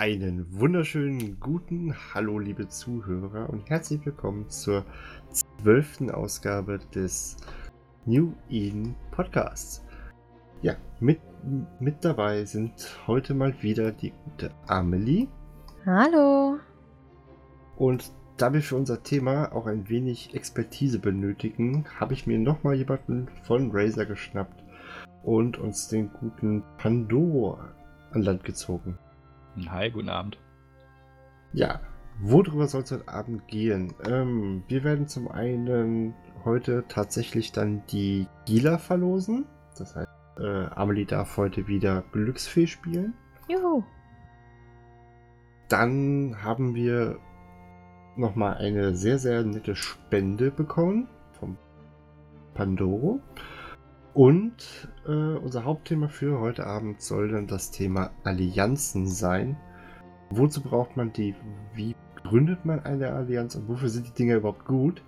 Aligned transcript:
Einen 0.00 0.46
wunderschönen 0.58 1.38
guten 1.40 1.94
Hallo, 2.14 2.38
liebe 2.38 2.66
Zuhörer, 2.70 3.50
und 3.50 3.68
herzlich 3.68 4.00
willkommen 4.06 4.48
zur 4.48 4.86
zwölften 5.28 6.10
Ausgabe 6.10 6.78
des 6.94 7.36
New 8.06 8.32
Eden 8.48 8.96
Podcasts. 9.10 9.84
Ja, 10.62 10.76
mit, 11.00 11.20
mit 11.80 12.02
dabei 12.02 12.46
sind 12.46 12.72
heute 13.06 13.34
mal 13.34 13.54
wieder 13.62 13.92
die 13.92 14.14
gute 14.24 14.52
Amelie. 14.68 15.28
Hallo. 15.84 16.58
Und 17.76 18.10
da 18.38 18.54
wir 18.54 18.62
für 18.62 18.76
unser 18.76 19.02
Thema 19.02 19.52
auch 19.52 19.66
ein 19.66 19.90
wenig 19.90 20.34
Expertise 20.34 20.98
benötigen, 20.98 21.84
habe 22.00 22.14
ich 22.14 22.26
mir 22.26 22.38
nochmal 22.38 22.76
jemanden 22.76 23.28
von 23.42 23.70
Razer 23.70 24.06
geschnappt 24.06 24.64
und 25.24 25.58
uns 25.58 25.88
den 25.88 26.10
guten 26.10 26.62
Pandoro 26.78 27.58
an 28.12 28.22
Land 28.22 28.44
gezogen. 28.44 28.98
Hi, 29.68 29.90
guten 29.90 30.08
Abend. 30.08 30.38
Ja, 31.52 31.80
worüber 32.20 32.68
soll 32.68 32.82
es 32.82 32.92
heute 32.92 33.08
Abend 33.08 33.48
gehen? 33.48 33.92
Ähm, 34.08 34.62
wir 34.68 34.84
werden 34.84 35.08
zum 35.08 35.28
einen 35.28 36.14
heute 36.44 36.84
tatsächlich 36.88 37.50
dann 37.50 37.82
die 37.88 38.26
Gila 38.46 38.78
verlosen. 38.78 39.46
Das 39.76 39.96
heißt, 39.96 40.08
äh, 40.38 40.66
Amelie 40.66 41.04
darf 41.04 41.36
heute 41.36 41.66
wieder 41.66 42.04
Glücksfee 42.12 42.68
spielen. 42.68 43.14
Juhu. 43.48 43.82
Dann 45.68 46.36
haben 46.42 46.74
wir 46.74 47.18
nochmal 48.16 48.56
eine 48.56 48.94
sehr, 48.94 49.18
sehr 49.18 49.42
nette 49.42 49.74
Spende 49.74 50.52
bekommen 50.52 51.08
vom 51.38 51.56
Pandoro. 52.54 53.20
Und 54.14 54.88
äh, 55.06 55.10
unser 55.10 55.64
Hauptthema 55.64 56.08
für 56.08 56.40
heute 56.40 56.66
Abend 56.66 57.00
soll 57.00 57.28
dann 57.28 57.46
das 57.46 57.70
Thema 57.70 58.10
Allianzen 58.24 59.06
sein. 59.06 59.56
Wozu 60.30 60.62
braucht 60.62 60.96
man 60.96 61.12
die? 61.12 61.34
Wie 61.74 61.94
gründet 62.22 62.64
man 62.64 62.80
eine 62.80 63.12
Allianz 63.12 63.54
und 63.54 63.68
wofür 63.68 63.88
sind 63.88 64.06
die 64.06 64.12
Dinger 64.12 64.36
überhaupt 64.36 64.64
gut? 64.64 65.02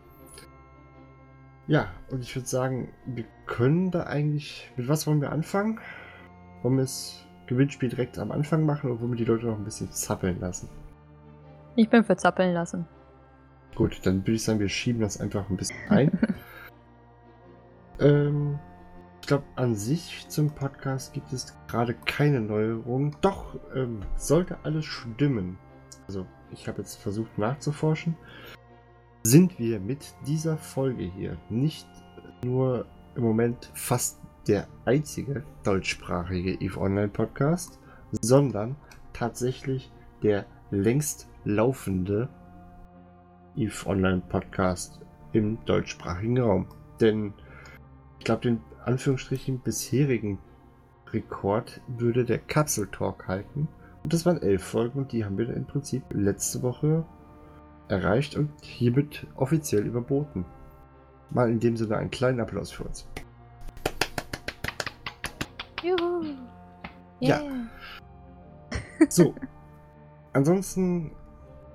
Ja, 1.66 1.88
und 2.10 2.22
ich 2.22 2.34
würde 2.34 2.48
sagen, 2.48 2.92
wir 3.06 3.24
können 3.46 3.90
da 3.90 4.04
eigentlich. 4.04 4.72
Mit 4.76 4.88
was 4.88 5.06
wollen 5.06 5.20
wir 5.20 5.32
anfangen? 5.32 5.80
Wollen 6.62 6.76
wir 6.76 6.82
das 6.82 7.26
Gewinnspiel 7.46 7.88
direkt 7.88 8.18
am 8.18 8.30
Anfang 8.30 8.64
machen 8.64 8.90
oder 8.90 9.00
wollen 9.00 9.12
wir 9.12 9.18
die 9.18 9.24
Leute 9.24 9.46
noch 9.46 9.58
ein 9.58 9.64
bisschen 9.64 9.90
zappeln 9.90 10.40
lassen? 10.40 10.68
Ich 11.76 11.88
bin 11.88 12.04
für 12.04 12.16
zappeln 12.16 12.52
lassen. 12.52 12.86
Gut, 13.74 14.00
dann 14.04 14.20
würde 14.22 14.32
ich 14.32 14.44
sagen, 14.44 14.60
wir 14.60 14.68
schieben 14.68 15.00
das 15.00 15.20
einfach 15.20 15.48
ein 15.48 15.56
bisschen 15.56 15.78
ein. 15.88 16.18
ähm, 18.00 18.58
ich 19.22 19.28
glaube, 19.28 19.44
an 19.54 19.76
sich 19.76 20.26
zum 20.28 20.50
Podcast 20.50 21.12
gibt 21.12 21.32
es 21.32 21.56
gerade 21.68 21.94
keine 21.94 22.40
Neuerungen. 22.40 23.16
Doch, 23.20 23.56
ähm, 23.72 24.00
sollte 24.16 24.58
alles 24.64 24.84
stimmen. 24.84 25.58
Also, 26.08 26.26
ich 26.50 26.66
habe 26.66 26.78
jetzt 26.78 26.96
versucht 26.96 27.38
nachzuforschen. 27.38 28.16
Sind 29.22 29.60
wir 29.60 29.78
mit 29.78 30.12
dieser 30.26 30.56
Folge 30.58 31.04
hier 31.04 31.38
nicht 31.48 31.86
nur 32.44 32.84
im 33.14 33.22
Moment 33.22 33.70
fast 33.74 34.20
der 34.48 34.66
einzige 34.86 35.44
deutschsprachige 35.62 36.60
EVE 36.60 36.80
Online 36.80 37.08
Podcast, 37.08 37.78
sondern 38.10 38.74
tatsächlich 39.12 39.92
der 40.24 40.46
längst 40.72 41.28
laufende 41.44 42.28
EVE 43.54 43.86
Online 43.86 44.22
Podcast 44.28 45.00
im 45.32 45.64
deutschsprachigen 45.64 46.40
Raum. 46.40 46.66
Denn 47.00 47.32
ich 48.18 48.24
glaube, 48.24 48.42
den 48.42 48.60
Anführungsstrichen 48.84 49.60
bisherigen 49.60 50.38
Rekord 51.12 51.80
würde 51.86 52.24
der 52.24 52.38
Kapsel 52.38 52.88
Talk 52.88 53.28
halten. 53.28 53.68
Und 54.02 54.12
das 54.12 54.26
waren 54.26 54.42
elf 54.42 54.64
Folgen 54.64 55.00
und 55.00 55.12
die 55.12 55.24
haben 55.24 55.38
wir 55.38 55.48
im 55.54 55.66
Prinzip 55.66 56.02
letzte 56.10 56.62
Woche 56.62 57.04
erreicht 57.88 58.36
und 58.36 58.50
hiermit 58.62 59.26
offiziell 59.36 59.86
überboten. 59.86 60.44
Mal 61.30 61.50
in 61.50 61.60
dem 61.60 61.76
Sinne 61.76 61.96
einen 61.96 62.10
kleinen 62.10 62.40
Applaus 62.40 62.70
für 62.72 62.84
uns. 62.84 63.06
Juhu. 65.82 66.24
Ja. 67.20 67.40
So. 69.08 69.34
Ansonsten, 70.32 71.10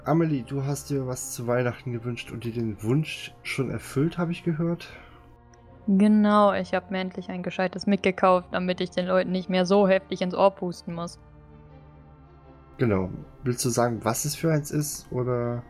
Amelie, 0.06 0.44
du 0.44 0.64
hast 0.64 0.90
dir 0.90 1.08
was 1.08 1.34
zu 1.34 1.46
Weihnachten 1.46 1.92
gewünscht 1.92 2.32
und 2.32 2.46
dir 2.46 2.54
den 2.54 2.82
Wunsch 2.84 3.36
schon 3.44 3.70
erfüllt, 3.70 4.18
habe 4.18 4.32
ich 4.32 4.44
gehört. 4.46 4.88
Genau, 5.88 6.54
ich 6.54 6.74
habe 6.74 6.88
mir 6.90 7.00
endlich 7.00 7.30
ein 7.30 7.44
gescheites 7.44 7.88
mitgekauft, 7.88 8.50
damit 8.52 8.82
ich 8.82 8.92
den 8.92 9.08
Leuten 9.08 9.32
nicht 9.32 9.50
mehr 9.50 9.66
so 9.66 9.88
heftig 9.88 10.22
ins 10.22 10.36
Ohr 10.36 10.52
pusten 10.52 10.94
muss. 10.94 11.18
Genau. 12.78 13.10
Willst 13.44 13.64
du 13.64 13.70
sagen, 13.70 14.04
was 14.04 14.26
es 14.26 14.36
für 14.36 14.52
eins 14.52 14.72
ist 14.72 15.10
oder? 15.12 15.64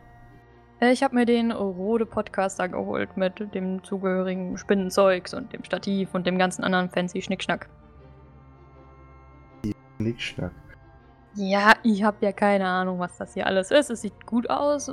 Äh, 0.82 0.92
Ich 0.92 1.04
habe 1.04 1.16
mir 1.16 1.26
den 1.26 1.52
Rode 1.52 2.06
Podcaster 2.08 2.68
geholt 2.68 3.16
mit 3.16 3.54
dem 3.54 3.84
zugehörigen 3.84 4.58
Spinnenzeugs 4.58 5.36
und 5.36 5.54
dem 5.54 5.64
Stativ 5.64 6.14
und 6.16 6.26
dem 6.26 6.40
ganzen 6.40 6.64
anderen 6.64 6.90
fancy 6.90 7.22
Schnickschnack. 7.22 7.70
Nickschnack. 10.00 10.54
Ja, 11.36 11.74
ich 11.84 12.04
habe 12.04 12.18
ja 12.22 12.32
keine 12.32 12.66
Ahnung, 12.68 13.00
was 13.00 13.18
das 13.18 13.36
hier 13.36 13.46
alles 13.46 13.70
ist. 13.70 13.92
Es 13.92 14.02
sieht 14.02 14.26
gut 14.26 14.50
aus, 14.50 14.92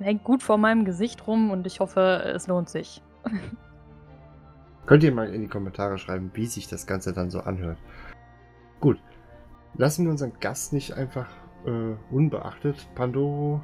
hängt 0.00 0.24
gut 0.24 0.42
vor 0.42 0.56
meinem 0.56 0.86
Gesicht 0.86 1.26
rum 1.26 1.50
und 1.50 1.66
ich 1.66 1.80
hoffe, 1.80 2.22
es 2.34 2.46
lohnt 2.46 2.70
sich. 2.70 3.02
Könnt 4.86 5.02
ihr 5.02 5.12
mal 5.12 5.32
in 5.32 5.42
die 5.42 5.48
Kommentare 5.48 5.98
schreiben, 5.98 6.30
wie 6.34 6.46
sich 6.46 6.68
das 6.68 6.86
Ganze 6.86 7.12
dann 7.12 7.30
so 7.30 7.40
anhört. 7.40 7.78
Gut. 8.80 8.98
Lassen 9.76 10.04
wir 10.04 10.10
unseren 10.10 10.38
Gast 10.40 10.72
nicht 10.72 10.92
einfach 10.92 11.26
äh, 11.64 11.94
unbeachtet. 12.14 12.86
Pandoro, 12.94 13.62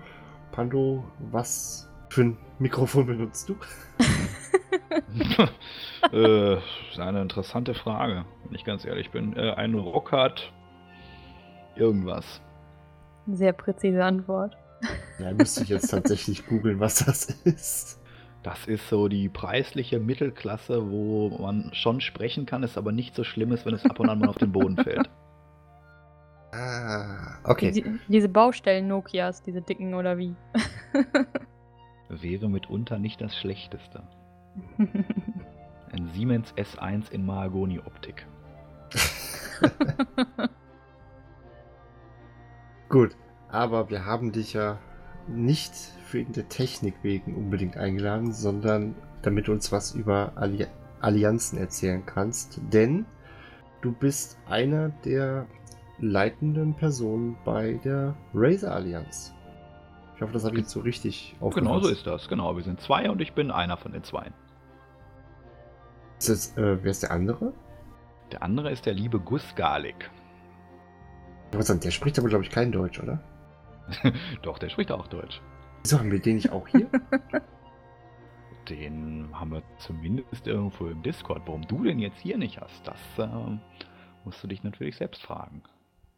Pando, 0.50 1.04
was 1.30 1.88
für 2.08 2.22
ein 2.22 2.38
Mikrofon 2.58 3.06
benutzt 3.06 3.48
du? 3.48 3.56
äh, 6.12 6.56
ist 6.56 6.98
eine 6.98 7.22
interessante 7.22 7.74
Frage, 7.74 8.24
wenn 8.44 8.54
ich 8.54 8.64
ganz 8.64 8.84
ehrlich 8.84 9.10
bin. 9.10 9.36
Äh, 9.36 9.52
ein 9.52 9.74
Rockhard 9.74 10.52
irgendwas. 11.76 12.40
Sehr 13.30 13.52
präzise 13.52 14.02
Antwort. 14.02 14.56
Ja, 15.18 15.32
müsste 15.32 15.62
ich 15.62 15.68
jetzt 15.68 15.90
tatsächlich 15.90 16.46
googeln, 16.46 16.80
was 16.80 17.04
das 17.04 17.26
ist. 17.44 17.99
Das 18.42 18.66
ist 18.66 18.88
so 18.88 19.08
die 19.08 19.28
preisliche 19.28 20.00
Mittelklasse, 20.00 20.90
wo 20.90 21.28
man 21.28 21.70
schon 21.74 22.00
sprechen 22.00 22.46
kann, 22.46 22.62
es 22.62 22.78
aber 22.78 22.90
nicht 22.90 23.14
so 23.14 23.22
schlimm 23.22 23.52
ist, 23.52 23.66
wenn 23.66 23.74
es 23.74 23.84
ab 23.84 24.00
und 24.00 24.08
an 24.08 24.18
mal 24.18 24.28
auf 24.28 24.38
den 24.38 24.52
Boden 24.52 24.76
fällt. 24.82 25.10
Ah, 26.52 27.38
okay. 27.44 27.70
Die, 27.70 27.84
diese 28.08 28.28
Baustellen-Nokias, 28.28 29.42
diese 29.42 29.60
dicken 29.60 29.94
oder 29.94 30.18
wie? 30.18 30.34
Wäre 32.08 32.48
mitunter 32.48 32.98
nicht 32.98 33.20
das 33.20 33.36
Schlechteste. 33.36 34.02
Ein 35.92 36.08
Siemens 36.14 36.52
S1 36.54 37.10
in 37.12 37.24
Mahagoni-Optik. 37.26 38.26
Gut, 42.88 43.16
aber 43.48 43.90
wir 43.90 44.04
haben 44.04 44.32
dich 44.32 44.54
ja 44.54 44.78
nicht 45.30 45.72
für 46.04 46.24
der 46.24 46.48
Technik 46.48 46.94
wegen 47.02 47.34
unbedingt 47.34 47.76
eingeladen, 47.76 48.32
sondern 48.32 48.94
damit 49.22 49.48
du 49.48 49.52
uns 49.52 49.70
was 49.72 49.94
über 49.94 50.32
Alli 50.36 50.66
Allianzen 51.00 51.58
erzählen 51.58 52.04
kannst, 52.04 52.60
denn 52.72 53.06
du 53.80 53.92
bist 53.92 54.36
einer 54.46 54.90
der 55.04 55.46
leitenden 55.98 56.74
Personen 56.74 57.38
bei 57.44 57.80
der 57.84 58.14
Razer 58.34 58.74
Allianz. 58.74 59.32
Ich 60.14 60.20
hoffe, 60.20 60.34
das 60.34 60.44
habe 60.44 60.56
ich 60.56 60.62
jetzt 60.62 60.72
so 60.72 60.80
richtig 60.80 61.34
aufgefasst. 61.40 61.56
Genau 61.56 61.80
so 61.80 61.88
ist 61.88 62.06
das, 62.06 62.28
genau. 62.28 62.54
Wir 62.54 62.62
sind 62.62 62.80
zwei 62.80 63.10
und 63.10 63.22
ich 63.22 63.32
bin 63.32 63.50
einer 63.50 63.78
von 63.78 63.92
den 63.92 64.04
zwei. 64.04 64.30
Ist 66.18 66.28
das, 66.28 66.56
äh, 66.58 66.82
wer 66.82 66.90
ist 66.90 67.02
der 67.02 67.12
andere? 67.12 67.54
Der 68.30 68.42
andere 68.42 68.70
ist 68.70 68.84
der 68.84 68.92
liebe 68.92 69.18
Gus 69.18 69.54
Garlic. 69.54 70.10
Der 71.52 71.90
spricht 71.90 72.18
aber, 72.18 72.28
glaube 72.28 72.44
ich, 72.44 72.50
kein 72.50 72.70
Deutsch, 72.70 73.00
oder? 73.02 73.20
Doch, 74.42 74.58
der 74.58 74.68
spricht 74.68 74.92
auch 74.92 75.06
Deutsch. 75.08 75.40
Wieso 75.82 75.98
haben 75.98 76.10
wir 76.10 76.20
den 76.20 76.36
nicht 76.36 76.50
auch 76.50 76.66
hier? 76.68 76.88
Den 78.68 79.28
haben 79.32 79.50
wir 79.50 79.62
zumindest 79.78 80.46
irgendwo 80.46 80.86
im 80.86 81.02
Discord. 81.02 81.42
Warum 81.46 81.66
du 81.66 81.82
den 81.82 81.98
jetzt 81.98 82.20
hier 82.20 82.38
nicht 82.38 82.60
hast, 82.60 82.86
das 82.86 83.00
ähm, 83.18 83.58
musst 84.24 84.44
du 84.44 84.46
dich 84.46 84.62
natürlich 84.62 84.96
selbst 84.96 85.22
fragen. 85.22 85.62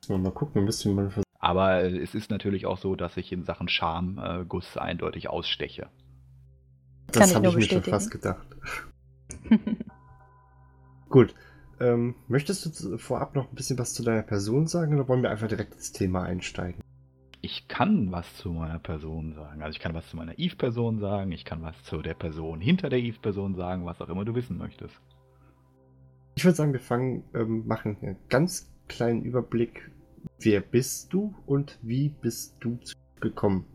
Mal 0.09 0.33
gucken, 0.33 0.57
wir 0.57 0.63
müssen 0.63 0.95
mal 0.95 1.09
versuchen. 1.09 1.23
Aber 1.39 1.83
äh, 1.83 1.97
es 1.97 2.15
ist 2.15 2.31
natürlich 2.31 2.67
auch 2.67 2.77
so, 2.77 2.95
dass 2.95 3.17
ich 3.17 3.33
in 3.33 3.45
Sachen 3.45 3.69
Charme 3.69 4.19
äh, 4.19 4.79
eindeutig 4.79 5.31
aussteche. 5.31 5.89
Das 7.07 7.31
ich 7.31 7.35
habe 7.35 7.45
nur 7.45 7.57
ich 7.59 7.71
mir 7.71 7.81
schon 7.81 7.91
fast 7.91 8.11
gedacht. 8.11 8.47
Gut. 11.09 11.35
Ähm, 11.81 12.15
möchtest 12.29 12.81
du 12.85 12.99
vorab 12.99 13.35
noch 13.35 13.51
ein 13.51 13.55
bisschen 13.55 13.79
was 13.79 13.93
zu 13.93 14.03
deiner 14.03 14.23
Person 14.23 14.67
sagen 14.67 14.95
oder 14.95 15.09
wollen 15.09 15.23
wir 15.23 15.31
einfach 15.31 15.49
direkt 15.49 15.75
ins 15.75 15.93
Thema 15.93 16.23
einsteigen? 16.23 16.83
Ich 17.43 17.69
kann 17.69 18.11
was 18.13 18.37
zu 18.37 18.51
meiner 18.51 18.79
Person 18.79 19.35
sagen. 19.35 19.63
Also 19.63 19.77
ich 19.77 19.81
kann 19.81 19.95
was 19.95 20.09
zu 20.09 20.17
meiner 20.17 20.39
Eve-Person 20.39 21.01
sagen, 21.01 21.33
ich 21.33 21.45
kann 21.45 21.61
was 21.63 21.83
zu 21.85 22.01
der 22.01 22.15
Person 22.15 22.61
hinter 22.61 22.89
der 22.89 23.01
Eve-Person 23.01 23.55
sagen, 23.55 23.85
was 23.85 24.01
auch 24.01 24.09
immer 24.09 24.25
du 24.25 24.35
wissen 24.35 24.57
möchtest. 24.57 24.95
Ich 26.37 26.45
würde 26.45 26.57
sagen, 26.57 26.73
wir 26.73 26.81
fangen, 26.81 27.25
ähm, 27.35 27.67
machen 27.67 27.99
einen 28.01 28.17
ganz 28.29 28.73
kleinen 28.89 29.23
Überblick 29.23 29.91
wer 30.39 30.61
bist 30.61 31.13
du 31.13 31.35
und 31.47 31.79
wie 31.83 32.09
bist 32.09 32.57
du 32.61 32.79
gekommen? 33.21 33.67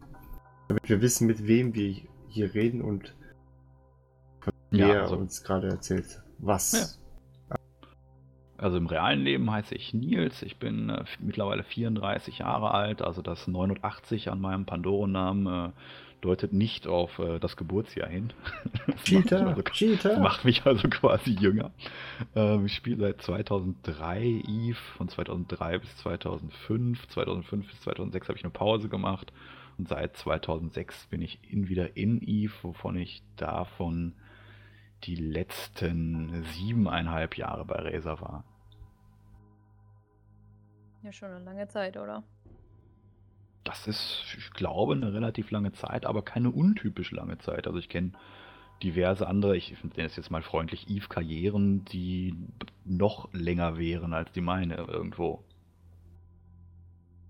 Damit 0.67 0.87
wir 0.89 1.01
wissen, 1.01 1.27
mit 1.27 1.47
wem 1.47 1.73
wir 1.73 1.95
hier 2.27 2.53
reden 2.53 2.81
und 2.81 3.15
von 4.41 4.53
Ja, 4.71 4.87
wer 4.87 5.01
also- 5.03 5.17
uns 5.17 5.43
gerade 5.43 5.67
erzählt. 5.67 6.21
Was? 6.39 6.99
Also 8.57 8.77
im 8.77 8.87
realen 8.87 9.23
Leben 9.23 9.51
heiße 9.51 9.75
ich 9.75 9.93
Nils, 9.93 10.41
ich 10.41 10.57
bin 10.57 10.89
äh, 10.89 11.03
mittlerweile 11.19 11.63
34 11.63 12.39
Jahre 12.39 12.71
alt, 12.71 13.01
also 13.01 13.21
das 13.21 13.47
89 13.47 14.31
an 14.31 14.41
meinem 14.41 14.65
Pandorennamen 14.65 15.67
äh, 15.67 15.71
deutet 16.21 16.53
nicht 16.53 16.87
auf 16.87 17.19
äh, 17.19 17.39
das 17.39 17.55
Geburtsjahr 17.55 18.09
hin. 18.09 18.33
Das 18.87 18.87
macht 18.87 19.05
mich 19.05 19.23
Cheater, 19.23 19.47
also, 19.47 19.61
das 19.61 19.73
Cheater. 19.73 20.19
macht 20.19 20.45
mich 20.45 20.65
also 20.65 20.89
quasi 20.89 21.31
jünger. 21.31 21.71
Ähm, 22.35 22.65
ich 22.65 22.73
spiele 22.73 22.97
seit 22.97 23.21
2003 23.21 24.43
Eve, 24.47 24.77
von 24.97 25.07
2003 25.07 25.79
bis 25.79 25.97
2005. 25.97 27.07
2005 27.09 27.67
bis 27.67 27.81
2006 27.81 28.27
habe 28.27 28.37
ich 28.37 28.43
eine 28.43 28.51
Pause 28.51 28.89
gemacht 28.89 29.31
und 29.77 29.87
seit 29.87 30.17
2006 30.17 31.07
bin 31.07 31.21
ich 31.21 31.39
in, 31.49 31.69
wieder 31.69 31.95
in 31.95 32.21
Eve, 32.21 32.53
wovon 32.63 32.97
ich 32.97 33.21
davon 33.35 34.13
die 35.03 35.15
letzten 35.15 36.43
siebeneinhalb 36.53 37.37
Jahre 37.37 37.65
bei 37.65 37.75
Razer 37.75 38.19
war. 38.21 38.43
Ja, 41.03 41.11
schon 41.11 41.31
eine 41.31 41.43
lange 41.43 41.67
Zeit, 41.67 41.97
oder? 41.97 42.23
Das 43.63 43.87
ist, 43.87 44.23
ich 44.37 44.51
glaube, 44.51 44.93
eine 44.93 45.13
relativ 45.13 45.51
lange 45.51 45.71
Zeit, 45.73 46.05
aber 46.05 46.23
keine 46.23 46.51
untypisch 46.51 47.11
lange 47.11 47.37
Zeit. 47.37 47.67
Also 47.67 47.79
ich 47.79 47.89
kenne 47.89 48.13
diverse 48.81 49.27
andere, 49.27 49.57
ich 49.57 49.71
nenne 49.83 50.07
es 50.07 50.15
jetzt 50.15 50.31
mal 50.31 50.41
freundlich, 50.41 50.89
Eve-Karrieren, 50.89 51.83
die 51.85 52.35
noch 52.85 53.31
länger 53.33 53.77
wären 53.77 54.13
als 54.13 54.31
die 54.31 54.41
meine 54.41 54.75
irgendwo. 54.75 55.43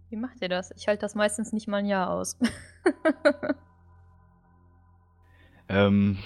Wie 0.10 0.16
macht 0.16 0.42
ihr 0.42 0.50
das? 0.50 0.72
Ich 0.72 0.88
halte 0.88 1.02
das 1.02 1.16
meistens 1.16 1.52
nicht 1.52 1.68
mal 1.68 1.78
ein 1.78 1.86
Jahr 1.86 2.10
aus. 2.10 2.38
Ähm, 5.70 6.18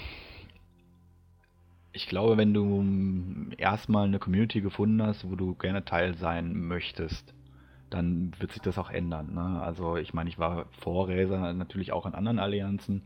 ich 1.92 2.06
glaube, 2.06 2.36
wenn 2.36 2.54
du 2.54 2.84
erstmal 3.58 4.06
eine 4.06 4.18
Community 4.18 4.60
gefunden 4.60 5.02
hast, 5.02 5.28
wo 5.30 5.36
du 5.36 5.54
gerne 5.54 5.84
Teil 5.84 6.14
sein 6.14 6.54
möchtest, 6.54 7.34
dann 7.90 8.32
wird 8.38 8.52
sich 8.52 8.62
das 8.62 8.78
auch 8.78 8.90
ändern. 8.90 9.34
Ne? 9.34 9.60
Also 9.62 9.96
ich 9.96 10.14
meine, 10.14 10.30
ich 10.30 10.38
war 10.38 10.66
vor 10.80 11.08
Razer 11.08 11.52
natürlich 11.52 11.92
auch 11.92 12.06
in 12.06 12.14
anderen 12.14 12.38
Allianzen 12.38 13.02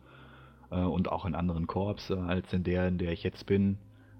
äh, 0.70 0.80
und 0.80 1.10
auch 1.10 1.24
in 1.24 1.34
anderen 1.34 1.66
Korps 1.66 2.10
äh, 2.10 2.14
als 2.14 2.52
in 2.52 2.62
der, 2.62 2.86
in 2.86 2.98
der 2.98 3.12
ich 3.12 3.24
jetzt 3.24 3.46
bin. 3.46 3.78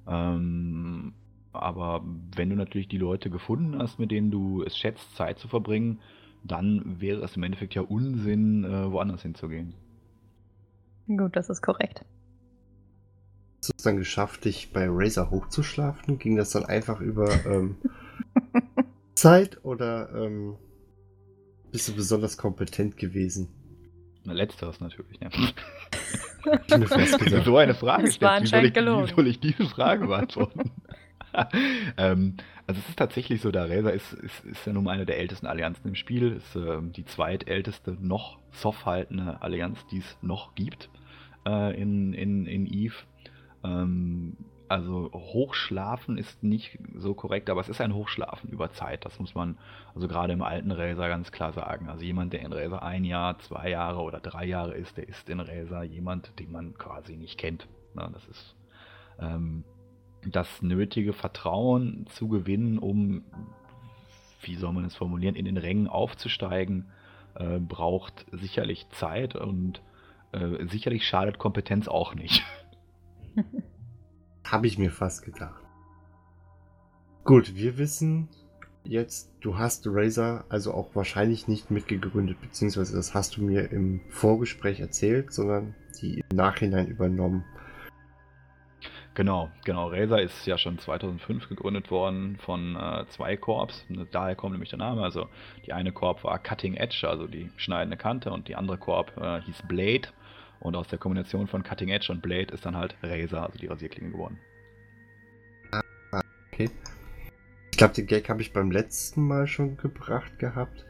Ähm, 0.09 1.15
aber 1.53 2.03
wenn 2.35 2.51
du 2.51 2.57
natürlich 2.57 2.89
die 2.89 2.99
Leute 2.99 3.31
gefunden 3.31 3.79
hast, 3.79 4.01
mit 4.01 4.11
denen 4.11 4.31
du 4.31 4.63
es 4.65 4.77
schätzt, 4.77 5.17
Zeit 5.17 5.39
zu 5.39 5.47
verbringen, 5.47 6.01
dann 6.43 7.01
wäre 7.01 7.23
es 7.23 7.37
im 7.37 7.45
Endeffekt 7.45 7.75
ja 7.75 7.83
Unsinn, 7.83 8.65
äh, 8.65 8.91
woanders 8.91 9.23
hinzugehen. 9.23 9.75
Gut, 11.07 11.37
das 11.37 11.49
ist 11.49 11.63
korrekt. 11.63 12.05
Hast 13.67 13.71
du 13.71 13.79
es 13.79 13.83
dann 13.83 13.97
geschafft, 13.97 14.45
dich 14.45 14.71
bei 14.73 14.87
Razer 14.89 15.33
hochzuschlafen? 15.33 16.21
Ging 16.21 16.37
das 16.37 16.51
dann 16.51 16.65
einfach 16.67 17.01
über 17.01 17.29
ähm, 17.47 17.75
Zeit 19.17 19.59
oder 19.65 20.09
ähm, 20.15 20.55
bist 21.73 21.89
du 21.89 21.97
besonders 21.97 22.39
kompetent 22.39 22.97
gewesen? 22.97 23.49
Na, 24.23 24.35
Letzteres 24.35 24.79
natürlich. 24.79 25.19
Ne? 25.19 25.31
Du 25.31 25.41
gedacht. 27.25 27.45
so 27.45 27.57
eine 27.57 27.75
Frage 27.75 28.13
stellst, 28.13 28.45
wie 28.45 28.47
soll, 28.47 28.67
ich, 28.67 28.77
wie 28.77 29.15
soll 29.17 29.27
ich 29.27 29.41
diese 29.41 29.67
Frage 29.67 30.07
beantworten? 30.07 30.71
ähm, 31.97 32.37
also 32.69 32.81
es 32.81 32.89
ist 32.91 32.97
tatsächlich 32.97 33.41
so, 33.41 33.51
der 33.51 33.69
Razer 33.69 33.93
ist, 33.93 34.13
ist, 34.13 34.45
ist 34.45 34.65
ja 34.65 34.75
nun 34.75 34.87
eine 34.87 35.07
der 35.07 35.19
ältesten 35.19 35.49
Allianzen 35.49 35.89
im 35.89 35.97
Spiel, 35.97 36.37
ist 36.37 36.55
ähm, 36.55 36.93
die 36.93 37.05
zweitälteste 37.05 37.97
noch 38.01 38.39
soft 38.53 38.87
haltende 38.87 39.43
Allianz, 39.43 39.85
die 39.91 39.99
es 39.99 40.19
noch 40.23 40.55
gibt 40.55 40.89
äh, 41.45 41.81
in, 41.81 42.13
in, 42.13 42.47
in 42.47 42.67
Eve. 42.67 42.95
Ähm, 43.67 44.37
also 44.69 45.11
Hochschlafen 45.13 46.19
ist 46.19 46.43
nicht 46.43 46.79
so 46.97 47.15
korrekt, 47.15 47.51
aber 47.51 47.61
es 47.61 47.69
ist 47.69 47.81
ein 47.81 47.95
Hochschlafen 47.95 48.51
über 48.51 48.73
Zeit. 48.73 49.05
Das 49.05 49.21
muss 49.21 49.35
man 49.35 49.59
also 49.95 50.09
gerade 50.09 50.33
im 50.33 50.43
alten 50.43 50.73
Razer 50.73 51.09
ganz 51.09 51.31
klar 51.31 51.53
sagen. 51.53 51.89
Also 51.89 52.05
jemand, 52.05 52.33
der 52.33 52.41
in 52.41 52.53
Razer 52.53 52.83
ein 52.83 53.05
Jahr, 53.05 53.39
zwei 53.39 53.71
Jahre 53.71 54.03
oder 54.03 54.19
drei 54.19 54.45
Jahre 54.45 54.75
ist, 54.75 54.97
der 54.97 55.09
ist 55.09 55.29
in 55.29 55.41
Razer 55.41 55.85
jemand, 55.85 56.39
den 56.41 56.51
man 56.51 56.75
quasi 56.75 57.17
nicht 57.17 57.39
kennt. 57.39 57.69
Na, 57.95 58.09
das 58.09 58.27
ist 58.27 58.57
ähm, 59.21 59.65
das 60.25 60.63
nötige 60.63 61.13
Vertrauen 61.13 62.07
zu 62.09 62.29
gewinnen, 62.29 62.79
um, 62.79 63.23
wie 64.43 64.57
soll 64.57 64.73
man 64.73 64.85
es 64.85 64.97
formulieren, 64.97 65.37
in 65.37 65.45
den 65.45 65.57
Rängen 65.57 65.87
aufzusteigen, 65.87 66.87
äh, 67.35 67.61
braucht 67.61 68.27
sicherlich 68.33 68.89
Zeit 68.91 69.37
und 69.37 69.81
äh, 70.33 70.67
sicherlich 70.67 71.07
schadet 71.07 71.39
Kompetenz 71.39 71.87
auch 71.87 72.15
nicht. 72.15 72.43
Habe 74.51 74.69
ich 74.69 74.79
mir 74.79 74.91
fast 74.91 75.25
gedacht. 75.25 75.61
Gut, 77.25 77.57
wir 77.57 77.79
wissen 77.79 78.29
jetzt, 78.85 79.33
du 79.41 79.59
hast 79.59 79.85
Razer 79.87 80.45
also 80.49 80.73
auch 80.73 80.95
wahrscheinlich 80.95 81.49
nicht 81.49 81.73
mitgegründet, 81.73 82.41
beziehungsweise 82.41 82.95
das 82.95 83.15
hast 83.15 83.37
du 83.37 83.43
mir 83.43 83.73
im 83.73 84.01
Vorgespräch 84.09 84.79
erzählt, 84.79 85.33
sondern 85.33 85.75
die 86.01 86.21
im 86.29 86.37
Nachhinein 86.37 86.87
übernommen. 86.87 87.45
Genau, 89.15 89.51
genau. 89.65 89.89
Razer 89.89 90.23
ist 90.23 90.47
ja 90.47 90.59
schon 90.59 90.79
2005 90.79 91.49
gegründet 91.49 91.91
worden 91.91 92.37
von 92.37 92.77
äh, 92.77 93.07
zwei 93.09 93.37
Korps. 93.37 93.85
Daher 94.13 94.37
kommt 94.37 94.53
nämlich 94.53 94.71
der 94.71 94.79
Name. 94.79 95.03
Also 95.03 95.29
die 95.65 95.73
eine 95.73 95.91
Korb 95.91 96.23
war 96.23 96.39
Cutting 96.39 96.75
Edge, 96.75 97.09
also 97.09 97.27
die 97.27 97.51
schneidende 97.57 97.97
Kante, 97.97 98.31
und 98.31 98.47
die 98.47 98.55
andere 98.55 98.77
Korb 98.77 99.17
äh, 99.17 99.41
hieß 99.41 99.63
Blade. 99.67 100.09
Und 100.61 100.75
aus 100.77 100.89
der 100.89 100.99
Kombination 100.99 101.47
von 101.47 101.63
Cutting 101.63 101.89
Edge 101.91 102.11
und 102.11 102.23
Blade 102.23 102.53
ist 102.53 102.65
dann 102.65 102.77
halt 102.77 102.97
Razer, 103.03 103.45
also 103.45 103.59
die 103.59 103.67
Rasierklinge 103.67 104.11
geworden. 104.11 104.39
Okay. 106.53 106.71
Ich 107.71 107.79
glaube, 107.79 107.95
den 107.95 108.07
Gag 108.07 108.29
habe 108.31 108.41
ich 108.41 108.53
beim 108.53 108.71
letzten 108.71 109.27
Mal 109.27 109.47
schon 109.47 109.77
gebracht 109.77 110.39
gehabt. 110.39 110.87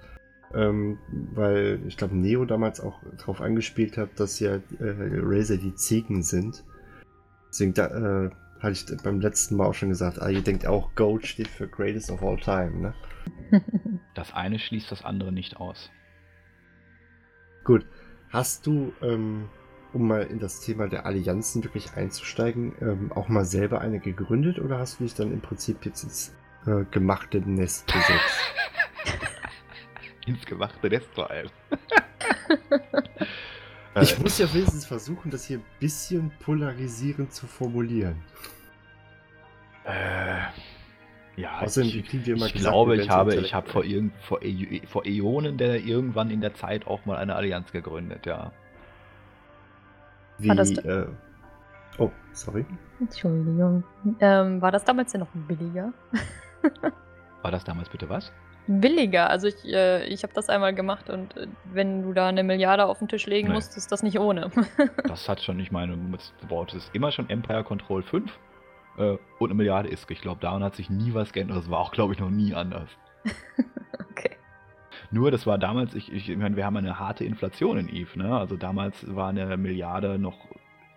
Ähm, 0.54 0.98
weil 1.32 1.80
ich 1.86 1.96
glaube, 1.96 2.16
Neo 2.16 2.44
damals 2.44 2.80
auch 2.80 3.02
darauf 3.18 3.40
angespielt 3.40 3.98
hat, 3.98 4.20
dass 4.20 4.38
ja 4.38 4.54
äh, 4.54 4.60
Razer 4.78 5.56
die 5.56 5.74
Ziegen 5.74 6.22
sind. 6.22 6.64
Deswegen 7.48 7.74
da, 7.74 8.26
äh, 8.26 8.30
hatte 8.60 8.72
ich 8.72 9.02
beim 9.02 9.20
letzten 9.20 9.56
Mal 9.56 9.66
auch 9.66 9.74
schon 9.74 9.88
gesagt, 9.88 10.20
ah, 10.20 10.28
ihr 10.28 10.42
denkt 10.42 10.66
auch, 10.66 10.94
Gold 10.94 11.26
steht 11.26 11.48
für 11.48 11.68
Greatest 11.68 12.10
of 12.10 12.22
All 12.22 12.36
Time, 12.36 12.80
ne? 12.80 12.94
Das 14.14 14.32
eine 14.32 14.58
schließt 14.58 14.90
das 14.90 15.04
andere 15.04 15.32
nicht 15.32 15.58
aus. 15.58 15.90
Gut. 17.64 17.86
Hast 18.30 18.66
du, 18.66 18.92
ähm, 19.02 19.48
um 19.96 20.06
mal 20.06 20.22
in 20.22 20.38
das 20.38 20.60
Thema 20.60 20.88
der 20.88 21.04
Allianzen 21.06 21.64
wirklich 21.64 21.94
einzusteigen, 21.94 22.74
ähm, 22.80 23.10
auch 23.12 23.28
mal 23.28 23.44
selber 23.44 23.80
eine 23.80 23.98
gegründet 23.98 24.58
oder 24.58 24.78
hast 24.78 25.00
du 25.00 25.04
dich 25.04 25.14
dann 25.14 25.32
im 25.32 25.40
Prinzip 25.40 25.84
jetzt 25.84 26.04
ins 26.04 26.34
äh, 26.66 26.84
gemachte 26.90 27.40
Nest 27.40 27.86
gesetzt? 27.86 28.40
Ins 30.26 30.44
gemachte 30.44 30.88
Nest 30.88 31.08
vor 31.14 31.30
allem. 31.30 31.48
Ich 34.02 34.18
muss 34.18 34.36
ja 34.36 34.52
wenigstens 34.52 34.84
versuchen, 34.84 35.30
das 35.30 35.46
hier 35.46 35.56
ein 35.56 35.64
bisschen 35.80 36.30
polarisierend 36.40 37.32
zu 37.32 37.46
formulieren. 37.46 38.16
Äh, 39.84 40.40
ja, 41.40 41.60
Außerdem 41.60 41.88
ich, 41.88 42.06
kriegen 42.06 42.26
wir 42.26 42.36
immer 42.36 42.46
ich 42.46 42.52
gesagt, 42.52 42.72
glaube, 42.72 42.96
ich 42.96 43.08
habe, 43.08 43.36
ich 43.36 43.54
habe 43.54 43.70
vor, 43.70 43.84
irgend, 43.84 44.12
vor, 44.20 44.40
Ä- 44.40 44.86
vor 44.86 45.06
Äonen 45.06 45.56
der 45.56 45.80
irgendwann 45.80 46.30
in 46.30 46.42
der 46.42 46.52
Zeit 46.52 46.86
auch 46.86 47.06
mal 47.06 47.16
eine 47.16 47.36
Allianz 47.36 47.72
gegründet, 47.72 48.26
ja. 48.26 48.52
Wie, 50.38 50.48
War 50.48 50.54
das 50.56 50.70
äh, 50.72 51.06
oh, 51.98 52.10
sorry. 52.32 52.64
Entschuldigung. 53.00 53.84
Ähm, 54.20 54.60
war 54.60 54.70
das 54.72 54.84
damals 54.84 55.12
denn 55.12 55.20
noch 55.20 55.28
billiger? 55.34 55.92
War 57.42 57.50
das 57.52 57.64
damals 57.64 57.88
bitte 57.88 58.08
was? 58.08 58.32
Billiger. 58.66 59.30
Also 59.30 59.46
ich, 59.46 59.64
äh, 59.66 60.04
ich 60.06 60.24
habe 60.24 60.32
das 60.34 60.48
einmal 60.48 60.74
gemacht 60.74 61.08
und 61.10 61.36
äh, 61.36 61.46
wenn 61.72 62.02
du 62.02 62.12
da 62.12 62.26
eine 62.28 62.42
Milliarde 62.42 62.86
auf 62.86 62.98
den 62.98 63.06
Tisch 63.08 63.26
legen 63.26 63.48
Nee. 63.48 63.54
musst, 63.54 63.76
ist 63.76 63.92
das 63.92 64.02
nicht 64.02 64.18
ohne. 64.18 64.50
Das 65.06 65.28
hat 65.28 65.40
schon 65.40 65.56
nicht 65.56 65.70
meine 65.70 65.96
Wort. 66.48 66.74
Es 66.74 66.84
ist 66.86 66.94
immer 66.94 67.12
schon 67.12 67.30
Empire 67.30 67.62
Control 67.62 68.02
5 68.02 68.32
äh, 68.98 69.16
und 69.38 69.50
eine 69.50 69.54
Milliarde 69.54 69.88
ist. 69.88 70.10
Ich 70.10 70.20
glaube, 70.20 70.40
daran 70.40 70.64
hat 70.64 70.74
sich 70.74 70.90
nie 70.90 71.14
was 71.14 71.32
geändert. 71.32 71.58
Das 71.58 71.70
war 71.70 71.78
auch, 71.78 71.92
glaube 71.92 72.14
ich, 72.14 72.18
noch 72.18 72.30
nie 72.30 72.54
anders. 72.54 72.88
okay. 74.10 74.35
Nur, 75.10 75.30
das 75.30 75.46
war 75.46 75.58
damals, 75.58 75.94
ich, 75.94 76.12
ich 76.12 76.36
meine, 76.36 76.56
wir 76.56 76.66
haben 76.66 76.76
eine 76.76 76.98
harte 76.98 77.24
Inflation 77.24 77.78
in 77.78 77.88
Eve, 77.88 78.18
ne? 78.18 78.36
Also 78.36 78.56
damals 78.56 79.14
war 79.14 79.28
eine 79.28 79.56
Milliarde 79.56 80.18
noch 80.18 80.36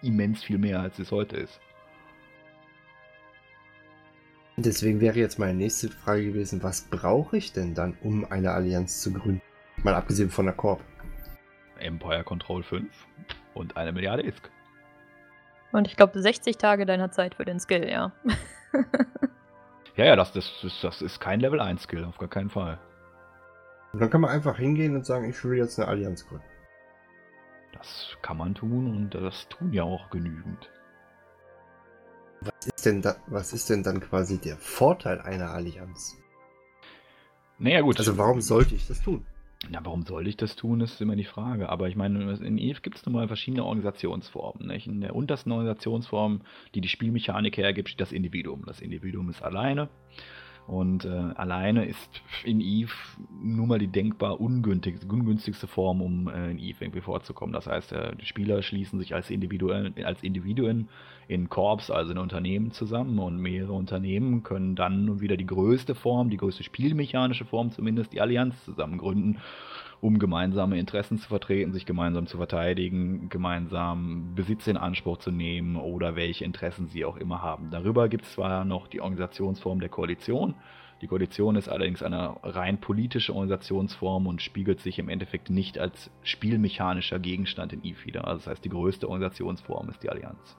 immens 0.01 0.43
viel 0.43 0.57
mehr, 0.57 0.81
als 0.81 0.99
es 0.99 1.11
heute 1.11 1.37
ist. 1.37 1.59
Deswegen 4.57 4.99
wäre 4.99 5.17
jetzt 5.17 5.39
meine 5.39 5.53
nächste 5.53 5.89
Frage 5.89 6.25
gewesen, 6.25 6.61
was 6.63 6.81
brauche 6.81 7.37
ich 7.37 7.53
denn 7.53 7.75
dann, 7.75 7.97
um 8.01 8.29
eine 8.29 8.51
Allianz 8.51 9.01
zu 9.01 9.13
gründen? 9.13 9.41
Mal 9.83 9.95
abgesehen 9.95 10.29
von 10.29 10.45
der 10.45 10.55
Korb. 10.55 10.81
Empire 11.77 12.25
Control 12.25 12.61
5 12.63 12.89
und 13.53 13.77
eine 13.77 13.93
Milliarde 13.93 14.23
ISK. 14.23 14.51
Und 15.71 15.87
ich 15.87 15.95
glaube 15.95 16.19
60 16.19 16.57
Tage 16.57 16.85
deiner 16.85 17.11
Zeit 17.11 17.35
für 17.35 17.45
den 17.45 17.59
Skill, 17.59 17.87
ja. 17.89 18.11
Ja, 19.95 20.05
ja, 20.05 20.15
das, 20.15 20.31
das, 20.31 20.59
das, 20.61 20.79
das 20.81 21.01
ist 21.01 21.19
kein 21.19 21.41
Level 21.41 21.59
1 21.59 21.83
Skill, 21.83 22.05
auf 22.05 22.17
gar 22.17 22.29
keinen 22.29 22.49
Fall. 22.49 22.79
Und 23.91 23.99
dann 23.99 24.09
kann 24.09 24.21
man 24.21 24.31
einfach 24.31 24.57
hingehen 24.57 24.95
und 24.95 25.05
sagen, 25.05 25.29
ich 25.29 25.43
will 25.43 25.57
jetzt 25.57 25.79
eine 25.79 25.87
Allianz 25.87 26.27
gründen. 26.27 26.45
Das 27.73 28.17
kann 28.21 28.37
man 28.37 28.55
tun 28.55 28.87
und 28.87 29.15
das 29.15 29.47
tun 29.49 29.73
ja 29.73 29.83
auch 29.83 30.09
genügend. 30.09 30.69
Was 32.41 32.67
ist 32.67 32.85
denn, 32.85 33.01
da, 33.01 33.15
was 33.27 33.53
ist 33.53 33.69
denn 33.69 33.83
dann 33.83 33.99
quasi 33.99 34.37
der 34.37 34.57
Vorteil 34.57 35.19
einer 35.21 35.51
Allianz? 35.51 36.17
Naja, 37.57 37.81
gut. 37.81 37.99
Also 37.99 38.17
warum 38.17 38.41
sollte 38.41 38.75
ich 38.75 38.87
das 38.87 39.01
tun? 39.01 39.25
Na, 39.69 39.79
warum 39.83 40.05
sollte 40.05 40.29
ich 40.29 40.37
das 40.37 40.55
tun, 40.55 40.79
ist 40.79 41.01
immer 41.01 41.17
die 41.17 41.25
Frage. 41.25 41.67
Aber 41.67 41.89
ich 41.89 41.97
meine, 41.97 42.33
in 42.33 42.57
EVE 42.57 42.79
gibt 42.81 42.95
es 42.95 43.05
nun 43.05 43.15
mal 43.15 43.27
verschiedene 43.27 43.65
Organisationsformen. 43.65 44.67
Nicht? 44.67 44.87
In 44.87 45.01
der 45.01 45.15
untersten 45.15 45.51
Organisationsform, 45.51 46.41
die 46.75 46.81
die 46.81 46.87
Spielmechanik 46.87 47.57
hergibt, 47.57 47.89
steht 47.89 47.99
das 47.99 48.13
Individuum. 48.13 48.63
Das 48.65 48.79
Individuum 48.79 49.29
ist 49.29 49.43
alleine. 49.43 49.89
Und 50.69 51.03
äh, 51.03 51.09
alleine 51.09 51.85
ist 51.85 52.21
in 52.43 52.61
Eve 52.61 52.91
nur 53.41 53.65
mal 53.65 53.79
die 53.79 53.87
denkbar 53.87 54.39
ungünstig, 54.39 54.97
ungünstigste 55.09 55.65
Form, 55.65 55.99
um 55.99 56.27
äh, 56.27 56.51
in 56.51 56.59
Eve 56.59 56.85
irgendwie 56.85 57.01
vorzukommen. 57.01 57.53
Das 57.53 57.65
heißt, 57.65 57.91
äh, 57.91 58.15
die 58.15 58.27
Spieler 58.27 58.61
schließen 58.61 58.99
sich 58.99 59.15
als 59.15 59.31
Individuen, 59.31 59.95
als 60.05 60.21
Individuen 60.21 60.87
in 61.27 61.49
Korps, 61.49 61.89
also 61.89 62.11
in 62.11 62.19
Unternehmen 62.19 62.69
zusammen 62.69 63.17
und 63.17 63.39
mehrere 63.39 63.73
Unternehmen 63.73 64.43
können 64.43 64.75
dann 64.75 65.05
nun 65.05 65.21
wieder 65.21 65.37
die 65.37 65.47
größte 65.47 65.95
Form, 65.95 66.29
die 66.29 66.37
größte 66.37 66.63
spielmechanische 66.63 67.45
Form 67.45 67.71
zumindest, 67.71 68.13
die 68.13 68.21
Allianz 68.21 68.63
zusammen 68.63 68.99
gründen 68.99 69.39
um 70.01 70.17
gemeinsame 70.19 70.79
Interessen 70.79 71.17
zu 71.17 71.27
vertreten, 71.27 71.73
sich 71.73 71.85
gemeinsam 71.85 72.25
zu 72.25 72.37
verteidigen, 72.37 73.27
gemeinsam 73.29 74.33
Besitz 74.35 74.67
in 74.67 74.77
Anspruch 74.77 75.17
zu 75.17 75.31
nehmen 75.31 75.75
oder 75.75 76.15
welche 76.15 76.45
Interessen 76.45 76.87
sie 76.87 77.03
auch 77.03 77.17
immer 77.17 77.41
haben. 77.41 77.69
Darüber 77.69 78.07
gibt 78.07 78.25
es 78.25 78.33
zwar 78.33 78.63
noch 78.63 78.87
die 78.87 79.01
Organisationsform 79.01 79.79
der 79.79 79.89
Koalition. 79.89 80.55
Die 81.01 81.07
Koalition 81.07 81.55
ist 81.55 81.69
allerdings 81.69 82.03
eine 82.03 82.35
rein 82.43 82.79
politische 82.79 83.33
Organisationsform 83.33 84.27
und 84.27 84.41
spiegelt 84.41 84.81
sich 84.81 84.99
im 84.99 85.09
Endeffekt 85.09 85.49
nicht 85.49 85.79
als 85.79 86.11
spielmechanischer 86.23 87.19
Gegenstand 87.19 87.73
in 87.73 87.83
EVE 87.83 88.05
wieder. 88.05 88.27
Also 88.27 88.39
das 88.39 88.47
heißt, 88.47 88.65
die 88.65 88.69
größte 88.69 89.07
Organisationsform 89.07 89.89
ist 89.89 90.03
die 90.03 90.09
Allianz. 90.09 90.57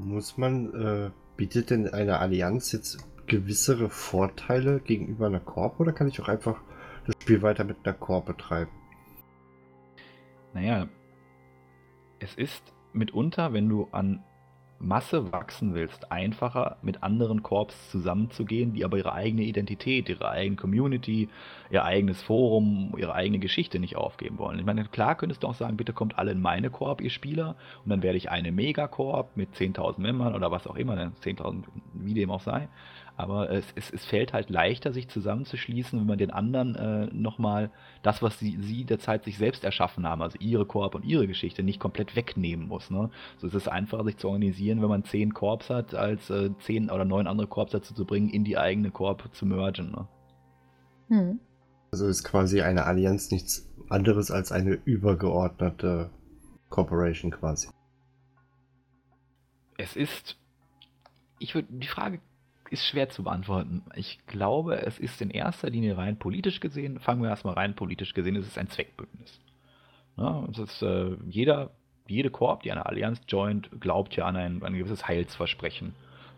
Muss 0.00 0.36
man, 0.38 0.74
äh, 0.74 1.10
bietet 1.36 1.70
denn 1.70 1.88
eine 1.88 2.18
Allianz 2.18 2.72
jetzt 2.72 3.06
gewissere 3.26 3.88
Vorteile 3.88 4.80
gegenüber 4.80 5.26
einer 5.26 5.40
Korb 5.40 5.80
oder 5.80 5.92
kann 5.92 6.08
ich 6.08 6.20
auch 6.20 6.28
einfach 6.28 6.60
das 7.06 7.16
Spiel 7.22 7.42
weiter 7.42 7.64
mit 7.64 7.78
einer 7.84 7.94
Core 7.94 8.22
betreiben. 8.22 8.70
Naja, 10.54 10.86
es 12.18 12.34
ist 12.34 12.72
mitunter, 12.92 13.52
wenn 13.52 13.68
du 13.68 13.88
an 13.92 14.22
Masse 14.82 15.30
wachsen 15.30 15.74
willst, 15.74 16.10
einfacher 16.10 16.76
mit 16.82 17.04
anderen 17.04 17.44
Korps 17.44 17.90
zusammenzugehen, 17.92 18.72
die 18.74 18.84
aber 18.84 18.98
ihre 18.98 19.12
eigene 19.12 19.42
Identität, 19.42 20.08
ihre 20.08 20.28
eigene 20.28 20.56
Community, 20.56 21.28
ihr 21.70 21.84
eigenes 21.84 22.20
Forum, 22.20 22.92
ihre 22.98 23.14
eigene 23.14 23.38
Geschichte 23.38 23.78
nicht 23.78 23.94
aufgeben 23.94 24.38
wollen. 24.38 24.58
Ich 24.58 24.64
meine, 24.64 24.84
klar 24.86 25.14
könntest 25.14 25.44
du 25.44 25.46
auch 25.46 25.54
sagen, 25.54 25.76
bitte 25.76 25.92
kommt 25.92 26.18
alle 26.18 26.32
in 26.32 26.40
meine 26.40 26.68
Korb, 26.68 27.00
ihr 27.00 27.10
Spieler, 27.10 27.54
und 27.84 27.90
dann 27.90 28.02
werde 28.02 28.18
ich 28.18 28.30
eine 28.30 28.50
Megakorb 28.50 29.36
mit 29.36 29.54
10.000 29.54 30.00
Membern 30.00 30.34
oder 30.34 30.50
was 30.50 30.66
auch 30.66 30.74
immer, 30.74 30.94
10.000, 30.94 31.62
wie 31.94 32.14
dem 32.14 32.32
auch 32.32 32.40
sei. 32.40 32.68
Aber 33.16 33.50
es, 33.50 33.64
es, 33.74 33.90
es 33.90 34.04
fällt 34.04 34.32
halt 34.32 34.48
leichter, 34.48 34.92
sich 34.92 35.08
zusammenzuschließen, 35.08 35.98
wenn 36.00 36.06
man 36.06 36.18
den 36.18 36.30
anderen 36.30 36.74
äh, 36.74 37.06
nochmal 37.12 37.70
das, 38.02 38.22
was 38.22 38.38
sie, 38.38 38.56
sie 38.60 38.84
derzeit 38.84 39.24
sich 39.24 39.36
selbst 39.38 39.64
erschaffen 39.64 40.06
haben, 40.06 40.22
also 40.22 40.38
ihre 40.40 40.64
Korb 40.64 40.94
und 40.94 41.04
ihre 41.04 41.26
Geschichte, 41.26 41.62
nicht 41.62 41.78
komplett 41.78 42.16
wegnehmen 42.16 42.68
muss. 42.68 42.90
Ne? 42.90 43.10
So 43.36 43.46
ist 43.46 43.54
es 43.54 43.68
einfacher, 43.68 44.04
sich 44.04 44.16
zu 44.16 44.28
organisieren, 44.28 44.80
wenn 44.80 44.88
man 44.88 45.04
zehn 45.04 45.34
Korps 45.34 45.68
hat, 45.68 45.94
als 45.94 46.30
äh, 46.30 46.50
zehn 46.60 46.90
oder 46.90 47.04
neun 47.04 47.26
andere 47.26 47.46
Korps 47.46 47.72
dazu 47.72 47.94
zu 47.94 48.06
bringen, 48.06 48.30
in 48.30 48.44
die 48.44 48.56
eigene 48.56 48.90
Korb 48.90 49.28
zu 49.34 49.44
mergen. 49.46 49.90
Ne? 49.90 50.08
Hm. 51.08 51.40
Also 51.92 52.06
ist 52.06 52.24
quasi 52.24 52.62
eine 52.62 52.84
Allianz 52.86 53.30
nichts 53.30 53.70
anderes 53.90 54.30
als 54.30 54.50
eine 54.50 54.72
übergeordnete 54.84 56.10
Corporation 56.70 57.30
quasi. 57.30 57.68
Es 59.76 59.94
ist. 59.96 60.38
Ich 61.38 61.54
würde 61.54 61.68
die 61.70 61.88
Frage 61.88 62.20
ist 62.72 62.86
schwer 62.86 63.08
zu 63.08 63.22
beantworten. 63.22 63.82
Ich 63.94 64.18
glaube, 64.26 64.82
es 64.82 64.98
ist 64.98 65.20
in 65.20 65.30
erster 65.30 65.68
Linie 65.68 65.96
rein 65.98 66.18
politisch 66.18 66.60
gesehen, 66.60 66.98
fangen 66.98 67.22
wir 67.22 67.28
erstmal 67.28 67.54
rein 67.54 67.76
politisch 67.76 68.14
gesehen, 68.14 68.36
es 68.36 68.46
ist 68.46 68.58
ein 68.58 68.68
Zweckbündnis. 68.68 69.40
Ja, 70.16 70.44
es 70.50 70.58
ist, 70.58 70.82
äh, 70.82 71.16
jeder, 71.28 71.70
jede 72.06 72.30
Korb, 72.30 72.62
die 72.62 72.72
eine 72.72 72.86
Allianz 72.86 73.20
joint, 73.28 73.70
glaubt 73.80 74.16
ja 74.16 74.26
an 74.26 74.36
ein, 74.36 74.62
ein 74.62 74.74
gewisses 74.74 75.06
Heilsversprechen. 75.06 75.94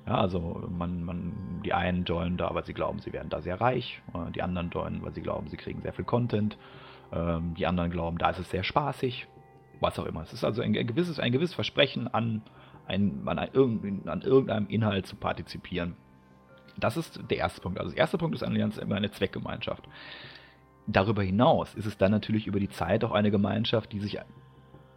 Ja, 0.06 0.16
also 0.16 0.68
man, 0.68 1.02
man, 1.04 1.62
die 1.64 1.72
einen 1.72 2.04
joinen 2.04 2.36
da, 2.36 2.54
weil 2.54 2.64
sie 2.64 2.74
glauben, 2.74 2.98
sie 2.98 3.12
werden 3.12 3.30
da 3.30 3.40
sehr 3.40 3.60
reich, 3.60 4.02
äh, 4.12 4.30
die 4.32 4.42
anderen 4.42 4.70
joinen, 4.70 5.02
weil 5.02 5.14
sie 5.14 5.22
glauben, 5.22 5.48
sie 5.48 5.56
kriegen 5.56 5.82
sehr 5.82 5.92
viel 5.92 6.04
Content, 6.04 6.58
ähm, 7.12 7.54
die 7.54 7.66
anderen 7.66 7.90
glauben, 7.90 8.18
da 8.18 8.30
ist 8.30 8.40
es 8.40 8.50
sehr 8.50 8.64
spaßig, 8.64 9.28
was 9.80 9.98
auch 9.98 10.06
immer. 10.06 10.22
Es 10.22 10.32
ist 10.32 10.44
also 10.44 10.62
ein, 10.62 10.76
ein 10.76 10.86
gewisses, 10.86 11.20
ein 11.20 11.32
gewisses 11.32 11.54
Versprechen 11.54 12.08
an, 12.08 12.42
ein, 12.86 13.22
an, 13.26 13.38
ein, 13.38 14.02
an 14.06 14.22
irgendeinem 14.22 14.66
Inhalt 14.66 15.06
zu 15.06 15.16
partizipieren. 15.16 15.96
Das 16.78 16.96
ist 16.96 17.20
der 17.30 17.38
erste 17.38 17.60
Punkt. 17.60 17.78
Also 17.78 17.90
der 17.90 17.98
erste 17.98 18.18
Punkt 18.18 18.34
ist 18.34 18.42
Allianz 18.42 18.78
immer 18.78 18.96
eine 18.96 19.10
Zweckgemeinschaft. 19.10 19.88
Darüber 20.86 21.22
hinaus 21.22 21.74
ist 21.74 21.86
es 21.86 21.96
dann 21.96 22.10
natürlich 22.10 22.46
über 22.46 22.60
die 22.60 22.68
Zeit 22.68 23.04
auch 23.04 23.12
eine 23.12 23.30
Gemeinschaft, 23.30 23.92
die 23.92 24.00
sich 24.00 24.18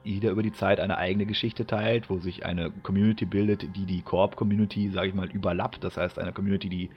jeder 0.03 0.31
über 0.31 0.43
die 0.43 0.53
Zeit 0.53 0.79
eine 0.79 0.97
eigene 0.97 1.25
Geschichte 1.25 1.65
teilt, 1.65 2.09
wo 2.09 2.17
sich 2.17 2.45
eine 2.45 2.71
Community 2.71 3.25
bildet, 3.25 3.75
die 3.75 3.85
die 3.85 4.01
Corp-Community, 4.01 4.89
sage 4.89 5.09
ich 5.09 5.13
mal, 5.13 5.29
überlappt. 5.29 5.83
Das 5.83 5.97
heißt, 5.97 6.17
eine 6.17 6.31
Community, 6.31 6.69
die 6.69 6.89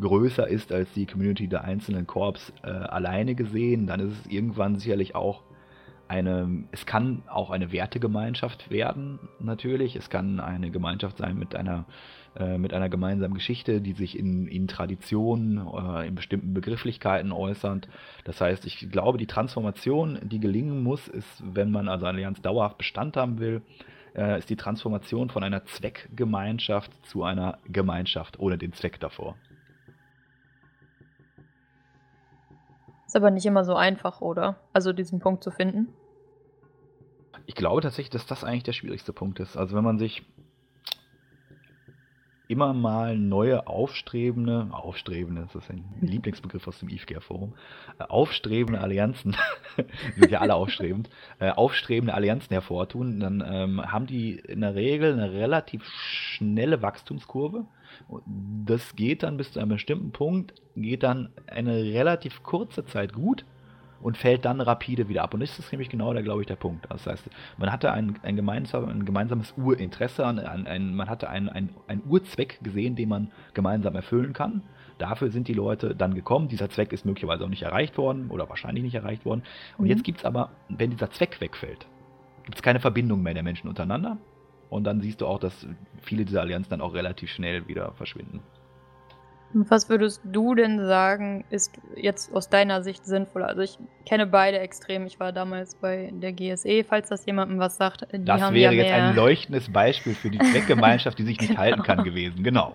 größer 0.00 0.46
ist 0.46 0.70
als 0.70 0.92
die 0.92 1.06
Community 1.06 1.48
der 1.48 1.64
einzelnen 1.64 2.06
Corps 2.06 2.52
äh, 2.62 2.68
alleine 2.68 3.34
gesehen. 3.34 3.86
Dann 3.86 4.00
ist 4.00 4.20
es 4.20 4.26
irgendwann 4.26 4.78
sicherlich 4.78 5.14
auch 5.14 5.42
eine, 6.08 6.64
es 6.72 6.86
kann 6.86 7.22
auch 7.28 7.50
eine 7.50 7.70
Wertegemeinschaft 7.70 8.70
werden, 8.70 9.18
natürlich. 9.38 9.94
Es 9.96 10.10
kann 10.10 10.40
eine 10.40 10.70
Gemeinschaft 10.70 11.18
sein 11.18 11.38
mit 11.38 11.54
einer, 11.54 11.84
äh, 12.36 12.58
mit 12.58 12.72
einer 12.72 12.88
gemeinsamen 12.88 13.34
Geschichte, 13.34 13.80
die 13.80 13.92
sich 13.92 14.18
in, 14.18 14.46
in 14.48 14.68
Traditionen, 14.68 15.58
äh, 15.66 16.08
in 16.08 16.14
bestimmten 16.14 16.54
Begrifflichkeiten 16.54 17.30
äußert. 17.30 17.88
Das 18.24 18.40
heißt, 18.40 18.64
ich 18.66 18.90
glaube, 18.90 19.18
die 19.18 19.26
Transformation, 19.26 20.18
die 20.22 20.40
gelingen 20.40 20.82
muss, 20.82 21.08
ist, 21.08 21.42
wenn 21.44 21.70
man 21.70 21.88
also 21.88 22.06
Allianz 22.06 22.40
dauerhaft 22.40 22.78
Bestand 22.78 23.16
haben 23.16 23.38
will, 23.38 23.62
äh, 24.14 24.38
ist 24.38 24.50
die 24.50 24.56
Transformation 24.56 25.30
von 25.30 25.44
einer 25.44 25.64
Zweckgemeinschaft 25.64 26.90
zu 27.06 27.22
einer 27.22 27.58
Gemeinschaft 27.68 28.40
ohne 28.40 28.56
den 28.56 28.72
Zweck 28.72 28.98
davor. 29.00 29.36
Ist 33.08 33.16
aber 33.16 33.30
nicht 33.30 33.46
immer 33.46 33.64
so 33.64 33.74
einfach, 33.74 34.20
oder? 34.20 34.56
Also 34.74 34.92
diesen 34.92 35.18
Punkt 35.18 35.42
zu 35.42 35.50
finden. 35.50 35.88
Ich 37.46 37.54
glaube 37.54 37.80
tatsächlich, 37.80 38.10
dass 38.10 38.26
das 38.26 38.44
eigentlich 38.44 38.64
der 38.64 38.74
schwierigste 38.74 39.14
Punkt 39.14 39.40
ist. 39.40 39.56
Also 39.56 39.74
wenn 39.74 39.82
man 39.82 39.98
sich 39.98 40.26
immer 42.48 42.74
mal 42.74 43.16
neue 43.16 43.66
aufstrebende, 43.66 44.68
aufstrebende, 44.72 45.40
das 45.40 45.54
ist 45.54 45.70
ein 45.70 45.86
Lieblingsbegriff 46.02 46.68
aus 46.68 46.80
dem 46.80 46.90
IFGR-Forum, 46.90 47.54
äh, 47.98 48.04
aufstrebende 48.04 48.82
Allianzen, 48.82 49.34
sind 50.16 50.30
ja 50.30 50.40
alle 50.40 50.54
aufstrebend, 50.54 51.08
äh, 51.38 51.48
aufstrebende 51.50 52.12
Allianzen 52.12 52.50
hervortun, 52.50 53.20
dann 53.20 53.42
ähm, 53.46 53.90
haben 53.90 54.06
die 54.06 54.34
in 54.34 54.60
der 54.60 54.74
Regel 54.74 55.14
eine 55.14 55.32
relativ 55.32 55.82
schnelle 55.86 56.82
Wachstumskurve 56.82 57.64
das 58.64 58.96
geht 58.96 59.22
dann 59.22 59.36
bis 59.36 59.52
zu 59.52 59.60
einem 59.60 59.70
bestimmten 59.70 60.12
Punkt, 60.12 60.54
geht 60.76 61.02
dann 61.02 61.30
eine 61.46 61.74
relativ 61.74 62.42
kurze 62.42 62.84
Zeit 62.84 63.12
gut 63.12 63.44
und 64.00 64.16
fällt 64.16 64.44
dann 64.44 64.60
rapide 64.60 65.08
wieder 65.08 65.22
ab. 65.22 65.34
Und 65.34 65.40
das 65.40 65.58
ist 65.58 65.72
nämlich 65.72 65.88
genau 65.88 66.12
der, 66.12 66.22
glaube 66.22 66.42
ich, 66.42 66.46
der 66.46 66.56
Punkt. 66.56 66.86
Das 66.90 67.06
heißt, 67.06 67.28
man 67.56 67.72
hatte 67.72 67.92
ein, 67.92 68.18
ein, 68.22 68.36
gemeinsam, 68.36 68.88
ein 68.88 69.04
gemeinsames 69.04 69.54
Urinteresse, 69.56 70.24
an, 70.24 70.38
ein, 70.38 70.94
man 70.94 71.08
hatte 71.08 71.28
einen 71.28 71.48
ein 71.48 72.02
Urzweck 72.08 72.60
gesehen, 72.62 72.96
den 72.96 73.08
man 73.08 73.32
gemeinsam 73.54 73.94
erfüllen 73.94 74.32
kann. 74.32 74.62
Dafür 74.98 75.30
sind 75.30 75.48
die 75.48 75.54
Leute 75.54 75.94
dann 75.94 76.14
gekommen. 76.14 76.48
Dieser 76.48 76.70
Zweck 76.70 76.92
ist 76.92 77.06
möglicherweise 77.06 77.44
auch 77.44 77.48
nicht 77.48 77.62
erreicht 77.62 77.98
worden 77.98 78.30
oder 78.30 78.48
wahrscheinlich 78.48 78.82
nicht 78.82 78.94
erreicht 78.94 79.24
worden. 79.24 79.42
Und 79.78 79.84
mhm. 79.84 79.90
jetzt 79.90 80.04
gibt 80.04 80.18
es 80.18 80.24
aber, 80.24 80.50
wenn 80.68 80.90
dieser 80.90 81.10
Zweck 81.10 81.40
wegfällt, 81.40 81.86
gibt 82.44 82.56
es 82.56 82.62
keine 82.62 82.80
Verbindung 82.80 83.22
mehr 83.22 83.34
der 83.34 83.42
Menschen 83.42 83.68
untereinander. 83.68 84.18
Und 84.70 84.84
dann 84.84 85.00
siehst 85.00 85.20
du 85.20 85.26
auch, 85.26 85.38
dass 85.38 85.66
viele 86.02 86.24
dieser 86.24 86.42
Allianzen 86.42 86.70
dann 86.70 86.80
auch 86.80 86.94
relativ 86.94 87.30
schnell 87.30 87.66
wieder 87.68 87.92
verschwinden. 87.92 88.42
Was 89.54 89.88
würdest 89.88 90.20
du 90.24 90.54
denn 90.54 90.84
sagen, 90.84 91.44
ist 91.48 91.72
jetzt 91.96 92.34
aus 92.34 92.50
deiner 92.50 92.82
Sicht 92.82 93.06
sinnvoll? 93.06 93.44
Also 93.44 93.62
ich 93.62 93.78
kenne 94.04 94.26
beide 94.26 94.58
extrem. 94.58 95.06
Ich 95.06 95.18
war 95.18 95.32
damals 95.32 95.74
bei 95.74 96.10
der 96.12 96.32
GSE, 96.32 96.84
falls 96.84 97.08
das 97.08 97.24
jemandem 97.24 97.58
was 97.58 97.78
sagt. 97.78 98.06
das 98.12 98.52
wäre 98.52 98.74
ja 98.74 98.82
jetzt 98.82 98.92
ein 98.92 99.16
leuchtendes 99.16 99.72
Beispiel 99.72 100.14
für 100.14 100.28
die 100.28 100.38
Zweckgemeinschaft, 100.52 101.18
die 101.18 101.22
sich 101.22 101.40
nicht 101.40 101.50
genau. 101.50 101.60
halten 101.62 101.82
kann 101.82 102.04
gewesen. 102.04 102.42
Genau. 102.42 102.74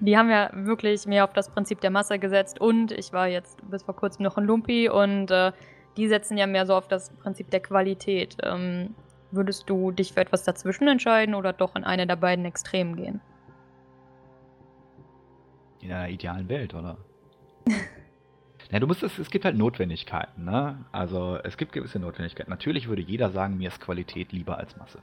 Die 0.00 0.16
haben 0.16 0.30
ja 0.30 0.50
wirklich 0.54 1.04
mehr 1.04 1.24
auf 1.24 1.34
das 1.34 1.50
Prinzip 1.50 1.82
der 1.82 1.90
Masse 1.90 2.18
gesetzt. 2.18 2.58
Und 2.58 2.90
ich 2.90 3.12
war 3.12 3.28
jetzt 3.28 3.58
bis 3.70 3.82
vor 3.82 3.94
kurzem 3.94 4.22
noch 4.22 4.38
ein 4.38 4.44
Lumpi 4.44 4.88
und 4.88 5.30
äh, 5.30 5.52
die 5.98 6.08
setzen 6.08 6.38
ja 6.38 6.46
mehr 6.46 6.64
so 6.64 6.74
auf 6.74 6.88
das 6.88 7.10
Prinzip 7.10 7.50
der 7.50 7.60
Qualität. 7.60 8.38
Ähm, 8.42 8.94
Würdest 9.30 9.68
du 9.68 9.90
dich 9.90 10.12
für 10.12 10.20
etwas 10.20 10.44
dazwischen 10.44 10.88
entscheiden 10.88 11.34
oder 11.34 11.52
doch 11.52 11.76
in 11.76 11.84
eine 11.84 12.06
der 12.06 12.16
beiden 12.16 12.44
Extremen 12.44 12.96
gehen? 12.96 13.20
In 15.80 15.92
einer 15.92 16.08
idealen 16.08 16.48
Welt, 16.48 16.74
oder? 16.74 16.98
Ja, 18.70 18.80
du 18.80 18.86
musst 18.86 19.02
es, 19.02 19.18
es 19.18 19.30
gibt 19.30 19.46
halt 19.46 19.56
Notwendigkeiten, 19.56 20.44
ne? 20.44 20.84
Also 20.92 21.38
es 21.42 21.56
gibt 21.56 21.72
gewisse 21.72 21.98
Notwendigkeiten. 21.98 22.50
Natürlich 22.50 22.86
würde 22.86 23.00
jeder 23.00 23.30
sagen, 23.30 23.56
mir 23.56 23.68
ist 23.68 23.80
Qualität 23.80 24.32
lieber 24.32 24.58
als 24.58 24.76
Masse. 24.76 24.98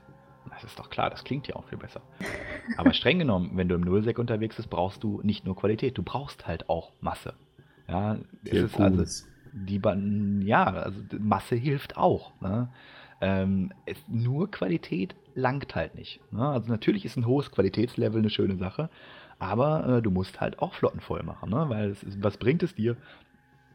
Das 0.50 0.62
ist 0.62 0.78
doch 0.78 0.88
klar, 0.88 1.10
das 1.10 1.24
klingt 1.24 1.48
ja 1.48 1.56
auch 1.56 1.64
viel 1.68 1.78
besser. 1.78 2.00
Aber 2.76 2.92
streng 2.92 3.18
genommen, 3.18 3.50
wenn 3.54 3.68
du 3.68 3.74
im 3.74 3.80
Nullsec 3.80 4.18
unterwegs 4.18 4.54
bist, 4.54 4.70
brauchst 4.70 5.02
du 5.02 5.20
nicht 5.24 5.44
nur 5.44 5.56
Qualität, 5.56 5.98
du 5.98 6.04
brauchst 6.04 6.46
halt 6.46 6.68
auch 6.68 6.92
Masse. 7.00 7.34
Ja, 7.88 8.18
es 8.44 8.52
ist 8.52 8.80
also 8.80 9.04
die 9.52 9.80
ja, 10.44 10.64
also 10.64 11.00
Masse 11.18 11.56
hilft 11.56 11.96
auch. 11.96 12.40
Ne? 12.40 12.68
Ähm, 13.20 13.72
es, 13.86 13.96
nur 14.08 14.50
Qualität 14.50 15.14
langt 15.34 15.74
halt 15.74 15.94
nicht. 15.94 16.20
Ne? 16.32 16.46
Also 16.46 16.70
natürlich 16.70 17.04
ist 17.04 17.16
ein 17.16 17.26
hohes 17.26 17.50
Qualitätslevel 17.50 18.18
eine 18.18 18.30
schöne 18.30 18.56
Sache, 18.56 18.90
aber 19.38 19.98
äh, 19.98 20.02
du 20.02 20.10
musst 20.10 20.40
halt 20.40 20.58
auch 20.58 20.74
Flotten 20.74 21.00
voll 21.00 21.22
machen, 21.22 21.50
ne? 21.50 21.66
weil 21.68 21.90
ist, 21.90 22.22
was 22.22 22.36
bringt 22.38 22.62
es 22.62 22.74
dir, 22.74 22.96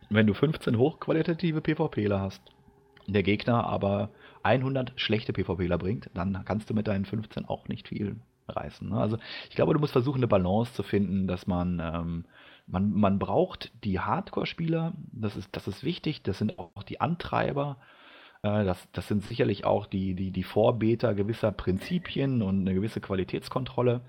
wenn 0.10 0.28
du 0.28 0.34
15 0.34 0.78
hochqualitative 0.78 1.62
PvPler 1.62 2.20
hast, 2.20 2.42
der 3.08 3.24
Gegner 3.24 3.66
aber 3.66 4.10
100 4.44 4.94
schlechte 4.96 5.34
PvPler 5.34 5.78
bringt, 5.78 6.10
dann 6.14 6.44
kannst 6.46 6.70
du 6.70 6.74
mit 6.74 6.88
deinen 6.88 7.06
15 7.06 7.46
auch 7.46 7.68
nicht 7.68 7.88
viel 7.88 8.18
reißen. 8.48 8.90
Ne? 8.90 8.98
Also 8.98 9.18
ich 9.50 9.56
glaube, 9.56 9.74
du 9.74 9.80
musst 9.80 9.94
versuchen, 9.94 10.18
eine 10.18 10.28
Balance 10.28 10.74
zu 10.74 10.84
finden, 10.84 11.28
dass 11.28 11.48
man, 11.48 11.80
ähm, 11.80 12.26
man, 12.68 12.92
man 12.92 13.20
braucht 13.20 13.72
die 13.84 14.00
Hardcore-Spieler, 14.00 14.94
das 15.12 15.36
ist, 15.36 15.50
das 15.56 15.68
ist 15.68 15.84
wichtig, 15.84 16.24
das 16.24 16.38
sind 16.38 16.60
auch 16.60 16.84
die 16.84 17.02
Antreiber, 17.02 17.78
das, 18.42 18.88
das 18.92 19.08
sind 19.08 19.24
sicherlich 19.24 19.66
auch 19.66 19.86
die, 19.86 20.16
die, 20.16 20.32
die 20.32 20.44
Vorbeter 20.44 21.14
gewisser 21.14 21.52
Prinzipien 21.52 22.42
und 22.42 22.62
eine 22.62 22.74
gewisse 22.74 23.00
Qualitätskontrolle. 23.00 24.02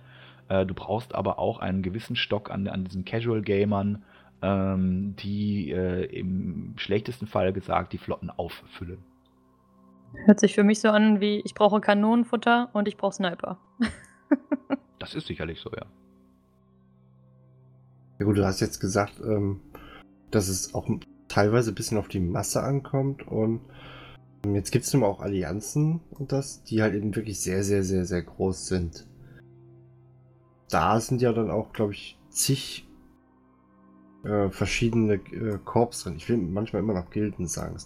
Äh, 0.49 0.65
du 0.65 0.75
brauchst 0.75 1.15
aber 1.15 1.39
auch 1.39 1.59
einen 1.59 1.83
gewissen 1.83 2.17
Stock 2.17 2.51
an, 2.51 2.67
an 2.67 2.85
diesen 2.85 3.05
Casual-Gamern, 3.05 4.03
ähm, 4.41 5.17
die 5.17 5.71
äh, 5.71 6.05
im 6.05 6.75
schlechtesten 6.77 7.27
Fall 7.27 7.53
gesagt 7.53 7.93
die 7.93 7.99
Flotten 7.99 8.31
auffüllen. 8.31 9.05
Hört 10.25 10.41
sich 10.41 10.55
für 10.55 10.65
mich 10.65 10.81
so 10.81 10.89
an 10.89 11.21
wie, 11.21 11.43
ich 11.45 11.55
brauche 11.55 11.81
Kanonenfutter 11.81 12.71
und 12.73 12.89
ich 12.89 12.97
brauche 12.97 13.15
Sniper. 13.15 13.59
das 14.99 15.15
ist 15.15 15.27
sicherlich 15.27 15.61
so, 15.61 15.71
ja. 15.71 15.87
Ja 18.19 18.27
gut, 18.27 18.37
du 18.37 18.45
hast 18.45 18.61
jetzt 18.61 18.81
gesagt, 18.81 19.21
ähm, 19.21 19.61
dass 20.31 20.49
es 20.49 20.75
auch 20.75 20.89
teilweise 21.29 21.73
ein 21.73 21.75
bisschen 21.75 21.99
auf 21.99 22.09
die 22.09 22.21
Masse 22.21 22.63
ankommt 22.63 23.27
und 23.27 23.61
jetzt 24.51 24.71
gibt 24.71 24.85
es 24.85 24.93
nun 24.95 25.05
auch 25.05 25.21
Allianzen 25.21 26.01
und 26.11 26.33
das, 26.33 26.63
die 26.65 26.83
halt 26.83 26.95
eben 26.95 27.15
wirklich 27.15 27.41
sehr, 27.41 27.63
sehr, 27.63 27.85
sehr, 27.85 28.05
sehr 28.05 28.23
groß 28.23 28.67
sind. 28.67 29.07
Da 30.69 31.01
sind 31.01 31.23
ja 31.23 31.33
dann 31.33 31.51
auch, 31.51 31.73
glaube 31.73 31.93
ich, 31.93 32.19
zig 32.31 32.89
äh, 34.25 34.51
verschiedene 34.51 35.15
äh, 35.15 35.59
Korps 35.65 36.05
drin. 36.05 36.17
Ich 36.17 36.29
will 36.29 36.39
manchmal 36.39 36.83
immer 36.83 36.95
noch 36.95 37.11
Gilden 37.11 37.47
sagen. 37.47 37.77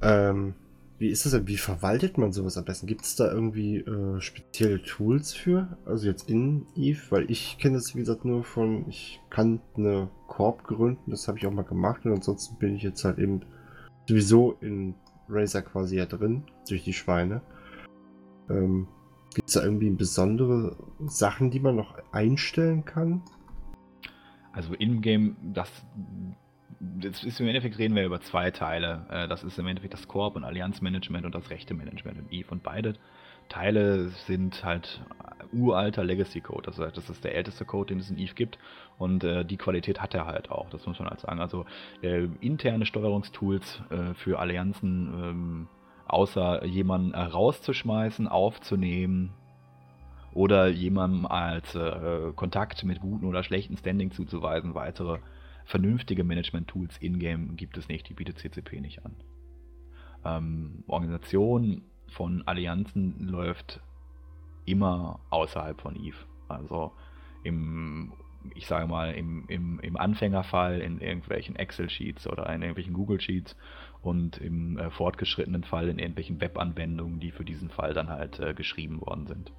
Ähm, 0.00 0.54
wie 0.98 1.08
ist 1.10 1.24
das 1.24 1.32
denn? 1.32 1.46
Wie 1.46 1.56
verwaltet 1.56 2.18
man 2.18 2.32
sowas 2.32 2.56
am 2.56 2.64
besten? 2.64 2.86
Gibt 2.86 3.04
es 3.04 3.14
da 3.14 3.30
irgendwie 3.30 3.78
äh, 3.78 4.20
spezielle 4.20 4.82
Tools 4.82 5.32
für? 5.32 5.78
Also 5.84 6.06
jetzt 6.08 6.28
in 6.28 6.66
Eve? 6.74 7.00
Weil 7.10 7.30
ich 7.30 7.58
kenne 7.58 7.76
das, 7.76 7.94
wie 7.94 8.00
gesagt, 8.00 8.24
nur 8.24 8.42
von, 8.42 8.88
ich 8.88 9.20
kann 9.30 9.60
eine 9.76 10.10
Korb 10.26 10.64
gründen, 10.64 11.10
das 11.10 11.28
habe 11.28 11.38
ich 11.38 11.46
auch 11.46 11.52
mal 11.52 11.62
gemacht 11.62 12.04
und 12.04 12.12
ansonsten 12.12 12.58
bin 12.58 12.74
ich 12.74 12.82
jetzt 12.82 13.04
halt 13.04 13.18
eben 13.18 13.42
sowieso 14.08 14.56
in 14.60 14.94
Razer 15.28 15.62
quasi 15.62 15.96
ja 15.96 16.06
drin, 16.06 16.44
durch 16.68 16.84
die 16.84 16.94
Schweine. 16.94 17.42
Ähm, 18.48 18.88
Gibt 19.34 19.48
es 19.48 19.54
da 19.54 19.62
irgendwie 19.62 19.90
besondere 19.90 20.76
Sachen, 21.04 21.50
die 21.50 21.60
man 21.60 21.76
noch 21.76 21.98
einstellen 22.12 22.84
kann? 22.84 23.22
Also 24.52 24.72
in-game, 24.74 25.36
das, 25.52 25.70
das 26.80 27.22
ist 27.22 27.38
im 27.38 27.46
Endeffekt 27.46 27.78
reden 27.78 27.94
wir 27.94 28.06
über 28.06 28.20
zwei 28.22 28.50
Teile. 28.50 29.06
Äh, 29.10 29.28
das 29.28 29.44
ist 29.44 29.58
im 29.58 29.66
Endeffekt 29.66 29.92
das 29.92 30.08
Korb 30.08 30.36
und 30.36 30.44
Allianzmanagement 30.44 31.26
und 31.26 31.34
das 31.34 31.50
Rechte-Management 31.50 32.18
in 32.18 32.30
Eve. 32.30 32.50
Und 32.50 32.62
beide 32.62 32.94
Teile 33.50 34.08
sind 34.26 34.64
halt 34.64 35.04
uralter 35.52 36.04
Legacy-Code. 36.04 36.62
Das 36.66 36.78
heißt, 36.78 36.96
das 36.96 37.10
ist 37.10 37.24
der 37.24 37.34
älteste 37.34 37.64
Code, 37.64 37.94
den 37.94 38.00
es 38.00 38.10
in 38.10 38.18
Eve 38.18 38.34
gibt. 38.34 38.58
Und 38.98 39.24
äh, 39.24 39.44
die 39.44 39.56
Qualität 39.56 40.00
hat 40.00 40.14
er 40.14 40.26
halt 40.26 40.50
auch, 40.50 40.70
das 40.70 40.86
muss 40.86 40.98
man 40.98 41.08
halt 41.08 41.20
sagen. 41.20 41.40
Also 41.40 41.64
äh, 42.02 42.28
interne 42.40 42.86
Steuerungstools 42.86 43.82
äh, 43.90 44.14
für 44.14 44.38
Allianzen, 44.38 45.12
ähm, 45.22 45.68
außer 46.06 46.64
jemanden 46.64 47.14
rauszuschmeißen, 47.14 48.28
aufzunehmen, 48.28 49.34
oder 50.38 50.68
jemandem 50.68 51.26
als 51.26 51.74
äh, 51.74 52.32
Kontakt 52.36 52.84
mit 52.84 53.00
guten 53.00 53.26
oder 53.26 53.42
schlechten 53.42 53.76
Standing 53.76 54.10
zuzuweisen. 54.10 54.74
Weitere 54.74 55.18
vernünftige 55.64 56.24
Management-Tools 56.24 56.98
in-game 56.98 57.56
gibt 57.56 57.76
es 57.76 57.88
nicht, 57.88 58.08
die 58.08 58.14
bietet 58.14 58.38
CCP 58.38 58.80
nicht 58.80 59.04
an. 59.04 59.16
Ähm, 60.24 60.84
Organisation 60.86 61.82
von 62.06 62.42
Allianzen 62.46 63.26
läuft 63.28 63.80
immer 64.70 65.20
außerhalb 65.30 65.80
von 65.80 65.96
Eve. 65.96 66.16
Also 66.48 66.92
im, 67.42 68.12
ich 68.54 68.66
sage 68.66 68.86
mal, 68.86 69.12
im, 69.14 69.44
im, 69.48 69.80
im 69.80 69.96
Anfängerfall 69.96 70.80
in 70.80 71.00
irgendwelchen 71.00 71.56
Excel-Sheets 71.56 72.26
oder 72.26 72.46
in 72.52 72.62
irgendwelchen 72.62 72.94
Google-Sheets 72.94 73.56
und 74.02 74.38
im 74.38 74.78
äh, 74.78 74.90
fortgeschrittenen 74.90 75.64
Fall 75.64 75.88
in 75.88 75.98
irgendwelchen 75.98 76.40
Web-Anwendungen, 76.40 77.20
die 77.20 77.30
für 77.30 77.44
diesen 77.44 77.70
Fall 77.70 77.94
dann 77.94 78.08
halt 78.08 78.38
äh, 78.40 78.54
geschrieben 78.54 79.00
worden 79.00 79.26
sind. 79.26 79.52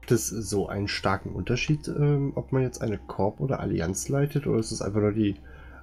Gibt 0.00 0.12
es 0.12 0.28
so 0.28 0.68
einen 0.68 0.88
starken 0.88 1.30
Unterschied, 1.30 1.88
ähm, 1.88 2.32
ob 2.34 2.52
man 2.52 2.62
jetzt 2.62 2.82
eine 2.82 2.98
Korb 2.98 3.40
oder 3.40 3.60
Allianz 3.60 4.08
leitet, 4.08 4.46
oder 4.46 4.58
ist 4.58 4.70
es 4.70 4.82
einfach 4.82 5.00
nur 5.00 5.12
die 5.12 5.36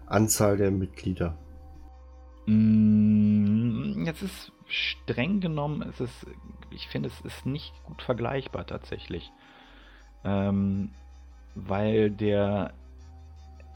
Anzahl 0.05 0.57
der 0.57 0.69
Mitglieder? 0.69 1.37
Mm, 2.45 4.05
jetzt 4.05 4.21
ist 4.21 4.51
streng 4.71 5.39
genommen, 5.39 5.81
es 5.81 5.99
ist, 5.99 6.27
ich 6.71 6.87
finde, 6.87 7.09
es 7.09 7.21
ist 7.21 7.45
nicht 7.45 7.73
gut 7.85 8.01
vergleichbar 8.01 8.65
tatsächlich. 8.65 9.31
Ähm, 10.23 10.91
weil 11.55 12.11
der, 12.11 12.73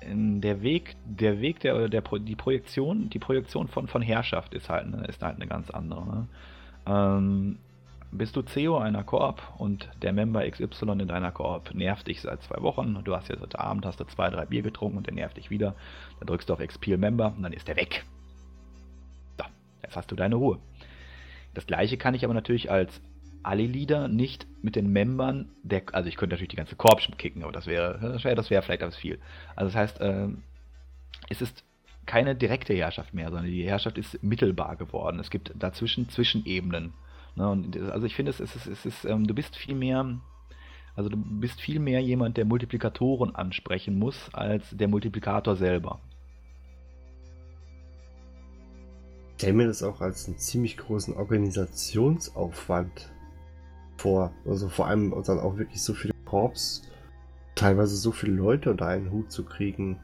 der 0.04 0.62
Weg, 0.62 0.96
der 1.06 1.42
Weg 1.42 1.60
der, 1.62 1.90
der 1.90 2.02
die 2.02 2.36
Projektion, 2.36 3.10
die 3.10 3.20
Projektion 3.20 3.68
von, 3.68 3.88
von 3.88 4.02
Herrschaft 4.02 4.54
ist 4.54 4.70
halt, 4.70 4.94
ist 5.08 5.22
halt 5.22 5.36
eine 5.36 5.48
ganz 5.48 5.70
andere. 5.70 6.06
Ne? 6.06 6.28
Ähm, 6.86 7.60
bist 8.12 8.36
du 8.36 8.42
CEO 8.44 8.78
einer 8.78 9.04
Koop 9.04 9.42
und 9.58 9.90
der 10.02 10.14
Member 10.14 10.50
XY 10.50 10.92
in 10.92 11.08
deiner 11.08 11.32
Koop 11.32 11.74
nervt 11.74 12.08
dich 12.08 12.22
seit 12.22 12.42
zwei 12.44 12.62
Wochen. 12.62 13.02
Du 13.04 13.16
hast 13.16 13.28
jetzt 13.28 13.42
heute 13.42 13.60
Abend 13.60 13.86
hast 13.86 14.00
du 14.00 14.06
zwei, 14.06 14.30
drei 14.30 14.46
Bier 14.46 14.62
getrunken 14.62 14.98
und 14.98 15.08
der 15.08 15.14
nervt 15.14 15.38
dich 15.38 15.50
wieder. 15.50 15.76
Dann 16.20 16.28
drückst 16.28 16.50
du 16.50 16.54
auf 16.54 16.60
Expel 16.60 16.98
Member 16.98 17.34
und 17.36 17.44
dann 17.44 17.52
ist 17.52 17.68
der 17.68 17.76
weg. 17.76 18.06
So, 19.38 19.46
jetzt 19.84 19.98
hast 19.98 20.12
du 20.12 20.16
deine 20.16 20.36
Ruhe. 20.36 20.60
Das 21.56 21.66
gleiche 21.66 21.98
kann 21.98 22.14
ich 22.14 22.24
aber 22.24 22.34
natürlich 22.34 22.70
als 22.70 23.02
Ali-Leader 23.42 24.08
nicht 24.08 24.46
mit 24.62 24.76
den 24.76 24.92
Membern 24.92 25.50
der. 25.64 25.84
Also 25.94 26.10
ich 26.10 26.18
könnte 26.18 26.36
natürlich 26.36 26.50
die 26.50 26.56
ganze 26.56 26.76
Korb 26.76 27.02
kicken, 27.18 27.44
aber 27.44 27.52
das 27.52 27.66
wäre, 27.66 28.00
das 28.02 28.24
wäre, 28.24 28.36
das 28.36 28.50
wäre 28.50 28.62
vielleicht 28.62 28.82
etwas 28.82 28.98
viel. 28.98 29.20
Also 29.56 29.72
das 29.72 29.76
heißt, 29.76 30.02
äh, 30.02 30.28
es 31.30 31.42
ist 31.42 31.64
keine 32.06 32.36
direkte 32.36 32.74
Herrschaft 32.74 33.14
mehr, 33.14 33.30
sondern 33.30 33.46
die 33.46 33.68
Herrschaft 33.68 33.98
ist 33.98 34.22
mittelbar 34.24 34.76
geworden. 34.76 35.20
Es 35.20 35.30
gibt 35.30 35.52
dazwischen 35.58 36.10
Zwischenebenen. 36.10 36.94
Ne, 37.36 37.50
und 37.50 37.80
also 37.92 38.06
ich 38.06 38.16
finde, 38.16 38.30
es 38.32 38.40
ist, 38.40 38.68
es 38.68 38.86
ist, 38.86 39.06
ähm, 39.06 39.28
du 39.28 39.34
bist 39.34 39.56
viel 39.56 39.76
mehr, 39.76 40.20
also 40.96 41.10
du 41.10 41.18
bist 41.18 41.60
viel 41.60 41.80
mehr 41.80 42.00
jemand, 42.00 42.38
der 42.38 42.46
Multiplikatoren 42.46 43.36
ansprechen 43.36 43.98
muss, 43.98 44.34
als 44.34 44.70
der 44.72 44.88
Multiplikator 44.88 45.56
selber. 45.56 46.00
Stelle 49.36 49.54
mir 49.54 49.68
das 49.68 49.84
auch 49.84 50.02
als 50.02 50.28
einen 50.28 50.38
ziemlich 50.38 50.78
großen 50.78 51.16
Organisationsaufwand 51.16 53.14
vor. 53.98 54.32
Also 54.46 54.70
vor 54.70 54.88
allem 54.88 55.12
dann 55.26 55.40
auch 55.40 55.58
wirklich 55.58 55.82
so 55.82 55.94
viele 55.94 56.14
Korps, 56.26 56.84
teilweise 57.56 57.96
so 57.96 58.12
viele 58.12 58.34
Leute 58.34 58.72
unter 58.72 58.88
einen 58.88 59.12
Hut 59.12 59.32
zu 59.32 59.44
kriegen, 59.44 60.00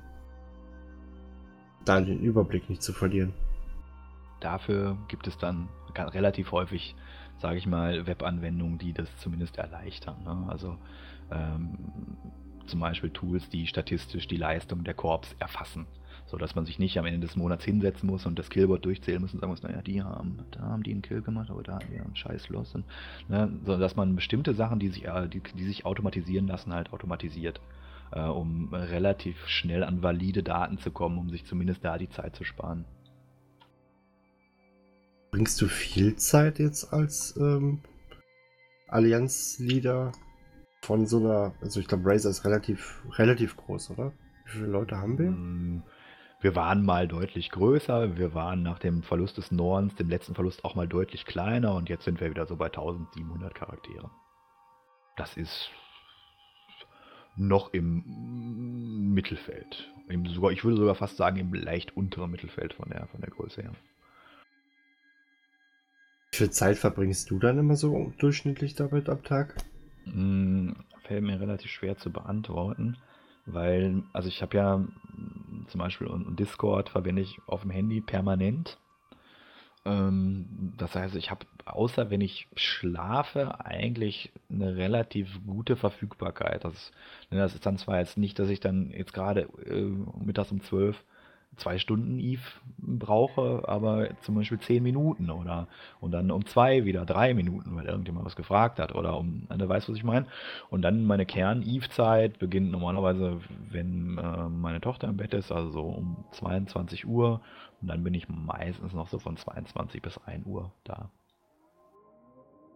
da 1.86 2.00
den 2.00 2.20
Überblick 2.20 2.70
nicht 2.70 2.84
zu 2.84 2.94
verlieren. 2.94 3.34
Dafür 4.39 4.98
gibt 5.08 5.28
es 5.28 5.38
dann 5.38 5.67
relativ 5.96 6.52
häufig 6.52 6.96
sage 7.41 7.58
ich 7.58 7.65
mal, 7.65 8.06
Webanwendungen, 8.06 8.78
die 8.78 8.94
das 8.94 9.10
zumindest 9.17 9.58
erleichtern. 9.58 10.24
Ne? 10.24 10.46
Also 10.48 10.78
ähm, 11.32 11.78
zum 12.67 12.80
Beispiel 12.80 13.10
Tools, 13.10 13.50
die 13.50 13.67
statistisch 13.67 14.28
die 14.28 14.38
Leistung 14.38 14.84
der 14.84 14.94
Korps 14.94 15.36
erfassen, 15.39 15.88
sodass 16.32 16.56
man 16.56 16.65
sich 16.65 16.80
nicht 16.80 16.98
am 16.98 17.06
Ende 17.06 17.20
des 17.20 17.36
Monats 17.36 17.65
hinsetzen 17.65 18.10
muss 18.10 18.26
und 18.26 18.39
das 18.39 18.50
Killboard 18.50 18.86
durchzählen 18.86 19.22
muss 19.22 19.34
und 19.34 19.41
sagen 19.41 19.52
muss, 19.52 19.62
naja, 19.62 19.82
die 19.82 20.02
haben, 20.02 20.39
da 20.52 20.62
haben 20.62 20.82
die 20.82 20.91
einen 20.91 21.02
Kill 21.02 21.22
gemacht, 21.22 21.50
aber 21.50 21.62
da 21.62 21.74
haben 21.74 21.91
wir 21.91 22.02
einen 22.02 22.15
scheiß 22.15 22.50
Loss. 22.50 22.74
Und, 22.74 22.86
ne, 23.28 23.52
so 23.65 23.78
dass 23.78 23.96
man 23.96 24.15
bestimmte 24.15 24.54
Sachen, 24.54 24.80
die 24.80 24.88
sich, 24.88 25.06
äh, 25.06 25.28
die, 25.28 25.41
die 25.41 25.65
sich 25.65 25.86
automatisieren 25.86 26.48
lassen, 26.48 26.74
halt 26.74 26.94
automatisiert, 26.94 27.60
äh, 28.12 28.22
um 28.22 28.74
relativ 28.74 29.46
schnell 29.48 29.84
an 29.84 30.02
valide 30.02 30.41
Daten 30.41 30.78
zu 30.78 30.89
kommen, 30.89 31.17
um 31.17 31.30
sich 31.30 31.46
zumindest 31.46 31.84
da 31.84 31.98
die 31.98 32.10
Zeit 32.10 32.36
zu 32.36 32.46
sparen. 32.46 32.86
Bringst 35.32 35.62
du 35.62 35.67
viel 35.67 36.15
Zeit 36.15 36.60
jetzt 36.60 36.94
als 36.94 37.36
ähm, 37.38 37.82
Allianz-Leader 38.88 40.13
von 40.82 41.06
so 41.06 41.20
einer, 41.20 41.54
also 41.62 41.80
ich 41.80 41.88
glaube, 41.88 42.10
Razer 42.10 42.30
ist 42.30 42.46
relativ, 42.46 43.04
relativ 43.17 43.56
groß, 43.58 43.91
oder? 43.91 44.13
Wie 44.46 44.54
Wie 44.54 44.58
viele 44.60 44.67
Leute 44.67 44.98
haben 44.98 45.17
wir? 45.17 45.32
Mm, 45.32 45.84
Wir 46.41 46.56
waren 46.56 46.84
mal 46.84 47.08
deutlich 47.08 47.51
größer, 47.51 48.17
wir 48.17 48.34
waren 48.34 48.63
nach 48.63 48.80
dem 48.80 49.04
Verlust 49.04 49.38
des 49.38 49.51
Nordens, 49.51 49.95
dem 49.95 50.10
letzten 50.10 50.34
Verlust 50.34 50.65
auch 50.65 50.73
mal 50.73 50.88
deutlich 50.88 51.25
kleiner 51.25 51.75
und 51.75 51.88
jetzt 51.88 52.04
sind 52.04 52.19
wir 52.19 52.32
wieder 52.32 52.47
so 52.47 52.56
bei 52.56 52.65
1700 52.65 53.54
Charakteren. 53.54 54.10
Das 55.17 55.38
ist 55.38 55.69
noch 57.36 57.73
im 57.73 59.13
Mittelfeld. 59.13 59.91
Im, 60.10 60.25
sogar, 60.25 60.51
ich 60.51 60.63
würde 60.63 60.77
sogar 60.77 60.95
fast 60.95 61.15
sagen, 61.15 61.38
im 61.38 61.54
leicht 61.54 61.95
unteren 61.95 62.32
Mittelfeld 62.32 62.73
von 62.73 62.89
der, 62.89 63.08
von 63.08 63.21
der 63.21 63.30
Größe 63.30 63.62
her. 63.62 63.73
Wie 66.32 66.38
viel 66.38 66.49
Zeit 66.49 66.77
verbringst 66.77 67.30
du 67.30 67.38
dann 67.38 67.60
immer 67.60 67.75
so 67.75 68.13
durchschnittlich 68.17 68.73
damit 68.73 69.10
am 69.10 69.23
Tag? 69.23 69.56
Mm, 70.06 70.71
Fällt 71.04 71.23
mir 71.23 71.39
relativ 71.39 71.69
schwer 71.71 71.97
zu 71.97 72.12
beantworten, 72.12 72.97
weil, 73.45 74.04
also 74.13 74.27
ich 74.27 74.41
habe 74.41 74.58
ja 74.58 74.77
mm, 74.77 75.65
zum 75.67 75.80
Beispiel 75.80 76.08
und 76.08 76.39
Discord 76.39 76.89
verwende 76.89 77.21
ich 77.21 77.39
auf 77.47 77.62
dem 77.62 77.71
Handy 77.71 78.01
permanent. 78.01 78.77
Ähm, 79.86 80.73
das 80.77 80.95
heißt, 80.95 81.15
ich 81.15 81.32
habe, 81.32 81.45
außer 81.65 82.10
wenn 82.10 82.21
ich 82.21 82.47
schlafe, 82.56 83.65
eigentlich 83.65 84.32
eine 84.49 84.75
relativ 84.75 85.39
gute 85.45 85.75
Verfügbarkeit. 85.75 86.63
Das, 86.63 86.91
ne, 87.32 87.39
das 87.39 87.56
ist 87.56 87.65
dann 87.65 87.77
zwar 87.77 87.99
jetzt 87.99 88.17
nicht, 88.17 88.38
dass 88.39 88.49
ich 88.49 88.60
dann 88.60 88.91
jetzt 88.91 89.13
gerade 89.13 89.47
äh, 89.65 89.82
mittags 90.23 90.51
um 90.51 90.62
12 90.62 91.04
zwei 91.58 91.78
Stunden 91.78 92.20
Eve 92.20 92.42
brauche, 92.78 93.64
aber 93.68 94.10
zum 94.22 94.36
Beispiel 94.36 94.60
zehn 94.60 94.84
Minuten 94.84 95.30
oder 95.30 95.68
und 96.00 96.12
dann 96.12 96.32
um 96.32 96.46
zwei 96.46 96.86
wieder 96.86 97.06
drei 97.06 97.34
Minuten, 97.34 97.76
weil 97.76 97.86
irgendjemand 97.86 98.26
was 98.26 98.36
gefragt 98.36 98.80
hat 98.80 98.96
oder 98.96 99.18
um, 99.18 99.48
du 99.50 99.70
weißt, 99.70 99.90
was 99.90 99.98
ich 99.98 100.04
meine. 100.04 100.26
Und 100.70 100.82
dann 100.82 101.06
meine 101.06 101.26
Kern-Eve-Zeit 101.26 102.40
beginnt 102.40 102.72
normalerweise, 102.72 103.40
wenn 103.70 104.18
äh, 104.18 104.50
meine 104.50 104.82
Tochter 104.82 105.10
im 105.10 105.18
Bett 105.18 105.34
ist, 105.34 105.52
also 105.52 105.72
so 105.72 105.82
um 105.82 106.24
22 106.32 107.06
Uhr 107.06 107.42
und 107.82 107.88
dann 107.88 108.04
bin 108.04 108.14
ich 108.14 108.30
meistens 108.30 108.94
noch 108.94 109.08
so 109.08 109.20
von 109.20 109.38
22 109.38 110.02
bis 110.02 110.18
1 110.20 110.46
Uhr 110.46 110.72
da. 110.84 111.10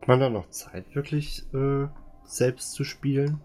Hat 0.01 0.07
man 0.07 0.19
da 0.19 0.29
noch 0.29 0.49
Zeit, 0.49 0.95
wirklich 0.95 1.43
äh, 1.53 1.87
selbst 2.23 2.73
zu 2.73 2.83
spielen? 2.83 3.41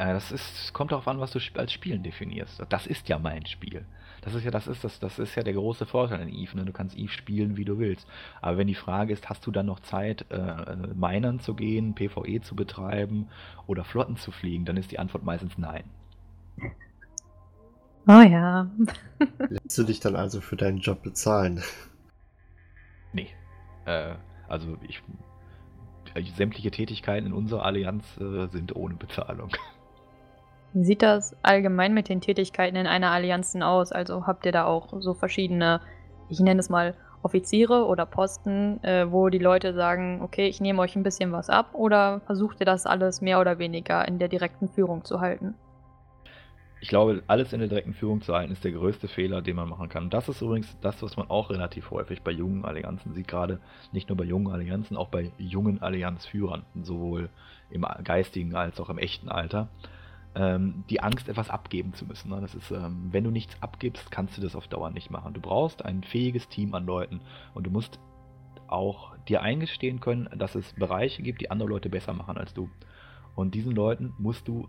Äh, 0.00 0.14
das 0.14 0.32
ist, 0.32 0.72
kommt 0.72 0.92
darauf 0.92 1.06
an, 1.08 1.20
was 1.20 1.32
du 1.32 1.38
als 1.56 1.72
Spielen 1.72 2.02
definierst. 2.02 2.64
Das 2.70 2.86
ist 2.86 3.10
ja 3.10 3.18
mein 3.18 3.44
Spiel. 3.44 3.84
Das 4.22 4.34
ist 4.34 4.44
ja, 4.44 4.50
das 4.50 4.66
ist 4.66 4.82
das, 4.82 4.98
das 4.98 5.18
ist 5.18 5.34
ja 5.34 5.42
der 5.42 5.52
große 5.52 5.84
Vorteil 5.84 6.22
an 6.22 6.30
Eve. 6.30 6.56
Ne? 6.56 6.64
Du 6.64 6.72
kannst 6.72 6.96
Eve 6.96 7.12
spielen, 7.12 7.58
wie 7.58 7.66
du 7.66 7.78
willst. 7.78 8.08
Aber 8.40 8.56
wenn 8.56 8.66
die 8.66 8.74
Frage 8.74 9.12
ist, 9.12 9.28
hast 9.28 9.46
du 9.46 9.50
dann 9.50 9.66
noch 9.66 9.80
Zeit, 9.80 10.24
äh, 10.30 10.74
minern 10.94 11.40
zu 11.40 11.54
gehen, 11.54 11.94
PvE 11.94 12.40
zu 12.40 12.56
betreiben 12.56 13.28
oder 13.66 13.84
Flotten 13.84 14.16
zu 14.16 14.30
fliegen, 14.30 14.64
dann 14.64 14.78
ist 14.78 14.90
die 14.90 14.98
Antwort 14.98 15.22
meistens 15.22 15.58
nein. 15.58 15.84
Oh 18.08 18.22
ja. 18.22 18.70
Lässt 19.50 19.76
du 19.76 19.82
dich 19.82 20.00
dann 20.00 20.16
also 20.16 20.40
für 20.40 20.56
deinen 20.56 20.78
Job 20.78 21.02
bezahlen? 21.02 21.62
Nee. 23.12 23.28
Äh, 23.84 24.14
also 24.48 24.78
ich, 24.88 25.02
äh, 26.14 26.22
sämtliche 26.22 26.70
Tätigkeiten 26.70 27.26
in 27.26 27.32
unserer 27.34 27.66
Allianz 27.66 28.16
äh, 28.18 28.46
sind 28.48 28.74
ohne 28.74 28.94
Bezahlung. 28.94 29.50
Wie 30.72 30.84
sieht 30.84 31.02
das 31.02 31.36
allgemein 31.42 31.94
mit 31.94 32.08
den 32.08 32.20
Tätigkeiten 32.20 32.76
in 32.76 32.86
einer 32.86 33.10
Allianz 33.10 33.56
aus? 33.56 33.90
Also 33.90 34.26
habt 34.26 34.46
ihr 34.46 34.52
da 34.52 34.66
auch 34.66 34.88
so 35.00 35.14
verschiedene, 35.14 35.80
ich 36.28 36.38
nenne 36.38 36.60
es 36.60 36.68
mal 36.68 36.94
Offiziere 37.22 37.86
oder 37.86 38.06
Posten, 38.06 38.82
äh, 38.82 39.10
wo 39.10 39.28
die 39.28 39.38
Leute 39.38 39.74
sagen, 39.74 40.20
okay, 40.22 40.46
ich 40.46 40.60
nehme 40.60 40.80
euch 40.80 40.96
ein 40.96 41.02
bisschen 41.02 41.32
was 41.32 41.50
ab 41.50 41.74
oder 41.74 42.20
versucht 42.20 42.60
ihr 42.60 42.66
das 42.66 42.86
alles 42.86 43.20
mehr 43.20 43.40
oder 43.40 43.58
weniger 43.58 44.06
in 44.06 44.18
der 44.18 44.28
direkten 44.28 44.68
Führung 44.68 45.04
zu 45.04 45.20
halten? 45.20 45.54
Ich 46.82 46.88
glaube, 46.88 47.22
alles 47.26 47.52
in 47.52 47.58
der 47.58 47.68
direkten 47.68 47.92
Führung 47.92 48.22
zu 48.22 48.32
halten, 48.32 48.52
ist 48.52 48.64
der 48.64 48.72
größte 48.72 49.06
Fehler, 49.06 49.42
den 49.42 49.56
man 49.56 49.68
machen 49.68 49.90
kann. 49.90 50.08
Das 50.08 50.30
ist 50.30 50.40
übrigens 50.40 50.78
das, 50.80 51.02
was 51.02 51.18
man 51.18 51.28
auch 51.28 51.50
relativ 51.50 51.90
häufig 51.90 52.22
bei 52.22 52.30
jungen 52.30 52.64
Allianzen 52.64 53.12
sieht, 53.12 53.28
gerade 53.28 53.60
nicht 53.92 54.08
nur 54.08 54.16
bei 54.16 54.24
jungen 54.24 54.50
Allianzen, 54.50 54.96
auch 54.96 55.08
bei 55.08 55.30
jungen 55.36 55.82
Allianzführern, 55.82 56.64
sowohl 56.82 57.28
im 57.70 57.84
geistigen 58.02 58.54
als 58.54 58.80
auch 58.80 58.88
im 58.88 58.96
echten 58.96 59.28
Alter. 59.28 59.68
Ähm, 60.34 60.84
die 60.88 61.02
Angst, 61.02 61.28
etwas 61.28 61.50
abgeben 61.50 61.92
zu 61.94 62.06
müssen. 62.06 62.30
Ne? 62.30 62.40
Das 62.40 62.54
ist, 62.54 62.70
ähm, 62.70 63.08
wenn 63.10 63.24
du 63.24 63.30
nichts 63.30 63.60
abgibst, 63.60 64.12
kannst 64.12 64.36
du 64.36 64.40
das 64.40 64.54
auf 64.54 64.68
Dauer 64.68 64.90
nicht 64.90 65.10
machen. 65.10 65.34
Du 65.34 65.40
brauchst 65.40 65.84
ein 65.84 66.04
fähiges 66.04 66.48
Team 66.48 66.74
an 66.74 66.86
Leuten 66.86 67.20
und 67.52 67.66
du 67.66 67.70
musst 67.70 67.98
auch 68.68 69.16
dir 69.28 69.42
eingestehen 69.42 69.98
können, 70.00 70.28
dass 70.36 70.54
es 70.54 70.72
Bereiche 70.74 71.22
gibt, 71.22 71.40
die 71.40 71.50
andere 71.50 71.68
Leute 71.68 71.88
besser 71.88 72.12
machen 72.12 72.38
als 72.38 72.54
du. 72.54 72.70
Und 73.34 73.54
diesen 73.54 73.72
Leuten 73.72 74.14
musst 74.18 74.46
du 74.46 74.68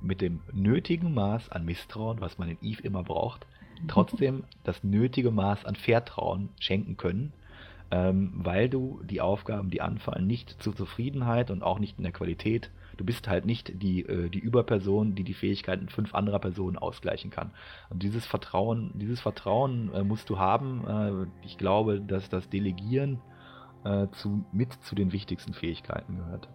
mit 0.00 0.20
dem 0.20 0.40
nötigen 0.52 1.14
Maß 1.14 1.50
an 1.50 1.64
Misstrauen, 1.64 2.20
was 2.20 2.38
man 2.38 2.48
in 2.48 2.58
Eve 2.62 2.82
immer 2.82 3.02
braucht, 3.02 3.46
trotzdem 3.88 4.44
das 4.64 4.84
nötige 4.84 5.30
Maß 5.30 5.64
an 5.64 5.76
Vertrauen 5.76 6.50
schenken 6.60 6.96
können, 6.96 7.32
ähm, 7.90 8.32
weil 8.34 8.68
du 8.68 9.00
die 9.04 9.20
Aufgaben, 9.20 9.70
die 9.70 9.80
anfallen, 9.80 10.26
nicht 10.26 10.62
zur 10.62 10.74
Zufriedenheit 10.74 11.50
und 11.50 11.62
auch 11.62 11.78
nicht 11.78 11.98
in 11.98 12.04
der 12.04 12.12
Qualität, 12.12 12.70
du 12.96 13.04
bist 13.04 13.28
halt 13.28 13.46
nicht 13.46 13.82
die, 13.82 14.02
äh, 14.06 14.28
die 14.28 14.38
Überperson, 14.38 15.14
die 15.14 15.24
die 15.24 15.34
Fähigkeiten 15.34 15.88
fünf 15.88 16.14
anderer 16.14 16.38
Personen 16.38 16.78
ausgleichen 16.78 17.30
kann. 17.30 17.50
Und 17.90 18.02
dieses 18.02 18.26
Vertrauen, 18.26 18.92
dieses 18.94 19.20
Vertrauen 19.20 19.92
äh, 19.94 20.02
musst 20.02 20.30
du 20.30 20.38
haben. 20.38 21.28
Äh, 21.42 21.46
ich 21.46 21.58
glaube, 21.58 22.00
dass 22.00 22.28
das 22.28 22.48
Delegieren 22.48 23.20
äh, 23.84 24.08
zu, 24.12 24.44
mit 24.52 24.72
zu 24.72 24.94
den 24.94 25.12
wichtigsten 25.12 25.54
Fähigkeiten 25.54 26.16
gehört. 26.16 26.48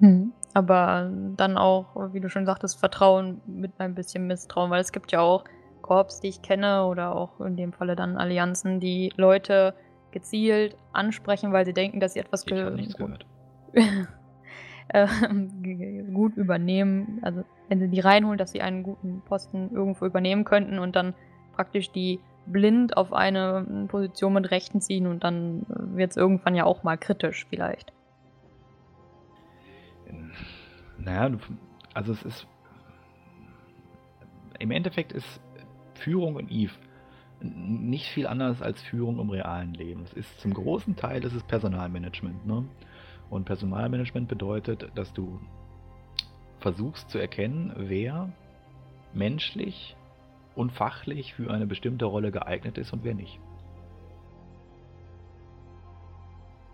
Hm. 0.00 0.32
Aber 0.54 1.10
dann 1.36 1.56
auch, 1.56 2.12
wie 2.12 2.20
du 2.20 2.28
schon 2.28 2.46
sagtest, 2.46 2.78
Vertrauen 2.78 3.40
mit 3.46 3.72
ein 3.78 3.94
bisschen 3.94 4.26
Misstrauen, 4.26 4.70
weil 4.70 4.80
es 4.80 4.92
gibt 4.92 5.12
ja 5.12 5.20
auch 5.20 5.44
Korps, 5.82 6.20
die 6.20 6.28
ich 6.28 6.42
kenne 6.42 6.86
oder 6.86 7.14
auch 7.14 7.40
in 7.40 7.56
dem 7.56 7.72
Falle 7.72 7.96
dann 7.96 8.16
Allianzen, 8.16 8.80
die 8.80 9.12
Leute 9.16 9.74
gezielt 10.10 10.76
ansprechen, 10.92 11.52
weil 11.52 11.64
sie 11.66 11.74
denken, 11.74 12.00
dass 12.00 12.14
sie 12.14 12.20
etwas 12.20 12.42
Ich 12.42 12.46
ge- 12.46 12.86
gehört. 12.96 13.26
ähm, 14.92 16.12
gut 16.14 16.36
übernehmen. 16.36 17.18
Also 17.22 17.44
wenn 17.68 17.80
sie 17.80 17.88
die 17.88 18.00
reinholen, 18.00 18.38
dass 18.38 18.52
sie 18.52 18.60
einen 18.60 18.82
guten 18.82 19.22
Posten 19.22 19.70
irgendwo 19.72 20.06
übernehmen 20.06 20.44
könnten 20.44 20.78
und 20.78 20.96
dann 20.96 21.14
praktisch 21.54 21.90
die 21.90 22.20
blind 22.46 22.96
auf 22.96 23.12
eine 23.12 23.86
Position 23.88 24.34
mit 24.34 24.50
Rechten 24.50 24.80
ziehen 24.80 25.06
und 25.06 25.24
dann 25.24 25.66
wird 25.68 26.12
es 26.12 26.16
irgendwann 26.16 26.54
ja 26.54 26.64
auch 26.64 26.84
mal 26.84 26.96
kritisch 26.96 27.46
vielleicht. 27.48 27.92
Naja, 30.98 31.36
also 31.94 32.12
es 32.12 32.22
ist. 32.22 32.46
Im 34.58 34.70
Endeffekt 34.70 35.12
ist 35.12 35.40
Führung 35.94 36.38
in 36.38 36.48
Eve 36.48 36.72
nicht 37.40 38.06
viel 38.06 38.26
anders 38.26 38.62
als 38.62 38.80
Führung 38.82 39.18
im 39.18 39.30
realen 39.30 39.74
Leben. 39.74 40.02
Es 40.02 40.12
ist 40.14 40.40
zum 40.40 40.54
großen 40.54 40.96
Teil 40.96 41.24
ist 41.24 41.34
es 41.34 41.42
Personalmanagement. 41.42 42.46
Ne? 42.46 42.64
Und 43.30 43.44
Personalmanagement 43.44 44.28
bedeutet, 44.28 44.90
dass 44.94 45.12
du 45.12 45.40
versuchst 46.60 47.10
zu 47.10 47.18
erkennen, 47.18 47.72
wer 47.76 48.30
menschlich 49.12 49.96
und 50.54 50.72
fachlich 50.72 51.34
für 51.34 51.50
eine 51.50 51.66
bestimmte 51.66 52.06
Rolle 52.06 52.32
geeignet 52.32 52.78
ist 52.78 52.92
und 52.92 53.04
wer 53.04 53.14
nicht. 53.14 53.38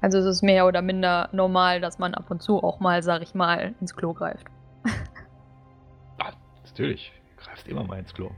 Also 0.01 0.19
es 0.19 0.27
ist 0.27 0.43
mehr 0.43 0.67
oder 0.67 0.83
minder 0.83 1.29
normal, 1.33 1.81
dass 1.81 1.99
man 2.01 2.15
ab 2.15 2.31
und 2.31 2.43
zu 2.43 2.63
auch 2.63 2.81
mal, 2.81 3.03
sag 3.05 3.23
ich 3.23 3.35
mal, 3.35 3.75
ins 3.81 3.95
Klo 3.95 4.13
greift. 4.13 4.47
Ah, 6.19 6.33
natürlich, 6.65 7.13
du 7.37 7.45
greifst 7.45 7.69
immer 7.69 7.85
mal 7.85 7.99
ins 7.99 8.13
Klo. 8.13 8.31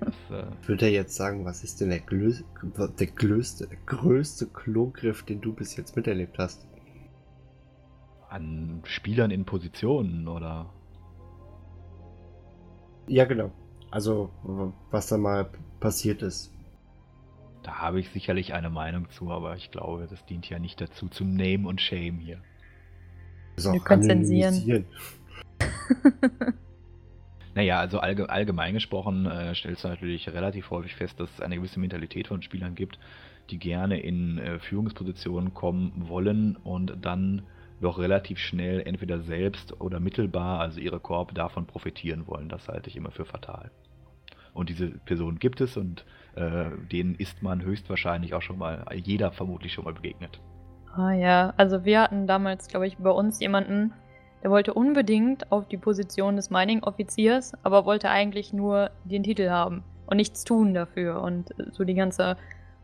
Das, 0.00 0.14
äh, 0.30 0.46
Ich 0.62 0.68
würde 0.68 0.88
jetzt 0.88 1.14
sagen, 1.14 1.44
was 1.44 1.62
ist 1.64 1.80
denn 1.80 1.90
der, 1.90 2.00
glö 2.00 2.32
der, 2.98 3.06
größte, 3.06 3.66
der 3.68 3.78
größte 3.86 4.46
Klogriff, 4.46 5.22
den 5.22 5.40
du 5.40 5.52
bis 5.52 5.76
jetzt 5.76 5.96
miterlebt 5.96 6.38
hast? 6.38 6.66
An 8.28 8.82
Spielern 8.84 9.30
in 9.30 9.44
Positionen 9.44 10.28
oder 10.28 10.66
Ja, 13.06 13.24
genau. 13.24 13.50
Also, 13.90 14.30
was 14.90 15.06
da 15.08 15.16
mal 15.16 15.48
passiert 15.80 16.22
ist. 16.22 16.52
Da 17.62 17.78
habe 17.78 18.00
ich 18.00 18.10
sicherlich 18.10 18.54
eine 18.54 18.70
Meinung 18.70 19.10
zu, 19.10 19.30
aber 19.30 19.56
ich 19.56 19.70
glaube, 19.70 20.06
das 20.08 20.24
dient 20.26 20.48
ja 20.48 20.58
nicht 20.58 20.80
dazu 20.80 21.08
zum 21.08 21.34
Name 21.34 21.66
und 21.68 21.80
Shame 21.80 22.18
hier. 22.18 22.38
Ist 23.56 23.72
Wir 23.72 23.80
können 23.80 24.02
zensieren. 24.02 24.54
anonymisieren. 24.54 24.84
Naja, 27.56 27.80
also 27.80 28.00
allge 28.00 28.28
allgemein 28.28 28.74
gesprochen 28.74 29.24
äh, 29.24 29.54
stellst 29.54 29.82
du 29.82 29.88
natürlich 29.88 30.28
relativ 30.28 30.68
häufig 30.68 30.94
fest, 30.94 31.18
dass 31.18 31.30
es 31.32 31.40
eine 31.40 31.56
gewisse 31.56 31.80
Mentalität 31.80 32.28
von 32.28 32.42
Spielern 32.42 32.74
gibt, 32.74 32.98
die 33.48 33.58
gerne 33.58 33.98
in 33.98 34.36
äh, 34.36 34.58
Führungspositionen 34.58 35.54
kommen 35.54 35.90
wollen 36.06 36.56
und 36.56 36.98
dann 37.00 37.44
doch 37.80 37.98
relativ 37.98 38.38
schnell 38.38 38.80
entweder 38.86 39.20
selbst 39.20 39.80
oder 39.80 40.00
mittelbar, 40.00 40.60
also 40.60 40.80
ihre 40.80 41.00
Korb, 41.00 41.34
davon 41.34 41.66
profitieren 41.66 42.26
wollen. 42.26 42.48
Das 42.48 42.68
halte 42.68 42.88
ich 42.88 42.96
immer 42.96 43.10
für 43.10 43.24
fatal. 43.24 43.70
Und 44.54 44.70
diese 44.70 44.88
Personen 44.88 45.38
gibt 45.38 45.60
es 45.60 45.76
und 45.76 46.06
äh, 46.34 46.70
denen 46.90 47.14
ist 47.14 47.42
man 47.42 47.62
höchstwahrscheinlich 47.62 48.32
auch 48.32 48.42
schon 48.42 48.58
mal, 48.58 48.86
jeder 48.94 49.30
vermutlich 49.30 49.74
schon 49.74 49.84
mal 49.84 49.92
begegnet. 49.92 50.40
Ah 50.94 51.12
ja, 51.12 51.52
also 51.58 51.84
wir 51.84 52.00
hatten 52.00 52.26
damals, 52.26 52.68
glaube 52.68 52.86
ich, 52.86 52.96
bei 52.96 53.10
uns 53.10 53.38
jemanden, 53.40 53.92
der 54.42 54.50
wollte 54.50 54.72
unbedingt 54.72 55.52
auf 55.52 55.68
die 55.68 55.76
Position 55.76 56.36
des 56.36 56.48
Mining-Offiziers, 56.48 57.52
aber 57.64 57.84
wollte 57.84 58.08
eigentlich 58.08 58.54
nur 58.54 58.90
den 59.04 59.22
Titel 59.22 59.50
haben 59.50 59.84
und 60.06 60.16
nichts 60.16 60.44
tun 60.44 60.72
dafür. 60.72 61.20
Und 61.20 61.54
so 61.72 61.84
die 61.84 61.94
ganze 61.94 62.38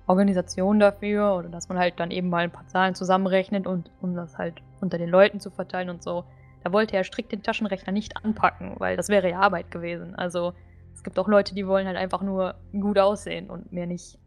Organisation 0.06 0.80
dafür 0.80 1.36
oder 1.36 1.48
dass 1.48 1.68
man 1.68 1.78
halt 1.78 2.00
dann 2.00 2.10
eben 2.10 2.28
mal 2.28 2.44
ein 2.44 2.50
paar 2.50 2.66
Zahlen 2.66 2.94
zusammenrechnet 2.94 3.66
und 3.66 3.90
um 4.00 4.14
das 4.14 4.36
halt 4.38 4.62
unter 4.80 4.98
den 4.98 5.08
Leuten 5.08 5.40
zu 5.40 5.50
verteilen 5.50 5.90
und 5.90 6.02
so. 6.02 6.24
Da 6.64 6.72
wollte 6.72 6.96
er 6.96 7.04
strikt 7.04 7.32
den 7.32 7.42
Taschenrechner 7.42 7.92
nicht 7.92 8.16
anpacken, 8.16 8.74
weil 8.78 8.96
das 8.96 9.08
wäre 9.08 9.30
ja 9.30 9.40
Arbeit 9.40 9.70
gewesen. 9.70 10.14
Also 10.14 10.54
es 10.94 11.02
gibt 11.02 11.18
auch 11.18 11.28
Leute, 11.28 11.54
die 11.54 11.66
wollen 11.66 11.86
halt 11.86 11.96
einfach 11.96 12.22
nur 12.22 12.54
gut 12.72 12.98
aussehen 12.98 13.50
und 13.50 13.72
mehr 13.72 13.86
nicht. 13.86 14.18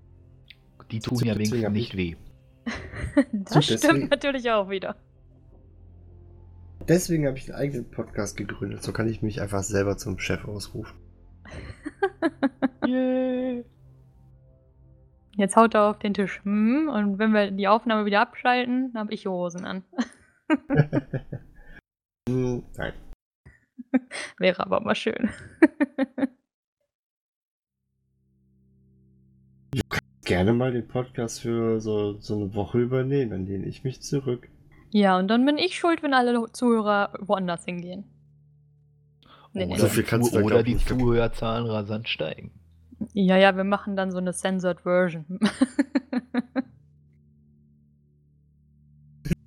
Die 0.92 1.00
tun 1.00 1.20
ja 1.24 1.36
wenigstens 1.36 1.70
nicht 1.70 1.96
weh. 1.96 2.16
das 3.32 3.66
stimmt 3.66 4.10
natürlich 4.10 4.50
auch 4.52 4.70
wieder. 4.70 4.96
Deswegen 6.88 7.26
habe 7.26 7.38
ich 7.38 7.52
einen 7.52 7.60
eigenen 7.60 7.90
Podcast 7.90 8.38
gegründet. 8.38 8.84
So 8.84 8.92
kann 8.92 9.08
ich 9.08 9.22
mich 9.22 9.42
einfach 9.42 9.64
selber 9.64 9.98
zum 9.98 10.20
Chef 10.20 10.46
ausrufen. 10.46 10.96
Yay. 12.86 13.35
Jetzt 15.38 15.58
haut 15.58 15.74
er 15.74 15.90
auf 15.90 16.00
den 16.00 16.14
Tisch. 16.14 16.42
Hm, 16.44 16.88
und 16.88 17.20
wenn 17.20 17.34
wir 17.34 17.52
die 17.52 17.68
Aufnahme 17.68 18.06
wieder 18.06 18.22
abschalten, 18.22 18.94
dann 18.94 19.02
habe 19.02 19.14
ich 19.14 19.26
Hosen 19.26 19.66
an. 19.66 19.84
Nein. 22.30 22.94
Wäre 24.40 24.66
aber 24.66 24.80
mal 24.80 24.96
schön. 24.96 25.30
du 29.72 29.82
kannst 29.90 30.26
gerne 30.26 30.54
mal 30.54 30.72
den 30.72 30.88
Podcast 30.88 31.42
für 31.42 31.82
so, 31.82 32.20
so 32.20 32.36
eine 32.36 32.56
Woche 32.56 32.80
übernehmen, 32.80 33.32
dann 33.32 33.46
lehne 33.46 33.66
ich 33.66 33.84
mich 33.84 34.02
zurück. 34.02 34.50
Ja, 34.92 35.18
und 35.18 35.28
dann 35.28 35.46
bin 35.46 35.58
ich 35.58 35.78
schuld, 35.78 36.02
wenn 36.04 36.14
alle 36.14 36.52
Zuhörer 36.54 37.14
woanders 37.20 37.66
hingehen. 37.66 38.06
Nee, 39.54 39.66
nee. 39.66 39.78
So 39.78 39.88
viel 39.88 40.04
kannst 40.04 40.34
du 40.34 40.40
oder 40.40 40.64
die 40.64 40.78
Zuhörerzahlen 40.78 41.66
rasant 41.66 42.08
steigen. 42.08 42.52
Ja, 43.14 43.38
ja, 43.38 43.56
wir 43.56 43.64
machen 43.64 43.96
dann 43.96 44.12
so 44.12 44.18
eine 44.18 44.34
Censored 44.34 44.82
Version. 44.82 45.40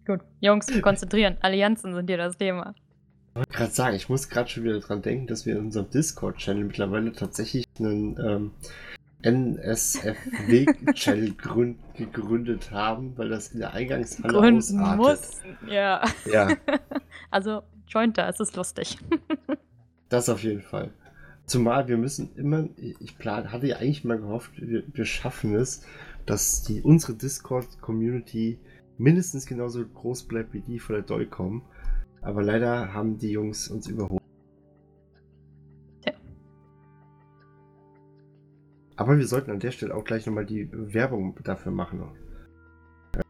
Gut, 0.07 0.21
Jungs, 0.41 0.67
konzentrieren. 0.81 1.37
Allianzen 1.41 1.95
sind 1.95 2.09
hier 2.09 2.17
das 2.17 2.37
Thema. 2.37 2.75
Ich 3.31 3.37
wollte 3.37 3.53
gerade 3.53 3.73
sagen, 3.73 3.95
ich 3.95 4.09
muss 4.09 4.31
gerade 4.31 4.49
schon 4.49 4.65
wieder 4.65 4.81
dran 4.81 5.03
denken, 5.03 5.27
dass 5.27 5.45
wir 5.47 5.55
in 5.55 5.67
unserem 5.67 5.91
Discord-Channel 5.91 6.65
mittlerweile 6.65 7.13
tatsächlich 7.13 7.67
einen 7.79 8.19
ähm, 8.19 8.53
NSFW-Channel 9.23 11.35
gegründet 11.95 12.71
haben, 12.71 13.19
weil 13.19 13.29
das 13.29 13.49
in 13.49 13.61
der 13.61 13.75
Eingangshalle 13.75 14.33
Gründen 14.33 14.81
ausartet. 14.81 14.97
Muss. 14.97 15.43
Ja. 15.69 16.03
ja. 16.25 16.49
Also, 17.31 17.63
joint 17.87 18.17
da, 18.17 18.27
es 18.29 18.41
ist 18.41 18.57
lustig. 18.57 18.97
das 20.09 20.31
auf 20.31 20.43
jeden 20.43 20.63
Fall. 20.63 20.91
Zumal 21.49 21.89
wir 21.89 21.97
müssen 21.97 22.29
immer, 22.37 22.69
ich 22.77 23.17
plan, 23.17 23.51
hatte 23.51 23.67
ja 23.67 23.77
eigentlich 23.77 24.05
mal 24.05 24.19
gehofft, 24.19 24.53
wir, 24.61 24.85
wir 24.93 25.05
schaffen 25.07 25.55
es, 25.55 25.83
dass 26.27 26.63
die 26.63 26.83
unsere 26.83 27.15
Discord-Community 27.15 28.59
mindestens 28.99 29.47
genauso 29.47 29.83
groß 29.83 30.25
bleibt 30.25 30.53
wie 30.53 30.61
die 30.61 30.79
von 30.79 30.97
der 30.97 31.05
Dolcom. 31.05 31.63
Aber 32.21 32.43
leider 32.43 32.93
haben 32.93 33.17
die 33.17 33.31
Jungs 33.31 33.69
uns 33.69 33.87
überholt. 33.89 34.23
Ja. 36.05 36.13
Aber 38.97 39.17
wir 39.17 39.27
sollten 39.27 39.51
an 39.51 39.61
der 39.61 39.71
Stelle 39.71 39.95
auch 39.95 40.05
gleich 40.05 40.27
nochmal 40.27 40.45
die 40.45 40.69
Werbung 40.71 41.35
dafür 41.45 41.73
machen. 41.73 42.03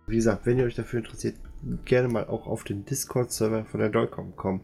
Wie 0.08 0.16
gesagt, 0.16 0.44
wenn 0.44 0.58
ihr 0.58 0.64
euch 0.64 0.74
dafür 0.74 0.98
interessiert, 0.98 1.36
gerne 1.84 2.08
mal 2.08 2.26
auch 2.26 2.48
auf 2.48 2.64
den 2.64 2.84
Discord-Server 2.84 3.64
von 3.64 3.78
der 3.78 3.90
Dolcom 3.90 4.34
kommen. 4.34 4.62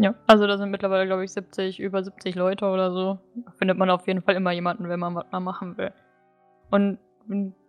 Ja, 0.00 0.14
also 0.28 0.46
da 0.46 0.56
sind 0.58 0.70
mittlerweile, 0.70 1.06
glaube 1.06 1.24
ich, 1.24 1.32
70, 1.32 1.80
über 1.80 2.04
70 2.04 2.36
Leute 2.36 2.66
oder 2.66 2.92
so. 2.92 3.18
Da 3.34 3.50
findet 3.58 3.78
man 3.78 3.90
auf 3.90 4.06
jeden 4.06 4.22
Fall 4.22 4.36
immer 4.36 4.52
jemanden, 4.52 4.88
wenn 4.88 5.00
man 5.00 5.16
was 5.16 5.26
mal 5.32 5.40
machen 5.40 5.76
will. 5.76 5.92
Und 6.70 6.98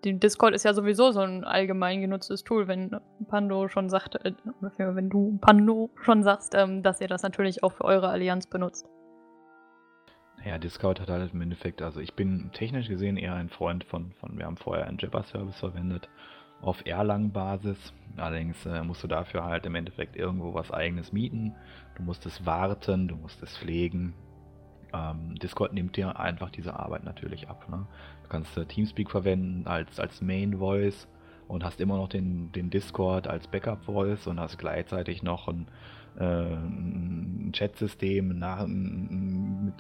Discord 0.04 0.54
ist 0.54 0.64
ja 0.64 0.74
sowieso 0.74 1.12
so 1.12 1.22
ein 1.22 1.44
allgemein 1.44 2.02
genutztes 2.02 2.44
Tool, 2.44 2.68
wenn 2.68 2.96
Pando 3.28 3.68
schon 3.68 3.90
sagt, 3.90 4.24
äh, 4.24 4.34
wenn 4.78 5.10
du 5.10 5.40
Pando 5.42 5.90
schon 6.04 6.22
sagst, 6.22 6.54
ähm, 6.56 6.84
dass 6.84 7.02
ihr 7.02 7.08
das 7.08 7.24
natürlich 7.24 7.64
auch 7.64 7.74
für 7.74 7.86
eure 7.86 8.10
Allianz 8.10 8.46
benutzt. 8.46 8.88
Ja, 10.46 10.58
Discord 10.60 11.02
hat 11.02 11.10
halt 11.10 11.34
im 11.34 11.42
Endeffekt, 11.42 11.82
also 11.82 12.00
ich 12.00 12.14
bin 12.14 12.52
technisch 12.54 12.88
gesehen 12.88 13.18
eher 13.18 13.34
ein 13.34 13.50
Freund 13.50 13.84
von, 13.84 14.14
von 14.14 14.38
wir 14.38 14.46
haben 14.46 14.56
vorher 14.56 14.88
einen 14.88 15.00
Jabber-Service 15.00 15.60
verwendet 15.60 16.08
auf 16.62 16.86
Erlang-Basis. 16.86 17.94
Allerdings 18.18 18.66
äh, 18.66 18.84
musst 18.84 19.04
du 19.04 19.08
dafür 19.08 19.46
halt 19.46 19.66
im 19.66 19.76
Endeffekt 19.76 20.16
irgendwo 20.16 20.54
was 20.54 20.72
eigenes 20.72 21.12
mieten. 21.12 21.56
Du 21.96 22.04
musst 22.04 22.26
es 22.26 22.46
warten, 22.46 23.08
du 23.08 23.16
musst 23.16 23.42
es 23.44 23.58
pflegen. 23.58 24.14
Ähm, 24.94 25.36
Discord 25.36 25.74
nimmt 25.74 25.96
dir 25.96 26.20
einfach 26.20 26.50
diese 26.50 26.78
Arbeit 26.78 27.04
natürlich 27.04 27.48
ab. 27.48 27.70
Ne? 27.70 27.86
Du 28.24 28.30
kannst 28.30 28.58
äh, 28.58 28.66
Teamspeak 28.66 29.12
verwenden 29.12 29.68
als, 29.68 30.00
als 30.00 30.22
Main 30.22 30.58
Voice 30.58 31.08
und 31.48 31.64
hast 31.64 31.82
immer 31.82 31.98
noch 31.98 32.10
den, 32.10 32.52
den 32.52 32.70
Discord 32.70 33.28
als 33.28 33.48
Backup 33.48 33.86
Voice 33.86 34.28
und 34.28 34.40
hast 34.40 34.58
gleichzeitig 34.58 35.24
noch 35.24 35.48
ein, 35.48 35.68
äh, 36.18 36.24
ein 36.24 37.50
Chat-System, 37.54 38.40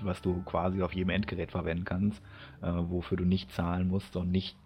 was 0.02 0.22
du 0.22 0.42
quasi 0.44 0.82
auf 0.82 0.94
jedem 0.94 1.10
Endgerät 1.10 1.52
verwenden 1.52 1.86
kannst, 1.86 2.24
äh, 2.62 2.72
wofür 2.72 3.18
du 3.18 3.26
nicht 3.26 3.52
zahlen 3.52 3.88
musst 3.88 4.16
und 4.16 4.32
nicht 4.32 4.58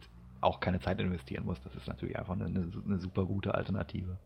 auch 0.43 0.59
keine 0.59 0.79
Zeit 0.79 0.99
investieren 0.99 1.45
muss. 1.45 1.61
Das 1.61 1.75
ist 1.75 1.87
natürlich 1.87 2.17
einfach 2.17 2.33
eine, 2.33 2.45
eine 2.45 2.99
super 2.99 3.25
gute 3.25 3.53
Alternative. 3.55 4.17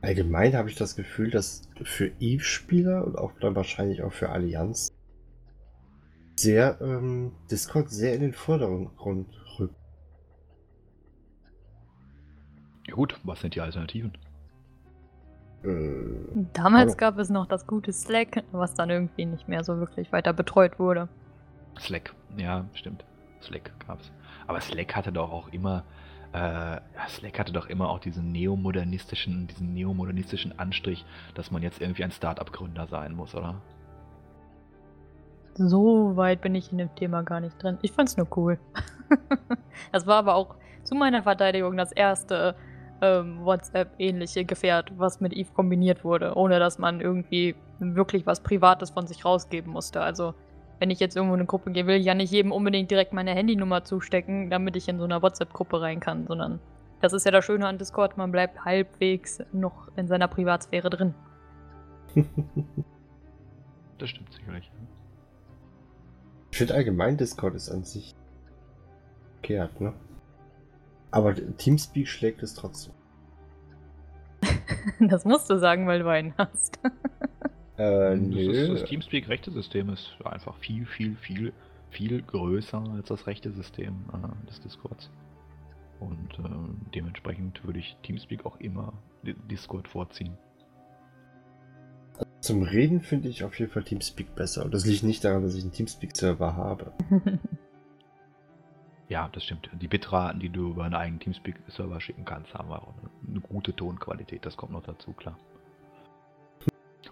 Allgemein 0.00 0.54
habe 0.54 0.70
ich 0.70 0.76
das 0.76 0.94
Gefühl, 0.94 1.30
dass 1.30 1.68
für 1.82 2.12
Eve-Spieler 2.20 3.04
und 3.04 3.18
auch 3.18 3.32
dann 3.40 3.56
wahrscheinlich 3.56 4.02
auch 4.02 4.12
für 4.12 4.28
Allianz 4.28 4.92
sehr 6.36 6.80
ähm, 6.80 7.32
Discord 7.50 7.90
sehr 7.90 8.14
in 8.14 8.20
den 8.20 8.32
Vordergrund 8.32 9.28
rückt. 9.58 9.74
Ja 12.86 12.94
gut, 12.94 13.18
was 13.24 13.40
sind 13.40 13.56
die 13.56 13.60
Alternativen? 13.60 14.16
Äh, 15.64 16.44
Damals 16.52 16.92
hallo. 16.92 16.96
gab 16.96 17.18
es 17.18 17.28
noch 17.28 17.46
das 17.46 17.66
gute 17.66 17.92
Slack, 17.92 18.44
was 18.52 18.74
dann 18.74 18.90
irgendwie 18.90 19.26
nicht 19.26 19.48
mehr 19.48 19.64
so 19.64 19.78
wirklich 19.78 20.12
weiter 20.12 20.32
betreut 20.32 20.78
wurde. 20.78 21.08
Slack, 21.78 22.14
ja, 22.36 22.68
stimmt. 22.74 23.04
Slack 23.42 23.72
gab 23.86 24.00
es. 24.00 24.12
Aber 24.48 24.60
Slack 24.60 24.96
hatte 24.96 25.12
doch 25.12 25.30
auch 25.30 25.48
immer, 25.52 25.84
äh, 26.32 26.80
Slack 27.08 27.38
hatte 27.38 27.52
doch 27.52 27.66
immer 27.66 27.90
auch 27.90 28.00
diesen 28.00 28.32
neomodernistischen, 28.32 29.46
diesen 29.46 29.74
neomodernistischen 29.74 30.58
Anstrich, 30.58 31.04
dass 31.34 31.50
man 31.50 31.62
jetzt 31.62 31.80
irgendwie 31.80 32.02
ein 32.02 32.10
Startup-Gründer 32.10 32.86
sein 32.86 33.14
muss, 33.14 33.34
oder? 33.34 33.60
So 35.54 36.16
weit 36.16 36.40
bin 36.40 36.54
ich 36.54 36.72
in 36.72 36.78
dem 36.78 36.94
Thema 36.94 37.22
gar 37.22 37.40
nicht 37.40 37.62
drin. 37.62 37.78
Ich 37.82 37.92
fand's 37.92 38.16
nur 38.16 38.28
cool. 38.36 38.58
das 39.92 40.06
war 40.06 40.16
aber 40.16 40.34
auch 40.34 40.56
zu 40.82 40.94
meiner 40.94 41.22
Verteidigung 41.22 41.76
das 41.76 41.92
erste 41.92 42.54
ähm, 43.02 43.44
WhatsApp-ähnliche 43.44 44.44
Gefährt, 44.46 44.92
was 44.96 45.20
mit 45.20 45.34
Eve 45.34 45.50
kombiniert 45.52 46.04
wurde, 46.04 46.36
ohne 46.36 46.58
dass 46.58 46.78
man 46.78 47.00
irgendwie 47.00 47.54
wirklich 47.80 48.24
was 48.26 48.40
Privates 48.40 48.90
von 48.90 49.06
sich 49.06 49.24
rausgeben 49.24 49.72
musste. 49.72 50.00
Also 50.00 50.34
wenn 50.78 50.90
ich 50.90 51.00
jetzt 51.00 51.16
irgendwo 51.16 51.34
in 51.34 51.40
eine 51.40 51.46
Gruppe 51.46 51.70
gehe, 51.70 51.86
will 51.86 51.96
ich 51.96 52.06
ja 52.06 52.14
nicht 52.14 52.32
jedem 52.32 52.52
unbedingt 52.52 52.90
direkt 52.90 53.12
meine 53.12 53.34
Handynummer 53.34 53.84
zustecken, 53.84 54.50
damit 54.50 54.76
ich 54.76 54.88
in 54.88 54.98
so 54.98 55.04
einer 55.04 55.22
WhatsApp-Gruppe 55.22 55.80
rein 55.80 56.00
kann, 56.00 56.26
sondern 56.26 56.60
das 57.00 57.12
ist 57.12 57.24
ja 57.24 57.30
das 57.30 57.44
Schöne 57.44 57.66
an 57.66 57.78
Discord, 57.78 58.16
man 58.16 58.32
bleibt 58.32 58.64
halbwegs 58.64 59.42
noch 59.52 59.88
in 59.96 60.08
seiner 60.08 60.28
Privatsphäre 60.28 60.90
drin. 60.90 61.14
das 63.98 64.08
stimmt 64.10 64.32
sicherlich. 64.32 64.70
Ich 66.50 66.58
finde 66.58 66.74
allgemein 66.74 67.16
Discord 67.16 67.54
ist 67.54 67.70
an 67.70 67.84
sich 67.84 68.14
verkehrt, 69.48 69.80
ne? 69.80 69.94
Aber 71.10 71.34
Teamspeak 71.34 72.08
schlägt 72.08 72.42
es 72.42 72.54
trotzdem. 72.54 72.92
das 75.00 75.24
musst 75.24 75.48
du 75.48 75.58
sagen, 75.58 75.86
weil 75.86 76.00
du 76.00 76.08
einen 76.08 76.34
hast. 76.36 76.78
Äh, 77.78 78.16
nö. 78.16 78.68
Das, 78.68 78.80
das 78.80 78.88
Teamspeak-Rechte-System 78.88 79.90
ist 79.90 80.16
einfach 80.24 80.56
viel, 80.56 80.84
viel, 80.84 81.16
viel, 81.16 81.52
viel 81.90 82.22
größer 82.22 82.82
als 82.96 83.08
das 83.08 83.26
Rechte-System 83.26 83.94
äh, 84.12 84.46
des 84.48 84.60
Discords. 84.60 85.10
Und 86.00 86.38
äh, 86.38 86.92
dementsprechend 86.94 87.64
würde 87.64 87.78
ich 87.78 87.96
Teamspeak 88.02 88.46
auch 88.46 88.58
immer 88.60 88.92
Discord 89.22 89.88
vorziehen. 89.88 90.36
Zum 92.40 92.62
Reden 92.62 93.00
finde 93.00 93.28
ich 93.28 93.44
auf 93.44 93.58
jeden 93.58 93.70
Fall 93.70 93.84
Teamspeak 93.84 94.34
besser. 94.34 94.64
Und 94.64 94.74
das 94.74 94.84
liegt 94.84 95.02
nicht 95.02 95.24
daran, 95.24 95.42
dass 95.42 95.54
ich 95.54 95.62
einen 95.62 95.72
Teamspeak-Server 95.72 96.56
habe. 96.56 96.92
ja, 99.08 99.28
das 99.32 99.44
stimmt. 99.44 99.70
Die 99.80 99.88
Bitraten, 99.88 100.40
die 100.40 100.48
du 100.48 100.70
über 100.70 100.84
einen 100.84 100.94
eigenen 100.94 101.20
Teamspeak-Server 101.20 102.00
schicken 102.00 102.24
kannst, 102.24 102.54
haben 102.54 102.70
auch 102.70 102.94
eine, 102.98 103.10
eine 103.28 103.40
gute 103.40 103.74
Tonqualität. 103.74 104.46
Das 104.46 104.56
kommt 104.56 104.72
noch 104.72 104.84
dazu, 104.84 105.12
klar. 105.12 105.36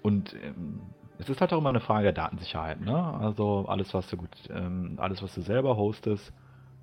Und 0.07 0.37
ähm, 0.41 0.83
es 1.19 1.29
ist 1.29 1.41
halt 1.41 1.53
auch 1.53 1.59
immer 1.59 1.71
eine 1.71 1.81
Frage 1.81 2.05
der 2.05 2.13
Datensicherheit. 2.13 2.81
Ne? 2.81 2.97
Also 2.97 3.65
alles, 3.67 3.93
was 3.93 4.07
du 4.07 4.17
gut, 4.17 4.31
ähm, 4.51 4.95
alles, 4.99 5.21
was 5.21 5.35
du 5.35 5.43
selber 5.43 5.77
hostest, 5.77 6.33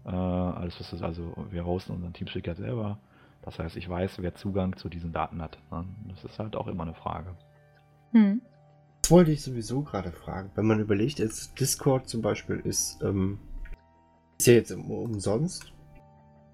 äh, 0.05 0.09
alles, 0.09 0.77
was 0.77 0.89
du, 0.89 1.05
also 1.05 1.33
wir 1.49 1.65
hosten 1.65 1.93
unseren 1.93 2.11
Teamspeak 2.11 2.47
ja 2.47 2.55
selber, 2.55 2.99
Das 3.43 3.59
heißt, 3.59 3.77
ich 3.77 3.87
weiß, 3.87 4.21
wer 4.21 4.35
Zugang 4.35 4.75
zu 4.75 4.89
diesen 4.89 5.13
Daten 5.13 5.41
hat. 5.41 5.57
Ne? 5.71 5.85
Das 6.09 6.25
ist 6.25 6.37
halt 6.37 6.57
auch 6.57 6.67
immer 6.67 6.83
eine 6.83 6.95
Frage. 6.95 7.33
Hm. 8.11 8.41
Das 9.01 9.09
wollte 9.09 9.31
ich 9.31 9.41
sowieso 9.41 9.83
gerade 9.83 10.11
fragen. 10.11 10.51
Wenn 10.55 10.65
man 10.65 10.81
überlegt, 10.81 11.19
jetzt 11.19 11.57
Discord 11.57 12.09
zum 12.09 12.21
Beispiel 12.21 12.57
ist, 12.57 13.01
ähm, 13.03 13.39
ist 14.37 14.47
ja 14.47 14.53
jetzt 14.55 14.71
umsonst. 14.73 15.71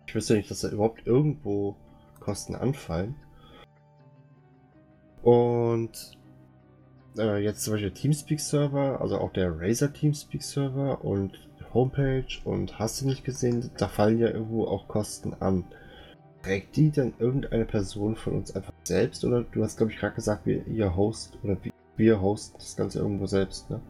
Ich 0.06 0.14
wüsste 0.14 0.36
nicht, 0.36 0.52
dass 0.52 0.62
da 0.62 0.70
überhaupt 0.70 1.08
irgendwo 1.08 1.76
Kosten 2.20 2.54
anfallen. 2.54 3.16
Und 5.24 6.19
äh, 7.20 7.38
jetzt 7.38 7.64
zum 7.64 7.74
Beispiel 7.74 7.92
Teamspeak-Server, 7.92 9.02
also 9.02 9.20
auch 9.20 9.32
der 9.32 9.60
Razer 9.60 9.94
Teamspeak-Server 9.94 11.04
und 11.04 11.50
Homepage 11.74 12.26
und 12.44 12.80
hast 12.80 13.02
du 13.02 13.06
nicht 13.06 13.24
gesehen, 13.24 13.70
da 13.78 13.88
fallen 13.88 14.18
ja 14.18 14.30
irgendwo 14.30 14.66
auch 14.66 14.88
Kosten 14.88 15.36
an. 15.40 15.66
Trägt 16.42 16.76
die 16.78 16.90
denn 16.90 17.14
irgendeine 17.20 17.66
Person 17.66 18.16
von 18.16 18.34
uns 18.34 18.56
einfach 18.56 18.74
selbst 18.84 19.26
oder 19.26 19.44
du 19.44 19.64
hast 19.64 19.78
glaube 19.78 19.92
ich 19.92 20.00
gerade 20.00 20.16
gesagt, 20.16 20.46
wir 20.46 20.66
ihr 20.68 20.96
Host 20.96 21.38
oder 21.44 21.58
wir 21.98 22.22
hosten 22.22 22.58
das 22.58 22.78
Ganze 22.78 23.00
irgendwo 23.00 23.26
selbst, 23.26 23.70
ne? 23.70 23.82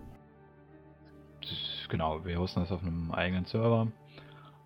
Genau, 1.90 2.26
wir 2.26 2.40
hosten 2.40 2.60
das 2.60 2.72
auf 2.72 2.82
einem 2.82 3.12
eigenen 3.12 3.46
Server. 3.46 3.88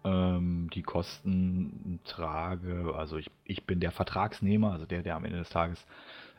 Ähm, 0.06 0.70
die 0.74 0.82
Kosten 0.82 2.00
trage, 2.04 2.94
also 2.96 3.18
ich, 3.18 3.30
ich 3.46 3.66
bin 3.66 3.80
der 3.80 3.92
Vertragsnehmer, 3.92 4.72
also 4.72 4.86
der, 4.86 5.04
der 5.04 5.16
am 5.16 5.26
Ende 5.26 5.40
des 5.40 5.50
Tages 5.50 5.86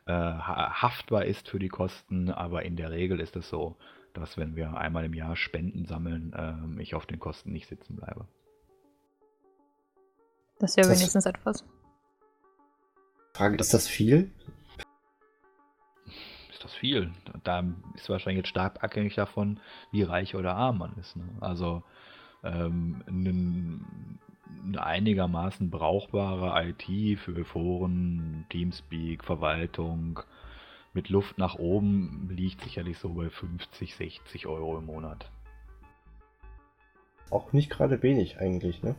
äh, 0.06 0.12
haftbar 0.12 1.24
ist 1.24 1.48
für 1.48 1.58
die 1.58 1.68
Kosten, 1.68 2.30
aber 2.30 2.64
in 2.64 2.76
der 2.76 2.90
Regel 2.90 3.20
ist 3.20 3.36
es 3.36 3.48
so, 3.48 3.76
dass 4.12 4.36
wenn 4.36 4.54
wir 4.56 4.76
einmal 4.76 5.04
im 5.04 5.14
Jahr 5.14 5.36
Spenden 5.36 5.86
sammeln, 5.86 6.32
äh, 6.32 6.82
ich 6.82 6.94
auf 6.94 7.06
den 7.06 7.18
Kosten 7.18 7.52
nicht 7.52 7.68
sitzen 7.68 7.96
bleibe. 7.96 8.26
Das 10.58 10.70
ist 10.70 10.76
ja 10.76 10.82
das 10.84 10.98
wenigstens 10.98 11.26
etwas. 11.26 11.64
Frage, 13.34 13.56
ist 13.56 13.74
das 13.74 13.88
viel? 13.88 14.30
Ist 16.50 16.62
das 16.62 16.74
viel? 16.74 17.12
Da 17.42 17.64
ist 17.94 18.08
wahrscheinlich 18.08 18.44
jetzt 18.44 18.50
stark 18.50 18.84
abhängig 18.84 19.16
davon, 19.16 19.58
wie 19.90 20.02
reich 20.02 20.36
oder 20.36 20.54
arm 20.54 20.78
man 20.78 20.94
ist. 20.98 21.16
Ne? 21.16 21.24
Also 21.40 21.82
ähm, 22.44 23.02
ein, 23.08 24.20
eine 24.64 24.84
einigermaßen 24.84 25.70
brauchbare 25.70 26.68
IT 26.68 27.18
für 27.18 27.44
Foren, 27.44 28.46
Teamspeak, 28.50 29.24
Verwaltung 29.24 30.20
mit 30.94 31.08
Luft 31.08 31.38
nach 31.38 31.56
oben 31.56 32.28
liegt 32.30 32.62
sicherlich 32.62 32.98
so 32.98 33.10
bei 33.10 33.28
50, 33.28 33.96
60 33.96 34.46
Euro 34.46 34.78
im 34.78 34.86
Monat. 34.86 35.28
Auch 37.30 37.52
nicht 37.52 37.68
gerade 37.68 38.02
wenig 38.02 38.38
eigentlich, 38.38 38.82
ne? 38.82 38.94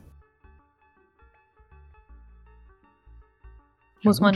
Muss 4.03 4.19
man. 4.19 4.35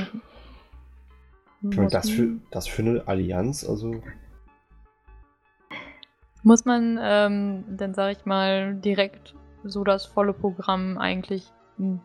Ich 1.62 1.76
meine, 1.76 1.90
das 1.90 2.10
für, 2.10 2.38
das 2.50 2.68
für 2.68 2.82
eine 2.82 3.08
Allianz, 3.08 3.66
also. 3.68 4.02
Muss 6.42 6.64
man, 6.64 6.98
ähm, 7.02 7.66
dann 7.76 7.94
sag 7.94 8.18
ich 8.18 8.26
mal, 8.26 8.76
direkt 8.76 9.36
so 9.64 9.84
das 9.84 10.06
volle 10.06 10.34
Programm 10.34 10.98
eigentlich, 10.98 11.52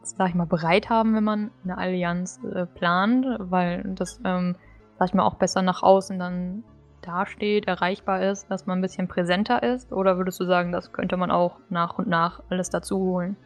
sag 0.02 0.28
ich 0.30 0.34
mal, 0.34 0.46
bereit 0.46 0.88
haben, 0.88 1.14
wenn 1.14 1.24
man 1.24 1.50
eine 1.64 1.78
Allianz 1.78 2.40
äh, 2.44 2.66
plant, 2.66 3.26
weil 3.38 3.82
das, 3.94 4.20
ähm, 4.24 4.56
sag 4.98 5.08
ich 5.08 5.14
mal, 5.14 5.24
auch 5.24 5.34
besser 5.34 5.62
nach 5.62 5.82
außen 5.82 6.18
dann 6.18 6.64
dasteht, 7.02 7.66
erreichbar 7.66 8.22
ist, 8.22 8.50
dass 8.50 8.66
man 8.66 8.78
ein 8.78 8.82
bisschen 8.82 9.08
präsenter 9.08 9.62
ist? 9.62 9.92
Oder 9.92 10.16
würdest 10.16 10.40
du 10.40 10.44
sagen, 10.44 10.72
das 10.72 10.92
könnte 10.92 11.16
man 11.16 11.30
auch 11.30 11.58
nach 11.68 11.98
und 11.98 12.08
nach 12.08 12.42
alles 12.48 12.70
dazu 12.70 12.98
holen? 12.98 13.36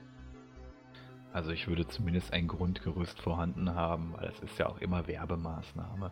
Also 1.32 1.50
ich 1.50 1.68
würde 1.68 1.86
zumindest 1.86 2.32
ein 2.32 2.48
Grundgerüst 2.48 3.20
vorhanden 3.20 3.74
haben, 3.74 4.14
weil 4.16 4.28
es 4.28 4.40
ist 4.40 4.58
ja 4.58 4.66
auch 4.66 4.80
immer 4.80 5.06
Werbemaßnahme. 5.06 6.10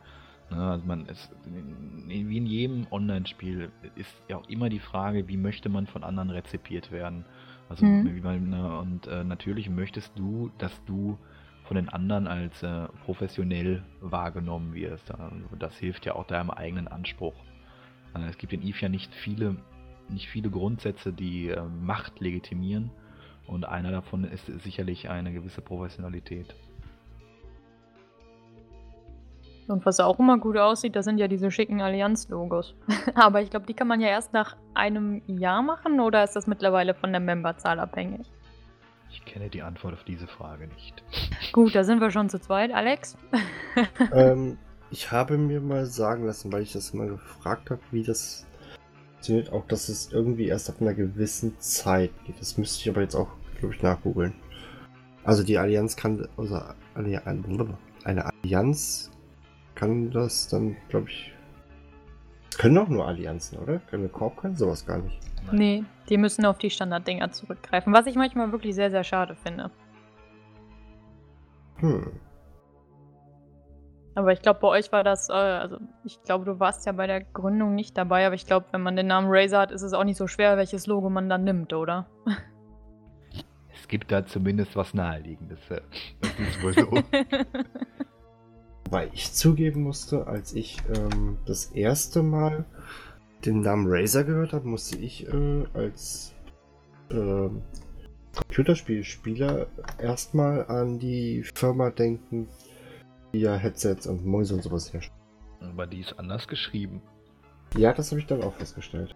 Ne? 0.51 0.71
Also 0.71 0.87
man 0.87 1.07
ist, 1.07 1.31
wie 1.45 2.37
in 2.37 2.47
jedem 2.47 2.87
Online-Spiel 2.91 3.71
ist 3.95 4.15
ja 4.29 4.37
auch 4.37 4.49
immer 4.49 4.69
die 4.69 4.79
Frage, 4.79 5.27
wie 5.29 5.37
möchte 5.37 5.69
man 5.69 5.87
von 5.87 6.05
anderen 6.05 6.31
rezipiert 6.31 6.93
werden. 6.93 7.25
Also 7.69 7.85
mhm. 7.85 8.15
wie 8.15 8.21
man, 8.21 8.51
ne, 8.51 8.79
und 8.79 9.07
äh, 9.07 9.25
natürlich 9.25 9.69
möchtest 9.69 10.17
du, 10.19 10.51
dass 10.59 10.85
du 10.85 11.19
von 11.65 11.77
den 11.77 11.89
anderen 11.89 12.27
als 12.27 12.63
äh, 12.63 12.87
professionell 13.05 13.83
wahrgenommen 14.01 14.75
wirst. 14.75 15.13
Das 15.59 15.77
hilft 15.79 16.07
ja 16.07 16.15
auch 16.15 16.27
deinem 16.27 16.51
eigenen 16.51 16.89
Anspruch. 16.89 17.35
Äh, 18.15 18.29
es 18.29 18.39
gibt 18.39 18.53
in 18.53 18.63
Eve 18.63 18.79
ja 18.81 18.89
nicht 18.89 19.13
viele, 19.15 19.57
nicht 20.09 20.29
viele 20.29 20.51
Grundsätze, 20.51 21.13
die 21.13 21.49
äh, 21.49 21.63
Macht 21.63 22.21
legitimieren. 22.21 22.91
Und 23.47 23.65
einer 23.65 23.91
davon 23.93 24.25
ist 24.25 24.47
sicherlich 24.63 25.09
eine 25.09 25.33
gewisse 25.33 25.61
Professionalität. 25.61 26.55
Und 29.69 29.85
was 29.85 30.01
auch 30.01 30.19
immer 30.19 30.39
gut 30.39 30.57
aussieht, 30.57 30.95
das 30.95 31.05
sind 31.05 31.19
ja 31.19 31.29
diese 31.29 31.51
schicken 31.51 31.81
Allianz-Logos. 31.83 32.75
Aber 33.15 33.43
ich 33.43 33.51
glaube, 33.51 33.67
die 33.67 33.75
kann 33.75 33.89
man 33.89 34.01
ja 34.01 34.09
erst 34.09 34.33
nach 34.33 34.57
einem 34.75 35.23
Jahr 35.27 35.63
machen 35.63 36.01
oder 36.01 36.23
ist 36.23 36.37
das 36.37 36.47
mittlerweile 36.47 36.95
von 36.95 37.13
der 37.13 37.21
Memberzahl 37.21 37.81
abhängig? 37.81 38.31
Ich 39.11 39.25
kenne 39.25 39.49
die 39.49 39.63
Antwort 39.63 39.95
auf 39.95 40.05
diese 40.05 40.27
Frage 40.27 40.69
nicht. 40.69 41.03
Gut, 41.53 41.75
da 41.75 41.85
sind 41.85 42.01
wir 42.01 42.11
schon 42.11 42.29
zu 42.29 42.39
zweit. 42.39 42.73
Alex? 42.73 43.17
ähm, 44.13 44.59
ich 44.91 45.11
habe 45.11 45.37
mir 45.39 45.61
mal 45.61 45.87
sagen 45.87 46.27
lassen, 46.27 46.53
weil 46.53 46.63
ich 46.63 46.73
das 46.73 46.95
mal 46.95 47.09
gefragt 47.09 47.71
habe, 47.71 47.81
wie 47.91 48.03
das 48.03 48.47
funktioniert, 49.27 49.53
auch 49.53 49.67
dass 49.67 49.89
es 49.89 50.13
irgendwie 50.13 50.47
erst 50.47 50.71
ab 50.71 50.77
einer 50.81 50.95
gewissen 50.95 51.59
Zeit 51.59 52.13
geht. 52.25 52.41
Das 52.41 52.57
müsste 52.57 52.83
ich 52.83 52.89
aber 52.89 53.03
jetzt 53.03 53.15
auch, 53.15 53.29
glaube 53.59 53.75
ich, 53.75 53.83
nachgoogeln. 53.83 54.35
Also 55.25 55.43
die 55.43 55.59
Allianz 55.59 55.97
kann, 55.97 56.29
also 56.37 56.61
eine 56.95 57.27
Allianz 58.25 59.11
kann 59.77 60.11
das 60.11 60.49
dann, 60.49 60.77
glaube 60.89 61.09
ich. 61.09 61.33
Das 62.51 62.59
können 62.59 62.79
auch 62.79 62.89
nur 62.89 63.07
Allianzen, 63.07 63.59
oder? 63.59 63.79
Können 63.79 64.11
Korb 64.11 64.39
können 64.39 64.57
sowas 64.57 64.85
gar 64.85 64.99
nicht. 64.99 65.21
Nein. 65.47 65.57
Nee, 65.57 65.85
die 66.09 66.17
müssen 66.17 66.45
auf 66.45 66.59
die 66.59 66.71
Standarddinger 66.71 67.31
zurückgreifen, 67.31 67.93
was 67.93 68.07
ich 68.07 68.17
manchmal 68.17 68.51
wirklich 68.51 68.75
sehr, 68.75 68.91
sehr 68.91 69.05
schade 69.05 69.37
finde. 69.37 69.71
Hm. 71.77 72.11
Aber 74.15 74.33
ich 74.33 74.41
glaube, 74.41 74.61
bei 74.61 74.69
euch 74.69 74.91
war 74.93 75.05
das, 75.05 75.29
äh, 75.29 75.35
also 75.35 75.77
ich 76.05 76.23
glaube, 76.23 76.47
du 76.47 76.59
warst 76.59 76.87
ja 76.87 76.93
bei 76.93 77.07
der 77.07 77.21
Gründung 77.23 77.75
nicht 77.75 77.99
dabei, 77.99 78.27
aber 78.27 78.35
ich 78.35 78.47
glaube, 78.47 78.65
wenn 78.73 78.81
man 78.81 78.97
den 78.97 79.09
Namen 79.09 79.29
Razer 79.31 79.59
hat, 79.61 79.71
ist 79.71 79.83
es 79.83 79.93
auch 79.93 80.05
nicht 80.05 80.17
so 80.17 80.27
schwer, 80.27 80.57
welches 80.57 80.87
Logo 80.87 81.11
man 81.11 81.29
dann 81.29 81.45
nimmt, 81.45 81.75
oder? 81.75 82.07
Es 83.75 83.89
gibt 83.89 84.11
da 84.11 84.25
zumindest 84.25 84.75
was 84.75 84.95
Naheliegendes. 84.95 85.61
Das 85.69 85.81
ist 86.39 86.63
wohl 86.63 86.73
so. 86.73 86.91
Weil 88.91 89.11
ich 89.13 89.33
zugeben 89.33 89.83
musste, 89.83 90.27
als 90.27 90.55
ich 90.55 90.79
ähm, 90.95 91.39
das 91.45 91.67
erste 91.73 92.23
Mal 92.23 92.65
den 93.45 93.61
Namen 93.61 93.87
Razer 93.89 94.25
gehört 94.25 94.53
habe, 94.53 94.69
musste 94.69 94.97
ich 94.97 95.27
äh, 95.27 95.65
als 95.75 96.35
äh, 97.11 97.49
Computerspielspieler 98.37 99.67
erstmal 99.99 100.67
an 100.67 100.99
die 100.99 101.43
Firma 101.55 101.91
denken, 101.91 102.49
die 103.33 103.41
ja 103.41 103.57
Headsets 103.57 104.07
und 104.07 104.25
Mäuse 104.25 104.55
und 104.55 104.63
sowas 104.63 104.93
herstellt. 104.93 105.19
Aber 105.61 105.87
die 105.87 106.01
ist 106.01 106.19
anders 106.19 106.47
geschrieben. 106.47 107.03
Ja, 107.77 107.93
das 107.93 108.11
habe 108.11 108.21
ich 108.21 108.27
dann 108.27 108.43
auch 108.43 108.55
festgestellt. 108.55 109.15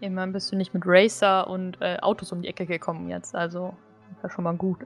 Immerhin 0.00 0.32
bist 0.32 0.50
du 0.50 0.56
nicht 0.56 0.72
mit 0.72 0.84
Racer 0.86 1.48
und 1.48 1.78
äh, 1.80 1.98
Autos 2.00 2.32
um 2.32 2.42
die 2.42 2.48
Ecke 2.48 2.64
gekommen 2.64 3.10
jetzt, 3.10 3.34
also 3.34 3.74
das 4.14 4.22
war 4.22 4.30
schon 4.30 4.44
mal 4.44 4.56
gut. 4.56 4.78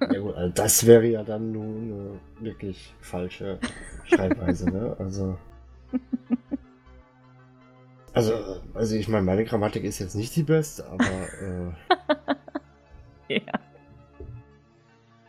ja 0.00 0.18
gut, 0.20 0.34
also 0.34 0.52
das 0.54 0.86
wäre 0.86 1.06
ja 1.06 1.22
dann 1.22 1.52
nun 1.52 1.92
eine 1.92 2.20
wirklich 2.40 2.94
falsche 3.00 3.58
Schreibweise, 4.04 4.70
ne? 4.70 4.96
Also. 4.98 5.38
Also, 8.14 8.60
also 8.74 8.94
ich 8.94 9.08
meine, 9.08 9.24
meine 9.24 9.44
Grammatik 9.44 9.84
ist 9.84 9.98
jetzt 9.98 10.14
nicht 10.14 10.34
die 10.36 10.42
beste, 10.42 10.86
aber. 10.86 11.04
Äh, 13.28 13.40
ja. 13.40 13.52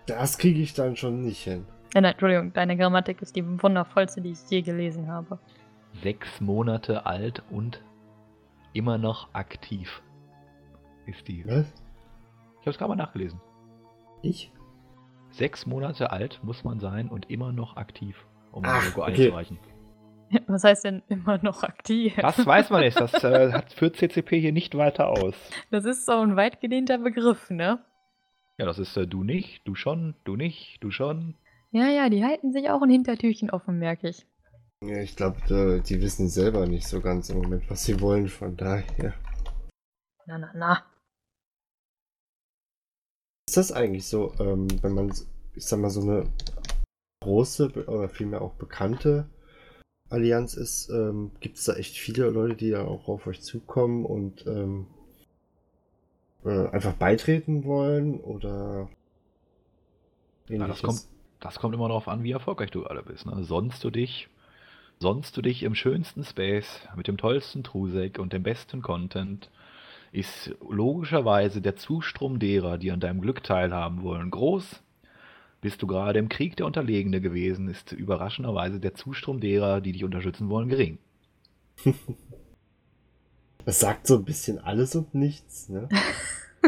Das 0.05 0.37
kriege 0.37 0.59
ich 0.59 0.73
dann 0.73 0.97
schon 0.97 1.23
nicht 1.23 1.43
hin. 1.43 1.65
Nein, 1.93 2.05
Entschuldigung, 2.05 2.51
deine 2.51 2.75
Grammatik 2.75 3.21
ist 3.21 3.35
die 3.35 3.45
wundervollste, 3.61 4.19
die 4.19 4.31
ich 4.31 4.49
je 4.49 4.61
gelesen 4.61 5.07
habe. 5.07 5.39
Sechs 6.01 6.41
Monate 6.41 7.05
alt 7.05 7.43
und 7.51 7.81
immer 8.73 8.97
noch 8.97 9.33
aktiv. 9.33 10.01
Ist 11.05 11.27
die. 11.27 11.45
Was? 11.47 11.71
Ich 12.63 12.65
habe 12.65 12.71
es 12.71 12.77
gerade 12.77 12.89
mal 12.91 12.95
nachgelesen. 12.95 13.41
Ich? 14.21 14.53
Sechs 15.31 15.65
Monate 15.65 16.11
alt 16.11 16.39
muss 16.43 16.63
man 16.63 16.79
sein 16.79 17.09
und 17.09 17.29
immer 17.29 17.51
noch 17.51 17.75
aktiv, 17.75 18.25
um 18.53 18.63
ein 18.63 18.85
Logo 18.85 19.01
okay. 19.01 19.11
einzureichen. 19.11 19.59
Was 20.47 20.63
heißt 20.63 20.85
denn 20.85 21.03
immer 21.09 21.39
noch 21.43 21.63
aktiv? 21.63 22.15
Das 22.15 22.45
weiß 22.45 22.69
man 22.69 22.79
nicht. 22.79 22.97
Das 22.97 23.21
äh, 23.21 23.51
hat 23.51 23.73
für 23.73 23.91
CCP 23.91 24.39
hier 24.39 24.53
nicht 24.53 24.77
weiter 24.77 25.09
aus. 25.09 25.35
Das 25.71 25.83
ist 25.83 26.05
so 26.05 26.13
ein 26.13 26.37
weit 26.37 26.61
gedehnter 26.61 26.99
Begriff, 26.99 27.49
ne? 27.49 27.83
Ja, 28.57 28.65
das 28.65 28.79
ist 28.79 28.95
äh, 28.95 29.07
du 29.07 29.25
nicht, 29.25 29.67
du 29.67 29.75
schon, 29.75 30.15
du 30.23 30.37
nicht, 30.37 30.81
du 30.81 30.89
schon. 30.89 31.35
Ja, 31.71 31.89
ja, 31.89 32.07
die 32.07 32.23
halten 32.23 32.53
sich 32.53 32.69
auch 32.69 32.81
ein 32.81 32.89
Hintertürchen 32.89 33.49
offen, 33.49 33.77
merke 33.77 34.07
ich. 34.07 34.25
Ja, 34.81 35.01
ich 35.01 35.17
glaube, 35.17 35.81
die 35.85 36.01
wissen 36.01 36.29
selber 36.29 36.65
nicht 36.65 36.87
so 36.87 37.01
ganz 37.01 37.29
im 37.29 37.41
Moment, 37.41 37.69
was 37.69 37.83
sie 37.83 37.99
wollen, 37.99 38.29
von 38.29 38.55
daher. 38.55 39.15
Na, 40.25 40.37
na, 40.37 40.51
na. 40.55 40.92
Ist 43.57 43.69
das 43.69 43.71
eigentlich 43.71 44.07
so, 44.07 44.33
ähm, 44.39 44.67
wenn 44.81 44.93
man, 44.93 45.13
ich 45.53 45.65
sag 45.65 45.79
mal, 45.79 45.91
so 45.91 46.01
eine 46.01 46.25
große 47.21 47.85
oder 47.85 48.09
vielmehr 48.09 48.41
auch 48.41 48.53
bekannte 48.55 49.27
Allianz 50.09 50.55
ist, 50.55 50.89
ähm, 50.89 51.29
gibt 51.39 51.57
es 51.57 51.65
da 51.65 51.73
echt 51.73 51.95
viele 51.95 52.31
Leute, 52.31 52.55
die 52.55 52.71
da 52.71 52.83
auch 52.83 53.07
auf 53.07 53.27
euch 53.27 53.43
zukommen 53.43 54.05
und 54.05 54.47
ähm, 54.47 54.87
äh, 56.43 56.67
einfach 56.69 56.93
beitreten 56.93 57.63
wollen 57.63 58.19
oder 58.19 58.89
ja, 60.49 60.67
das, 60.67 60.81
kommt, 60.81 61.03
das 61.39 61.59
kommt 61.59 61.75
immer 61.75 61.89
darauf 61.89 62.07
an, 62.07 62.23
wie 62.23 62.31
erfolgreich 62.31 62.71
du 62.71 62.85
alle 62.85 63.03
bist. 63.03 63.27
Ne? 63.27 63.43
Sonst 63.43 63.83
du 63.83 63.91
dich 63.91 64.29
sonst 64.99 65.37
du 65.37 65.43
dich 65.43 65.61
im 65.61 65.75
schönsten 65.75 66.23
Space 66.23 66.87
mit 66.95 67.07
dem 67.07 67.17
tollsten 67.17 67.63
Trusek 67.63 68.17
und 68.17 68.33
dem 68.33 68.41
besten 68.41 68.81
Content 68.81 69.51
ist 70.13 70.55
logischerweise 70.69 71.59
der 71.59 71.75
Zustrom 71.75 72.37
derer, 72.37 72.77
die 72.77 72.91
an 72.91 72.99
deinem 72.99 73.19
Glück 73.19 73.43
teilhaben 73.43 74.03
wollen, 74.03 74.29
groß. 74.29 74.83
Bist 75.59 75.81
du 75.81 75.87
gerade 75.87 76.19
im 76.19 76.29
Krieg 76.29 76.55
der 76.55 76.67
Unterlegene 76.67 77.19
gewesen, 77.19 77.67
ist 77.67 77.91
überraschenderweise 77.91 78.79
der 78.79 78.93
Zustrom 78.93 79.39
derer, 79.39 79.81
die 79.81 79.91
dich 79.91 80.03
unterstützen 80.03 80.49
wollen, 80.49 80.69
gering. 80.69 80.99
Das 83.65 83.79
sagt 83.79 84.07
so 84.07 84.17
ein 84.17 84.25
bisschen 84.25 84.59
alles 84.59 84.93
und 84.93 85.15
nichts, 85.15 85.69
ne? 85.69 85.87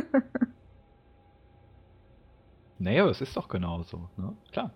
naja, 2.80 3.10
es 3.10 3.20
ist 3.20 3.36
doch 3.36 3.50
genauso, 3.50 4.08
ne? 4.16 4.34
Klar. 4.54 4.72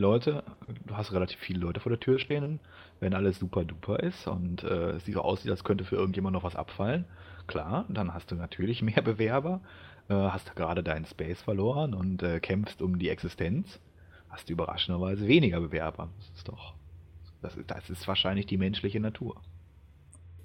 Leute, 0.00 0.42
du 0.86 0.96
hast 0.96 1.12
relativ 1.12 1.38
viele 1.38 1.60
Leute 1.60 1.78
vor 1.78 1.90
der 1.90 2.00
Tür 2.00 2.18
stehen, 2.18 2.58
wenn 2.98 3.14
alles 3.14 3.38
super 3.38 3.64
duper 3.64 4.00
ist 4.00 4.26
und 4.26 4.64
äh, 4.64 4.92
es 4.92 5.04
so 5.04 5.20
aussieht, 5.20 5.50
als 5.50 5.62
könnte 5.62 5.84
für 5.84 5.96
irgendjemand 5.96 6.34
noch 6.34 6.42
was 6.42 6.56
abfallen, 6.56 7.04
klar, 7.46 7.84
dann 7.88 8.12
hast 8.14 8.30
du 8.30 8.34
natürlich 8.34 8.82
mehr 8.82 9.02
Bewerber, 9.02 9.60
äh, 10.08 10.14
hast 10.14 10.56
gerade 10.56 10.82
deinen 10.82 11.04
Space 11.04 11.42
verloren 11.42 11.94
und 11.94 12.22
äh, 12.22 12.40
kämpfst 12.40 12.82
um 12.82 12.98
die 12.98 13.10
Existenz, 13.10 13.78
hast 14.28 14.48
du 14.48 14.54
überraschenderweise 14.54 15.28
weniger 15.28 15.60
Bewerber. 15.60 16.08
Das 16.16 16.30
ist 16.36 16.48
doch, 16.48 16.74
das 17.42 17.56
ist, 17.56 17.70
das 17.70 17.90
ist 17.90 18.08
wahrscheinlich 18.08 18.46
die 18.46 18.58
menschliche 18.58 19.00
Natur. 19.00 19.40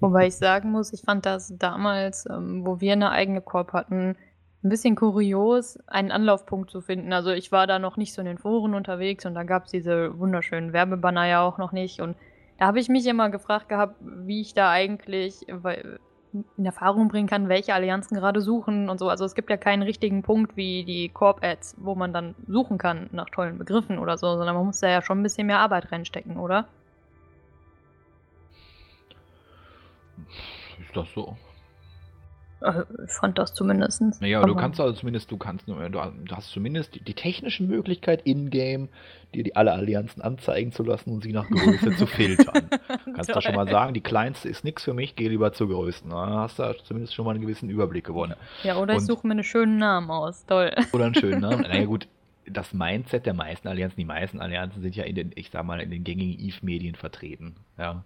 Wobei 0.00 0.26
ich 0.26 0.36
sagen 0.36 0.70
muss, 0.70 0.92
ich 0.92 1.00
fand 1.00 1.24
das 1.24 1.56
damals, 1.56 2.26
ähm, 2.28 2.66
wo 2.66 2.80
wir 2.80 2.92
eine 2.92 3.10
eigene 3.10 3.40
Korb 3.40 3.72
hatten, 3.72 4.16
ein 4.62 4.68
bisschen 4.68 4.96
kurios, 4.96 5.78
einen 5.86 6.10
Anlaufpunkt 6.10 6.70
zu 6.70 6.80
finden. 6.80 7.12
Also 7.12 7.30
ich 7.30 7.52
war 7.52 7.66
da 7.66 7.78
noch 7.78 7.96
nicht 7.96 8.12
so 8.12 8.20
in 8.20 8.26
den 8.26 8.38
Foren 8.38 8.74
unterwegs 8.74 9.26
und 9.26 9.34
da 9.34 9.42
gab 9.42 9.66
es 9.66 9.70
diese 9.70 10.18
wunderschönen 10.18 10.72
Werbebanner 10.72 11.26
ja 11.26 11.42
auch 11.42 11.58
noch 11.58 11.72
nicht. 11.72 12.00
Und 12.00 12.16
da 12.58 12.66
habe 12.66 12.80
ich 12.80 12.88
mich 12.88 13.06
immer 13.06 13.30
gefragt 13.30 13.68
gehabt, 13.68 13.96
wie 14.00 14.40
ich 14.40 14.54
da 14.54 14.70
eigentlich, 14.70 15.46
in 15.48 16.64
Erfahrung 16.64 17.08
bringen 17.08 17.28
kann, 17.28 17.48
welche 17.48 17.74
Allianzen 17.74 18.16
gerade 18.16 18.40
suchen 18.40 18.88
und 18.88 18.98
so. 18.98 19.08
Also 19.08 19.24
es 19.24 19.34
gibt 19.34 19.50
ja 19.50 19.56
keinen 19.56 19.82
richtigen 19.82 20.22
Punkt 20.22 20.56
wie 20.56 20.84
die 20.84 21.08
Corp-Ads, 21.08 21.76
wo 21.78 21.94
man 21.94 22.12
dann 22.12 22.34
suchen 22.48 22.78
kann 22.78 23.08
nach 23.12 23.30
tollen 23.30 23.58
Begriffen 23.58 23.98
oder 23.98 24.18
so, 24.18 24.36
sondern 24.36 24.56
man 24.56 24.66
muss 24.66 24.80
da 24.80 24.88
ja 24.88 25.02
schon 25.02 25.20
ein 25.20 25.22
bisschen 25.22 25.46
mehr 25.46 25.60
Arbeit 25.60 25.92
reinstecken, 25.92 26.38
oder? 26.38 26.66
Ist 30.80 30.96
das 30.96 31.06
so? 31.14 31.36
Äh, 32.60 32.82
ich 33.04 33.12
fand 33.12 33.38
das 33.38 33.54
zumindest. 33.54 34.02
Naja, 34.20 34.38
aber 34.38 34.48
du 34.48 34.54
kannst 34.54 34.80
also 34.80 34.94
zumindest, 34.94 35.30
du 35.30 35.36
kannst, 35.36 35.68
du 35.68 36.00
hast 36.30 36.50
zumindest 36.50 36.94
die, 36.94 37.00
die 37.00 37.14
technische 37.14 37.62
Möglichkeit 37.62 38.22
in-game, 38.24 38.88
dir 39.34 39.42
die 39.42 39.56
alle 39.56 39.72
Allianzen 39.72 40.22
anzeigen 40.22 40.72
zu 40.72 40.82
lassen 40.82 41.10
und 41.10 41.22
sie 41.22 41.32
nach 41.32 41.48
Größe 41.48 41.96
zu 41.96 42.06
filtern. 42.06 42.70
Kannst 43.14 43.34
du 43.34 43.40
schon 43.40 43.54
mal 43.54 43.68
sagen, 43.68 43.92
die 43.92 44.00
kleinste 44.00 44.48
ist 44.48 44.64
nichts 44.64 44.84
für 44.84 44.94
mich, 44.94 45.16
geh 45.16 45.28
lieber 45.28 45.52
zur 45.52 45.68
größten. 45.68 46.10
Dann 46.10 46.30
hast 46.34 46.58
du 46.58 46.74
zumindest 46.84 47.14
schon 47.14 47.24
mal 47.24 47.32
einen 47.32 47.42
gewissen 47.42 47.68
Überblick 47.68 48.04
gewonnen. 48.04 48.34
Ja, 48.62 48.76
oder 48.76 48.94
und, 48.94 49.00
ich 49.00 49.06
suche 49.06 49.26
mir 49.26 49.32
einen 49.32 49.44
schönen 49.44 49.78
Namen 49.78 50.10
aus. 50.10 50.46
Toll. 50.46 50.72
Oder 50.92 51.06
einen 51.06 51.14
schönen 51.14 51.40
Namen. 51.40 51.62
Naja, 51.62 51.84
gut, 51.86 52.08
das 52.46 52.72
Mindset 52.72 53.26
der 53.26 53.34
meisten 53.34 53.68
Allianzen, 53.68 53.96
die 53.96 54.04
meisten 54.04 54.40
Allianzen 54.40 54.82
sind 54.82 54.96
ja 54.96 55.04
in 55.04 55.14
den, 55.14 55.32
ich 55.34 55.50
sag 55.50 55.64
mal, 55.64 55.80
in 55.80 55.90
den 55.90 56.04
gängigen 56.04 56.38
Eve-Medien 56.38 56.94
vertreten. 56.94 57.56
Ja. 57.78 58.04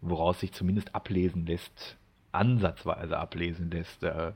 Woraus 0.00 0.40
sich 0.40 0.52
zumindest 0.52 0.94
ablesen 0.94 1.46
lässt, 1.46 1.96
ansatzweise 2.34 3.18
ablesen 3.18 3.70
lässt, 3.70 4.02
äh, 4.02 4.32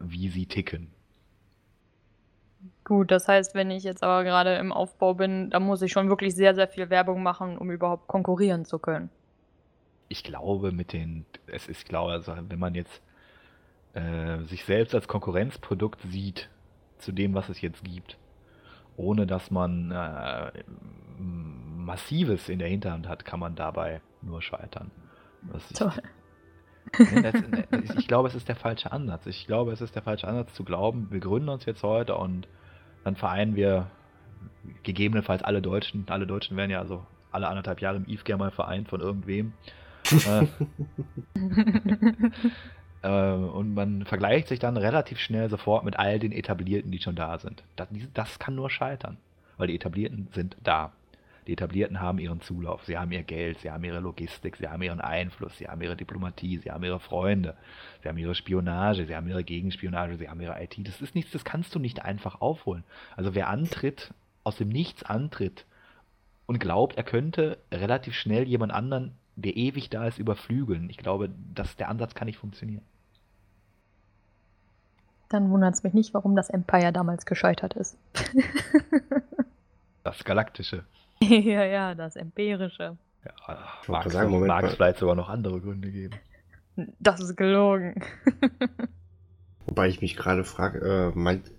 wie 0.00 0.28
sie 0.28 0.46
ticken. 0.46 0.90
Gut, 2.84 3.10
das 3.10 3.28
heißt, 3.28 3.54
wenn 3.54 3.70
ich 3.70 3.84
jetzt 3.84 4.02
aber 4.02 4.24
gerade 4.24 4.56
im 4.56 4.72
Aufbau 4.72 5.14
bin, 5.14 5.50
dann 5.50 5.62
muss 5.62 5.82
ich 5.82 5.92
schon 5.92 6.08
wirklich 6.08 6.34
sehr, 6.34 6.54
sehr 6.54 6.68
viel 6.68 6.90
Werbung 6.90 7.22
machen, 7.22 7.58
um 7.58 7.70
überhaupt 7.70 8.08
konkurrieren 8.08 8.64
zu 8.64 8.78
können. 8.78 9.10
Ich 10.08 10.24
glaube, 10.24 10.72
mit 10.72 10.92
den, 10.92 11.26
es 11.46 11.68
ist 11.68 11.86
klar, 11.86 12.08
also 12.08 12.34
wenn 12.48 12.58
man 12.58 12.74
jetzt 12.74 13.02
äh, 13.92 14.38
sich 14.44 14.64
selbst 14.64 14.94
als 14.94 15.06
Konkurrenzprodukt 15.06 16.00
sieht 16.02 16.48
zu 16.98 17.12
dem, 17.12 17.34
was 17.34 17.48
es 17.48 17.60
jetzt 17.60 17.84
gibt, 17.84 18.18
ohne 18.96 19.26
dass 19.26 19.50
man 19.50 19.90
äh, 19.90 20.50
Massives 21.18 22.48
in 22.48 22.58
der 22.58 22.68
Hinterhand 22.68 23.06
hat, 23.08 23.24
kann 23.24 23.40
man 23.40 23.54
dabei 23.54 24.00
nur 24.22 24.42
scheitern. 24.42 24.90
Was 25.42 25.68
Toll. 25.70 25.92
Ich, 25.94 26.17
ich 27.98 28.08
glaube, 28.08 28.28
es 28.28 28.34
ist 28.34 28.48
der 28.48 28.56
falsche 28.56 28.92
Ansatz. 28.92 29.26
Ich 29.26 29.46
glaube, 29.46 29.72
es 29.72 29.80
ist 29.80 29.94
der 29.94 30.02
falsche 30.02 30.28
Ansatz 30.28 30.54
zu 30.54 30.64
glauben, 30.64 31.08
wir 31.10 31.20
gründen 31.20 31.48
uns 31.48 31.64
jetzt 31.66 31.82
heute 31.82 32.16
und 32.16 32.48
dann 33.04 33.16
vereinen 33.16 33.56
wir 33.56 33.90
gegebenenfalls 34.82 35.42
alle 35.42 35.62
Deutschen. 35.62 36.04
Alle 36.08 36.26
Deutschen 36.26 36.56
werden 36.56 36.70
ja 36.70 36.80
also 36.80 37.06
alle 37.30 37.48
anderthalb 37.48 37.80
Jahre 37.80 37.96
im 37.96 38.06
IF 38.06 38.24
gerne 38.24 38.44
mal 38.44 38.50
vereint 38.50 38.88
von 38.88 39.00
irgendwem. 39.00 39.52
äh, 40.12 40.46
äh, 43.02 43.32
und 43.32 43.74
man 43.74 44.04
vergleicht 44.04 44.48
sich 44.48 44.58
dann 44.58 44.76
relativ 44.76 45.18
schnell 45.18 45.50
sofort 45.50 45.84
mit 45.84 45.98
all 45.98 46.18
den 46.18 46.32
Etablierten, 46.32 46.90
die 46.90 47.00
schon 47.00 47.16
da 47.16 47.38
sind. 47.38 47.62
Das, 47.76 47.88
das 48.14 48.38
kann 48.38 48.54
nur 48.54 48.70
scheitern, 48.70 49.18
weil 49.56 49.68
die 49.68 49.74
Etablierten 49.74 50.28
sind 50.32 50.56
da. 50.62 50.92
Die 51.48 51.54
Etablierten 51.54 52.02
haben 52.02 52.18
ihren 52.18 52.42
Zulauf, 52.42 52.84
sie 52.84 52.98
haben 52.98 53.10
ihr 53.10 53.22
Geld, 53.22 53.60
sie 53.60 53.70
haben 53.70 53.82
ihre 53.82 54.00
Logistik, 54.00 54.58
sie 54.58 54.68
haben 54.68 54.82
ihren 54.82 55.00
Einfluss, 55.00 55.56
sie 55.56 55.66
haben 55.66 55.80
ihre 55.80 55.96
Diplomatie, 55.96 56.58
sie 56.58 56.70
haben 56.70 56.84
ihre 56.84 57.00
Freunde, 57.00 57.56
sie 58.02 58.08
haben 58.10 58.18
ihre 58.18 58.34
Spionage, 58.34 59.06
sie 59.06 59.16
haben 59.16 59.26
ihre 59.26 59.42
Gegenspionage, 59.42 60.18
sie 60.18 60.28
haben 60.28 60.42
ihre 60.42 60.62
IT. 60.62 60.76
Das 60.86 61.00
ist 61.00 61.14
nichts, 61.14 61.32
das 61.32 61.46
kannst 61.46 61.74
du 61.74 61.78
nicht 61.78 62.04
einfach 62.04 62.42
aufholen. 62.42 62.84
Also 63.16 63.34
wer 63.34 63.48
antritt, 63.48 64.12
aus 64.44 64.56
dem 64.56 64.68
Nichts 64.68 65.02
antritt 65.04 65.64
und 66.44 66.60
glaubt, 66.60 66.98
er 66.98 67.04
könnte 67.04 67.56
relativ 67.72 68.12
schnell 68.12 68.46
jemand 68.46 68.72
anderen, 68.72 69.12
der 69.36 69.56
ewig 69.56 69.88
da 69.88 70.06
ist, 70.06 70.18
überflügeln. 70.18 70.90
Ich 70.90 70.98
glaube, 70.98 71.30
dass 71.54 71.76
der 71.76 71.88
Ansatz 71.88 72.14
kann 72.14 72.26
nicht 72.26 72.38
funktionieren. 72.38 72.84
Dann 75.30 75.48
wundert 75.48 75.76
es 75.76 75.82
mich 75.82 75.94
nicht, 75.94 76.12
warum 76.12 76.36
das 76.36 76.50
Empire 76.50 76.92
damals 76.92 77.24
gescheitert 77.24 77.72
ist. 77.72 77.96
das 80.04 80.22
Galaktische. 80.24 80.84
ja, 81.22 81.64
ja, 81.64 81.94
das 81.94 82.16
Empirische. 82.16 82.96
Ja, 83.24 83.58
mag 83.88 84.06
es 84.06 84.12
sagen, 84.12 84.30
Moment, 84.30 84.48
mag 84.48 84.70
vielleicht 84.70 84.98
sogar 84.98 85.14
noch 85.14 85.28
andere 85.28 85.60
Gründe 85.60 85.90
geben. 85.90 86.14
Das 86.98 87.20
ist 87.20 87.36
gelogen. 87.36 88.00
Wobei 89.66 89.88
ich 89.88 90.00
mich 90.00 90.16
gerade 90.16 90.44
frage, 90.44 91.12
äh, 91.14 91.18
meint, 91.18 91.50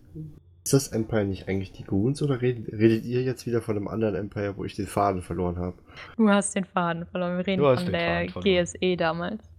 ist 0.64 0.74
das 0.74 0.88
Empire 0.90 1.26
nicht 1.26 1.48
eigentlich 1.48 1.72
die 1.72 1.84
Goons 1.84 2.22
oder 2.22 2.42
redet, 2.42 2.72
redet, 2.72 3.04
ihr 3.04 3.24
jetzt 3.24 3.46
wieder 3.46 3.62
von 3.62 3.76
einem 3.76 3.88
anderen 3.88 4.16
Empire, 4.16 4.56
wo 4.56 4.66
ich 4.66 4.76
den 4.76 4.88
Faden 4.88 5.22
verloren 5.22 5.58
habe? 5.58 5.78
Du 6.16 6.30
hast 6.30 6.56
den 6.56 6.66
Faden 6.66 7.06
verloren. 7.06 7.38
Wir 7.38 7.48
reden 7.48 7.64
von 7.64 7.92
der 7.92 8.28
GSE 8.28 8.96
damals. 8.96 9.50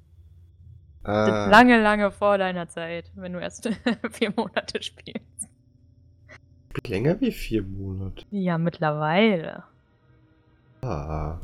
Ah. 1.03 1.49
Lange, 1.51 1.81
lange 1.83 2.11
vor 2.11 2.39
deiner 2.39 2.69
Zeit, 2.69 3.11
wenn 3.15 3.33
du 3.33 3.41
erst 3.41 3.69
vier 4.13 4.33
Monate 4.37 4.83
spielst. 4.83 5.49
Länger 6.87 7.21
wie 7.21 7.33
vier 7.33 7.63
Monate. 7.63 8.25
Ja, 8.31 8.59
mittlerweile. 8.59 9.65
Ah. 10.83 11.39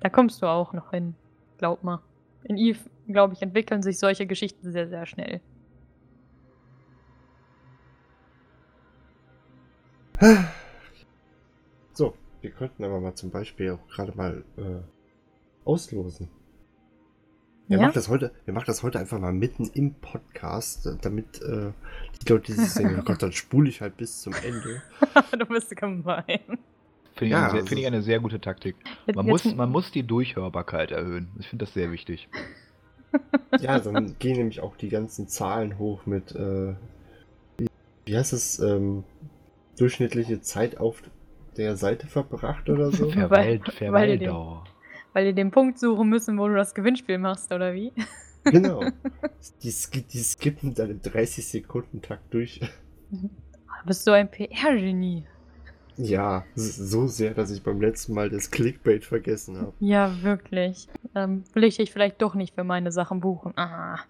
Da 0.00 0.08
kommst 0.08 0.42
du 0.42 0.46
auch 0.46 0.72
noch 0.72 0.90
hin. 0.90 1.14
Glaub 1.58 1.82
mal. 1.82 2.00
In 2.44 2.56
Eve, 2.56 2.78
glaube 3.08 3.34
ich, 3.34 3.42
entwickeln 3.42 3.82
sich 3.82 3.98
solche 3.98 4.26
Geschichten 4.26 4.70
sehr, 4.70 4.88
sehr 4.88 5.06
schnell. 5.06 5.40
So, 11.92 12.14
wir 12.40 12.50
könnten 12.50 12.84
aber 12.84 13.00
mal 13.00 13.14
zum 13.14 13.30
Beispiel 13.30 13.72
auch 13.72 13.88
gerade 13.88 14.16
mal 14.16 14.44
äh, 14.56 14.80
auslosen. 15.64 16.28
Wir, 17.68 17.78
ja? 17.78 17.82
machen 17.84 17.94
das 17.94 18.08
heute, 18.08 18.30
wir 18.44 18.54
machen 18.54 18.66
das 18.66 18.82
heute 18.82 18.98
einfach 19.00 19.18
mal 19.18 19.32
mitten 19.32 19.68
im 19.74 19.94
Podcast, 19.94 20.88
damit 21.02 21.42
äh, 21.42 21.72
die 22.22 22.32
Leute, 22.32 22.52
die 22.52 22.60
sich 22.60 22.74
denken, 22.74 23.00
oh 23.00 23.02
Gott, 23.02 23.22
dann 23.22 23.32
spule 23.32 23.68
ich 23.68 23.80
halt 23.80 23.96
bis 23.96 24.20
zum 24.20 24.34
Ende. 24.34 24.82
du 25.38 25.46
bist 25.46 25.74
gemein. 25.76 26.24
Finde 26.24 26.58
ich, 27.24 27.30
ja, 27.30 27.48
also, 27.48 27.66
find 27.66 27.80
ich, 27.80 27.86
eine 27.86 28.02
sehr 28.02 28.20
gute 28.20 28.40
Taktik. 28.40 28.76
Man, 29.12 29.26
muss, 29.26 29.44
man 29.44 29.70
muss 29.70 29.90
die 29.90 30.04
Durchhörbarkeit 30.04 30.92
erhöhen. 30.92 31.28
Ich 31.40 31.48
finde 31.48 31.64
das 31.64 31.74
sehr 31.74 31.90
wichtig. 31.92 32.28
Ja, 33.60 33.78
dann 33.78 34.18
gehen 34.18 34.36
nämlich 34.36 34.60
auch 34.60 34.76
die 34.76 34.90
ganzen 34.90 35.26
Zahlen 35.26 35.78
hoch 35.78 36.04
mit, 36.04 36.32
äh, 36.32 36.74
wie, 37.56 37.66
wie 38.04 38.16
heißt 38.16 38.34
es, 38.34 38.58
ähm, 38.58 39.04
durchschnittliche 39.78 40.42
Zeit 40.42 40.76
auf 40.76 41.02
der 41.56 41.76
Seite 41.76 42.08
verbracht 42.08 42.68
oder 42.68 42.90
so? 42.90 43.08
Verweilt, 43.10 43.72
Verweildauer. 43.72 44.64
Weil 45.16 45.24
die 45.24 45.32
den 45.32 45.50
Punkt 45.50 45.78
suchen 45.78 46.10
müssen, 46.10 46.38
wo 46.38 46.46
du 46.46 46.56
das 46.56 46.74
Gewinnspiel 46.74 47.16
machst, 47.16 47.50
oder 47.50 47.72
wie? 47.72 47.90
Genau. 48.44 48.84
Die, 49.62 49.72
die 50.02 50.18
skippen 50.18 50.74
dann 50.74 50.90
im 50.90 51.00
30-Sekunden-Takt 51.00 52.34
durch. 52.34 52.60
Du 53.10 53.86
bist 53.86 54.04
so 54.04 54.12
ein 54.12 54.30
PR-Genie. 54.30 55.24
Ja, 55.96 56.44
so 56.54 57.06
sehr, 57.06 57.32
dass 57.32 57.50
ich 57.50 57.62
beim 57.62 57.80
letzten 57.80 58.12
Mal 58.12 58.28
das 58.28 58.50
Clickbait 58.50 59.06
vergessen 59.06 59.56
habe. 59.56 59.72
Ja, 59.80 60.22
wirklich. 60.22 60.86
Dann 61.14 61.44
will 61.54 61.64
ich 61.64 61.78
dich 61.78 61.90
vielleicht 61.90 62.20
doch 62.20 62.34
nicht 62.34 62.54
für 62.54 62.64
meine 62.64 62.92
Sachen 62.92 63.20
buchen. 63.20 63.54
Ah. 63.56 64.00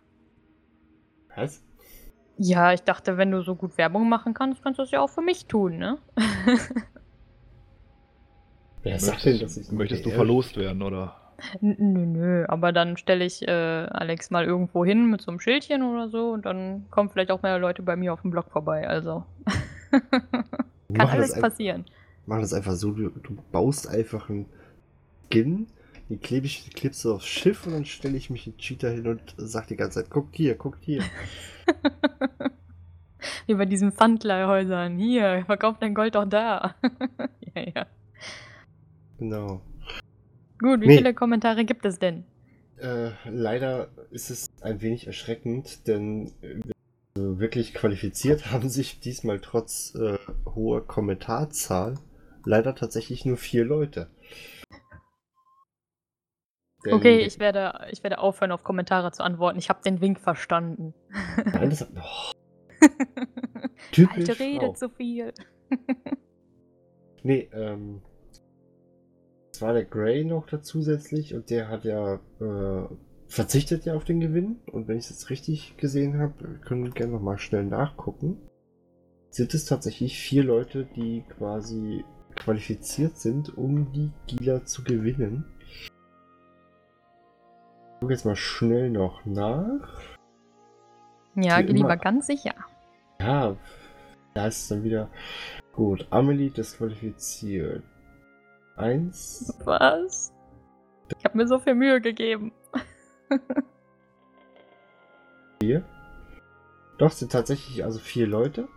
Was? 1.37 1.63
Ja, 2.37 2.73
ich 2.73 2.83
dachte, 2.83 3.17
wenn 3.17 3.31
du 3.31 3.43
so 3.43 3.55
gut 3.55 3.79
Werbung 3.79 4.09
machen 4.09 4.35
kannst, 4.35 4.61
kannst 4.61 4.81
du 4.81 4.83
es 4.83 4.91
ja 4.91 5.01
auch 5.01 5.11
für 5.11 5.23
mich 5.23 5.47
tun, 5.47 5.79
ne? 5.79 5.99
Wer 8.87 8.99
sagt 9.01 9.25
denn, 9.25 9.33
dass 9.39 9.57
Möchtest, 9.57 9.73
ich 9.73 9.77
möchtest 9.77 10.07
du 10.07 10.11
verlost 10.11 10.57
werden, 10.57 10.83
oder? 10.83 11.17
N- 11.61 11.77
Nö, 11.79 12.07
nö, 12.07 12.45
aber 12.49 12.73
dann 12.73 12.97
stelle 12.97 13.25
ich 13.25 13.47
äh, 13.47 13.51
Alex 13.51 14.31
mal 14.31 14.45
irgendwo 14.45 14.85
hin 14.85 15.11
mit 15.11 15.21
so 15.21 15.31
einem 15.31 15.41
Schildchen 15.41 15.83
oder 15.83 16.09
so 16.09 16.31
und 16.33 16.47
dann 16.47 16.87
kommen 16.91 17.11
vielleicht 17.11 17.31
auch 17.31 17.43
mehr 17.43 17.59
Leute 17.59 17.83
bei 17.83 17.97
mir 17.97 18.13
auf 18.13 18.23
dem 18.23 18.31
Blog 18.31 18.51
vorbei, 18.51 18.89
also. 18.89 19.25
Kann 20.95 21.09
alles 21.09 21.35
passieren. 21.35 21.85
Mach 22.27 22.41
das 22.41 22.53
einfach 22.55 22.75
so, 22.75 22.93
du, 22.93 23.11
du 23.11 23.37
baust 23.53 23.87
einfach 23.89 24.31
einen 24.31 24.47
Skin, 25.31 25.67
die 26.09 26.17
klebe 26.17 26.47
ich, 26.47 26.71
klebst 26.75 27.05
du 27.05 27.15
aufs 27.15 27.27
Schiff 27.27 27.67
und 27.67 27.73
dann 27.73 27.85
stelle 27.85 28.17
ich 28.17 28.31
mich 28.31 28.47
in 28.47 28.57
Cheetah 28.57 28.89
hin 28.89 29.07
und 29.07 29.21
sag 29.37 29.67
die 29.67 29.77
ganze 29.77 30.01
Zeit, 30.03 30.11
guckt 30.11 30.35
hier, 30.37 30.55
guckt 30.55 30.85
hier. 30.85 31.03
Wie 33.47 33.55
bei 33.55 33.65
diesen 33.67 33.93
Pfandleihhäusern. 33.93 34.99
Hier, 34.99 35.45
verkauf 35.47 35.79
dein 35.79 35.95
Gold 35.95 36.15
doch 36.15 36.27
da. 36.27 36.75
ja, 37.55 37.63
ja. 37.75 37.87
Genau. 39.19 39.61
Gut, 40.59 40.81
wie 40.81 40.87
Nee. 40.89 40.97
viele 40.99 41.15
Kommentare 41.15 41.65
gibt 41.65 41.85
es 41.85 41.99
denn? 41.99 42.25
Äh, 42.79 43.11
leider 43.25 43.89
ist 44.11 44.31
es 44.31 44.47
ein 44.61 44.81
wenig 44.83 45.07
erschreckend, 45.07 45.87
denn 45.87 46.33
äh, 46.43 46.61
so 47.17 47.39
wirklich 47.39 47.73
qualifiziert 47.75 48.47
haben 48.53 48.69
sich 48.69 49.01
diesmal 49.01 49.41
trotz 49.41 49.95
äh, 49.95 50.19
hoher 50.55 50.87
Kommentarzahl 50.87 51.99
leider 52.45 52.75
tatsächlich 52.75 53.25
nur 53.25 53.37
vier 53.39 53.65
Leute. 53.65 54.11
Denn- 56.85 56.95
Okay, 56.95 57.21
ich 57.21 57.39
werde, 57.39 57.87
ich 57.91 58.03
werde 58.05 58.19
aufhören, 58.19 58.53
auf 58.53 58.63
Kommentare 58.63 59.11
zu 59.13 59.25
antworten. 59.25 59.59
Ich 59.59 59.69
habe 59.71 59.83
den 59.83 60.01
Wink 60.01 60.21
verstanden. 60.21 60.95
Nein, 61.53 61.71
das 61.71 61.81
hat, 61.81 61.89
oh, 61.97 62.33
typisch 63.93 64.29
Alte 64.29 64.39
redet 64.39 64.79
zu 64.79 64.89
viel. 64.91 65.33
Nee, 67.23 67.49
ähm. 67.53 68.03
Es 69.57 69.63
war 69.63 69.73
der 69.73 69.87
Gray 69.87 70.23
noch 70.23 70.47
da 70.47 70.61
zusätzlich 70.61 71.35
und 71.35 71.49
der 71.49 71.69
hat 71.69 71.87
ja 71.87 72.21
äh, 72.41 72.87
verzichtet 73.27 73.87
ja 73.87 73.95
auf 73.95 74.05
den 74.05 74.21
Gewinn. 74.21 74.61
Und 74.71 74.87
wenn 74.87 74.99
ich 74.99 75.05
es 75.05 75.11
jetzt 75.13 75.31
richtig 75.31 75.79
gesehen 75.79 76.19
habe, 76.19 76.59
können 76.59 76.85
wir 76.85 76.91
gerne 76.91 77.15
nochmal 77.15 77.39
schnell 77.39 77.65
nachgucken. 77.65 78.37
Sind 79.31 79.55
es 79.55 79.65
tatsächlich 79.65 80.19
vier 80.19 80.45
Leute, 80.45 80.87
die 80.95 81.25
quasi 81.39 82.05
qualifiziert 82.35 83.17
sind, 83.17 83.57
um 83.57 83.91
die 83.93 84.13
Gila 84.27 84.67
zu 84.67 84.85
gewinnen? 84.85 85.47
Ich 85.71 85.91
gucke 88.01 88.13
jetzt 88.13 88.27
mal 88.27 88.37
schnell 88.37 88.91
noch 88.91 89.25
nach. 89.25 89.89
Ja, 91.35 91.61
lieber 91.61 91.79
immer. 91.79 91.97
ganz 91.97 92.27
sicher. 92.27 92.55
Ja, 93.23 93.57
da 94.35 94.49
ist 94.49 94.65
es 94.65 94.69
dann 94.69 94.85
wieder. 94.85 95.09
Gut, 95.73 96.07
Amelie 96.11 96.51
disqualifiziert. 96.51 97.83
Eins, 98.77 99.55
Was? 99.65 100.33
Ich 101.19 101.25
habe 101.25 101.37
mir 101.39 101.47
so 101.49 101.59
viel 101.59 101.75
Mühe 101.75 102.01
gegeben. 102.01 102.53
vier. 105.61 105.85
Doch, 106.99 107.11
es 107.11 107.19
sind 107.19 107.33
tatsächlich 107.33 107.85
also 107.85 107.99
vier 107.99 108.27
Leute. 108.27 108.69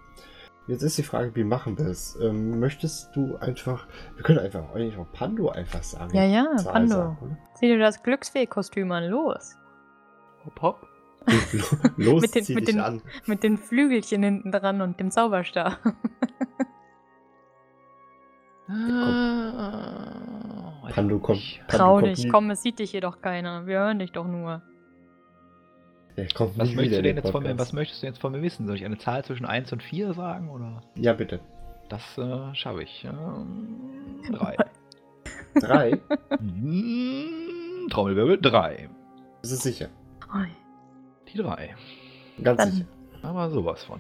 Jetzt 0.68 0.84
ist 0.84 0.98
die 0.98 1.04
Frage, 1.04 1.36
wie 1.36 1.44
machen 1.44 1.78
wir 1.80 1.88
es? 1.88 2.16
Ähm, 2.22 2.60
möchtest 2.60 3.16
du 3.16 3.38
einfach. 3.38 3.88
Wir 4.16 4.24
können 4.24 4.40
einfach 4.40 4.74
eigentlich 4.76 4.98
auch 4.98 5.12
Pando 5.14 5.50
einfach 5.50 5.82
sagen. 5.84 6.16
Ja, 6.16 6.24
ja, 6.26 6.56
Zahl 6.58 6.74
Pando. 6.74 6.96
sagen? 6.96 7.38
Zieh 7.56 7.68
dir 7.68 7.80
das 7.80 8.04
Glücksfee-Kostüm 8.04 8.92
an, 8.92 9.06
los. 9.06 9.56
Hopp, 10.46 10.62
hopp. 10.62 10.88
Los, 11.98 12.22
Mit 12.22 12.36
den- 12.36 12.44
zieh 12.44 12.56
mit 12.56 12.68
dich 12.68 12.76
den- 12.76 12.84
an. 12.84 13.02
Mit 13.26 13.44
den 13.44 13.58
Flügelchen 13.58 14.24
hinten 14.24 14.52
dran 14.52 14.82
und 14.82 15.00
dem 15.00 15.12
Zauberstab. 15.12 15.78
Ah, 18.70 20.14
Pando 20.94 21.20
kommt. 21.20 21.40
Pando 21.68 21.78
Trau 21.78 21.96
kommt 22.00 22.08
dich, 22.18 22.26
nie- 22.26 22.30
komm, 22.30 22.50
es 22.52 22.62
sieht 22.62 22.80
dich 22.80 22.92
hier 22.92 23.02
doch 23.02 23.22
keiner. 23.22 23.66
Wir 23.68 23.80
hören 23.80 24.00
dich 24.00 24.12
doch 24.12 24.28
nur. 24.28 24.62
Der 26.18 26.28
kommt 26.30 26.58
Was 26.58 26.70
möchtest, 26.76 27.00
du 27.00 27.02
denn 27.02 27.16
den 27.16 27.24
jetzt 27.24 27.32
von 27.32 27.44
mir, 27.44 27.58
was 27.58 27.72
möchtest 27.74 28.04
du 28.04 28.08
jetzt 28.08 28.20
von 28.20 28.32
mir 28.34 28.42
wissen? 28.42 28.68
Soll 28.68 28.76
ich 28.76 28.84
eine 28.86 28.98
Zahl 28.98 29.24
zwischen 29.24 29.46
1 29.46 29.72
und 29.72 29.82
4 29.84 30.14
sagen? 30.14 30.50
Oder? 30.50 30.82
Ja, 30.96 31.14
bitte. 31.14 31.40
Das 31.88 32.18
äh, 32.18 32.54
schaffe 32.56 32.84
ich. 32.84 33.06
Ähm, 33.06 34.22
drei. 34.32 34.56
Drei? 35.60 36.00
Mm, 36.40 37.88
Trommelwirbel, 37.90 38.40
drei. 38.40 38.88
das 39.42 39.52
ist 39.52 39.64
sicher. 39.64 39.88
Ui. 40.36 40.48
Die 41.34 41.38
drei. 41.40 41.76
Ganz 42.44 42.58
Dann- 42.60 42.72
sicher. 42.72 42.86
Aber 43.24 43.50
sowas 43.50 43.84
von. 43.84 44.00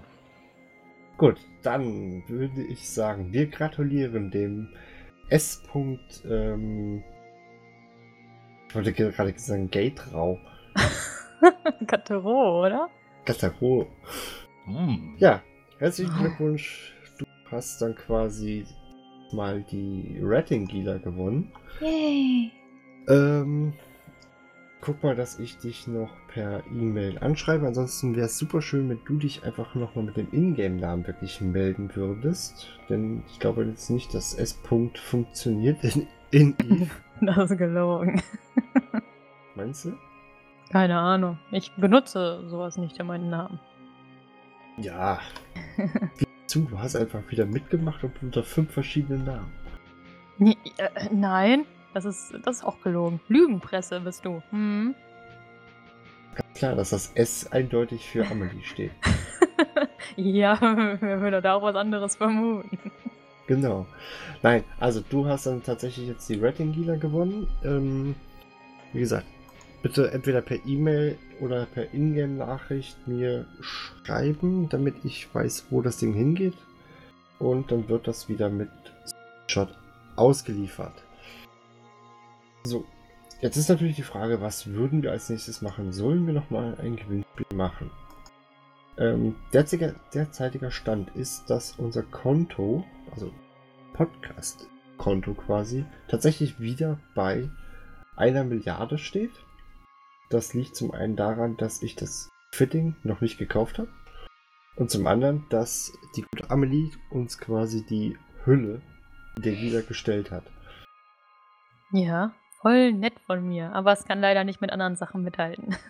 Gut, 1.17 1.37
dann 1.63 2.23
würde 2.27 2.63
ich 2.63 2.89
sagen, 2.89 3.31
wir 3.31 3.47
gratulieren 3.47 4.31
dem 4.31 4.69
S. 5.29 5.63
-Punkt, 5.71 6.25
ähm, 6.29 7.03
ich 8.67 8.75
wollte 8.75 8.93
gerade 8.93 9.33
sagen 9.37 9.69
Gate-Rau. 9.71 10.39
Katero, 11.87 12.61
oder? 12.65 12.89
Gataro. 13.25 13.87
Mm. 14.65 15.15
Ja, 15.17 15.41
herzlichen 15.77 16.15
Glückwunsch. 16.17 16.93
Du 17.17 17.25
hast 17.51 17.81
dann 17.81 17.95
quasi 17.95 18.65
mal 19.31 19.63
die 19.71 20.19
Ratingila 20.21 20.97
gewonnen. 20.97 21.51
Yay. 21.79 22.51
Ähm, 23.07 23.73
guck 24.81 25.03
mal, 25.03 25.15
dass 25.15 25.39
ich 25.39 25.57
dich 25.57 25.87
noch 25.87 26.09
per 26.27 26.63
E-Mail 26.67 27.17
anschreibe. 27.19 27.67
Ansonsten 27.67 28.15
wäre 28.15 28.27
es 28.27 28.37
super 28.37 28.61
schön, 28.61 28.89
wenn 28.89 28.99
du 29.05 29.17
dich 29.17 29.43
einfach 29.43 29.75
nochmal 29.75 30.05
mit 30.05 30.17
dem 30.17 30.27
Ingame-Namen 30.31 31.05
wirklich 31.05 31.41
melden 31.41 31.95
würdest. 31.95 32.67
Denn 32.89 33.23
ich 33.27 33.39
glaube 33.39 33.65
jetzt 33.65 33.89
nicht, 33.89 34.13
dass 34.13 34.33
S. 34.33 34.57
-Punkt 34.63 34.97
funktioniert 34.97 35.83
in, 35.83 36.07
in 36.31 36.55
Eve. 36.59 36.91
Das 37.21 37.51
ist 37.51 37.57
gelogen. 37.57 38.21
Meinst 39.55 39.83
du? 39.83 39.97
Keine 40.71 40.97
Ahnung. 40.97 41.37
Ich 41.51 41.69
benutze 41.75 42.47
sowas 42.47 42.77
nicht 42.77 42.97
in 42.97 43.07
meinen 43.07 43.29
Namen. 43.29 43.59
Ja. 44.77 45.19
Zu, 46.47 46.61
du 46.61 46.79
hast 46.79 46.95
einfach 46.95 47.19
wieder 47.29 47.45
mitgemacht 47.45 48.05
und 48.05 48.13
unter 48.23 48.43
fünf 48.43 48.71
verschiedenen 48.71 49.25
Namen. 49.25 49.51
Nee, 50.37 50.55
äh, 50.77 51.09
nein, 51.11 51.65
das 51.93 52.05
ist, 52.05 52.33
das 52.43 52.57
ist 52.57 52.63
auch 52.63 52.81
gelogen. 52.81 53.19
Lügenpresse 53.27 53.99
bist 54.01 54.25
du. 54.25 54.41
Hm. 54.51 54.95
Ganz 56.35 56.57
klar, 56.57 56.75
dass 56.75 56.91
das 56.91 57.11
S 57.15 57.51
eindeutig 57.51 58.07
für 58.07 58.25
Amelie 58.27 58.63
steht. 58.63 58.91
ja, 60.15 60.57
wer 60.61 61.21
würde 61.21 61.41
da 61.41 61.55
auch 61.55 61.63
was 61.63 61.75
anderes 61.75 62.15
vermuten? 62.15 62.77
Genau. 63.47 63.87
Nein, 64.43 64.63
also 64.79 65.01
du 65.01 65.25
hast 65.25 65.47
dann 65.47 65.63
tatsächlich 65.63 66.07
jetzt 66.07 66.29
die 66.29 66.39
Ratingila 66.39 66.97
gewonnen. 66.97 67.47
Ähm, 67.63 68.15
wie 68.93 68.99
gesagt, 68.99 69.25
bitte 69.81 70.11
entweder 70.11 70.41
per 70.41 70.63
E-Mail 70.65 71.17
oder 71.39 71.65
per 71.65 71.93
Ingame-Nachricht 71.93 73.07
mir 73.07 73.45
schreiben, 73.61 74.69
damit 74.69 75.03
ich 75.03 75.33
weiß, 75.33 75.65
wo 75.71 75.81
das 75.81 75.97
Ding 75.97 76.13
hingeht. 76.13 76.53
Und 77.39 77.71
dann 77.71 77.89
wird 77.89 78.07
das 78.07 78.29
wieder 78.29 78.49
mit 78.49 78.69
Shot 79.47 79.69
ausgeliefert. 80.15 80.93
So, 82.63 82.85
jetzt 83.41 83.57
ist 83.57 83.69
natürlich 83.69 83.95
die 83.95 84.03
Frage, 84.03 84.41
was 84.41 84.67
würden 84.67 85.01
wir 85.01 85.11
als 85.11 85.29
nächstes 85.29 85.61
machen? 85.61 85.91
Sollen 85.91 86.25
wir 86.27 86.33
nochmal 86.33 86.77
ein 86.79 86.97
Gewinnspiel 86.97 87.45
machen? 87.55 87.89
Ähm, 88.97 89.35
derzeitiger, 89.53 89.95
derzeitiger 90.13 90.71
Stand 90.71 91.15
ist, 91.15 91.49
dass 91.49 91.73
unser 91.77 92.03
Konto, 92.03 92.83
also 93.11 93.31
Podcast-Konto 93.93 95.35
quasi, 95.35 95.85
tatsächlich 96.09 96.59
wieder 96.59 96.99
bei 97.15 97.49
einer 98.17 98.43
Milliarde 98.43 98.97
steht. 98.97 99.31
Das 100.29 100.53
liegt 100.53 100.75
zum 100.75 100.91
einen 100.91 101.15
daran, 101.15 101.55
dass 101.55 101.81
ich 101.81 101.95
das 101.95 102.29
Fitting 102.51 102.95
noch 103.03 103.21
nicht 103.21 103.37
gekauft 103.37 103.79
habe. 103.79 103.89
Und 104.75 104.91
zum 104.91 105.07
anderen, 105.07 105.45
dass 105.49 105.93
die 106.15 106.23
gute 106.23 106.49
Amelie 106.49 106.91
uns 107.09 107.37
quasi 107.37 107.85
die 107.85 108.17
Hülle 108.45 108.81
der 109.37 109.53
Lieder 109.53 109.81
gestellt 109.81 110.31
hat. 110.31 110.43
Ja, 111.91 112.33
voll 112.61 112.93
nett 112.93 113.19
von 113.25 113.47
mir, 113.47 113.71
aber 113.73 113.93
es 113.93 114.05
kann 114.05 114.19
leider 114.19 114.43
nicht 114.43 114.61
mit 114.61 114.71
anderen 114.71 114.95
Sachen 114.95 115.23
mithalten. 115.23 115.75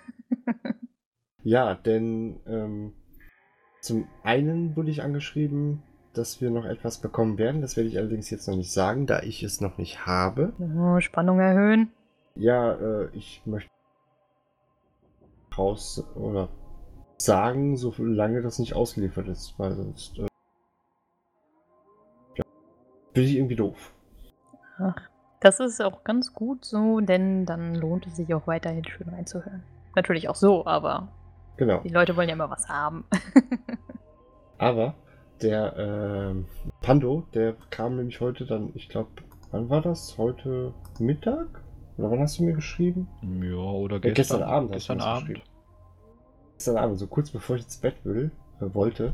Ja, 1.43 1.73
denn 1.73 2.41
ähm, 2.47 2.93
zum 3.81 4.07
einen 4.23 4.75
wurde 4.75 4.91
ich 4.91 5.01
angeschrieben, 5.01 5.81
dass 6.13 6.41
wir 6.41 6.51
noch 6.51 6.65
etwas 6.65 6.99
bekommen 6.99 7.37
werden. 7.37 7.61
Das 7.61 7.77
werde 7.77 7.89
ich 7.89 7.97
allerdings 7.97 8.29
jetzt 8.29 8.47
noch 8.47 8.55
nicht 8.55 8.71
sagen, 8.73 9.05
da 9.05 9.21
ich 9.21 9.41
es 9.41 9.61
noch 9.61 9.77
nicht 9.77 10.05
habe. 10.05 10.53
Oh, 10.59 10.99
Spannung 10.99 11.39
erhöhen. 11.39 11.91
Ja, 12.35 12.73
äh, 12.73 13.09
ich 13.13 13.41
möchte 13.45 13.69
raus 15.57 16.05
oder 16.15 16.49
sagen, 17.17 17.75
solange 17.77 18.41
das 18.41 18.59
nicht 18.59 18.75
ausgeliefert 18.75 19.27
ist, 19.27 19.57
weil 19.57 19.75
sonst 19.75 20.19
äh, 20.19 20.27
ja, 22.37 22.43
bin 23.13 23.23
ich 23.23 23.35
irgendwie 23.35 23.55
doof. 23.55 23.93
Ach, 24.77 25.09
das 25.39 25.59
ist 25.59 25.81
auch 25.81 26.03
ganz 26.03 26.33
gut 26.33 26.65
so, 26.65 26.99
denn 26.99 27.45
dann 27.45 27.75
lohnt 27.75 28.05
es 28.07 28.15
sich 28.17 28.33
auch 28.33 28.45
weiterhin 28.47 28.85
schön 28.85 29.09
reinzuhören. 29.09 29.63
Natürlich 29.95 30.29
auch 30.29 30.35
so, 30.35 30.65
aber 30.65 31.07
Genau. 31.57 31.79
die 31.81 31.89
Leute 31.89 32.15
wollen 32.15 32.29
ja 32.29 32.35
immer 32.35 32.49
was 32.49 32.67
haben. 32.69 33.05
Aber 34.57 34.93
der 35.41 35.73
ähm, 35.77 36.45
Pando, 36.81 37.23
der 37.33 37.55
kam 37.69 37.95
nämlich 37.95 38.19
heute 38.19 38.45
dann, 38.45 38.71
ich 38.75 38.89
glaube, 38.89 39.09
wann 39.51 39.69
war 39.69 39.81
das? 39.81 40.17
Heute 40.17 40.73
Mittag? 40.99 41.47
Oder 41.97 42.11
wann 42.11 42.19
hast 42.19 42.39
du 42.39 42.43
mir 42.43 42.53
geschrieben? 42.53 43.07
Ja, 43.41 43.55
oder 43.57 43.95
Ja, 43.95 44.11
gestern, 44.11 44.13
gestern 44.39 44.43
Abend 44.43 44.75
hast 44.75 44.89
du 44.89 44.93
Gestern 44.93 45.01
Abend. 45.01 45.27
geschrieben. 45.29 45.49
Gestern 46.57 46.77
Abend, 46.77 46.99
so 46.99 47.07
kurz 47.07 47.29
bevor 47.31 47.55
ich 47.55 47.63
ins 47.63 47.77
Bett 47.77 47.95
will, 48.03 48.31
äh, 48.59 48.73
wollte, 48.73 49.13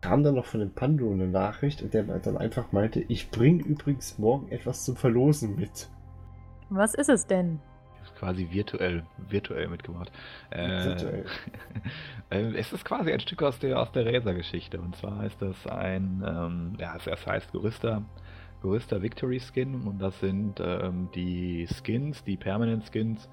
kam 0.00 0.22
dann 0.22 0.34
noch 0.34 0.46
von 0.46 0.60
dem 0.60 0.72
Pando 0.72 1.10
eine 1.10 1.26
Nachricht 1.26 1.82
und 1.82 1.94
der 1.94 2.04
dann 2.04 2.36
einfach 2.36 2.72
meinte, 2.72 3.00
ich 3.08 3.30
bringe 3.30 3.62
übrigens 3.64 4.18
morgen 4.18 4.50
etwas 4.50 4.84
zum 4.84 4.96
Verlosen 4.96 5.56
mit. 5.56 5.88
Was 6.70 6.94
ist 6.94 7.08
es 7.08 7.26
denn? 7.26 7.60
Ist 8.04 8.14
quasi 8.16 8.48
virtuell, 8.50 9.04
virtuell 9.28 9.68
mitgemacht. 9.68 10.12
Äh, 10.50 10.84
Virtuell. 10.84 11.24
äh, 12.30 12.52
es 12.54 12.72
ist 12.72 12.84
quasi 12.84 13.12
ein 13.12 13.20
Stück 13.20 13.42
aus 13.42 13.58
der, 13.58 13.80
aus 13.80 13.90
der 13.92 14.06
Razer-Geschichte. 14.06 14.80
Und 14.80 14.94
zwar 14.96 15.24
ist 15.24 15.40
das 15.42 15.66
ein, 15.66 16.22
ähm, 16.26 16.76
ja, 16.78 16.96
es 16.96 17.26
heißt 17.26 17.52
Gerüster, 17.52 18.02
Gerüster 18.62 19.02
Victory 19.02 19.40
Skin. 19.40 19.82
Und 19.86 19.98
das 20.00 20.18
sind 20.20 20.60
ähm, 20.60 21.08
die 21.14 21.66
Skins, 21.66 22.22
die 22.22 22.36
Permanent 22.36 22.84
Skins, 22.92 23.28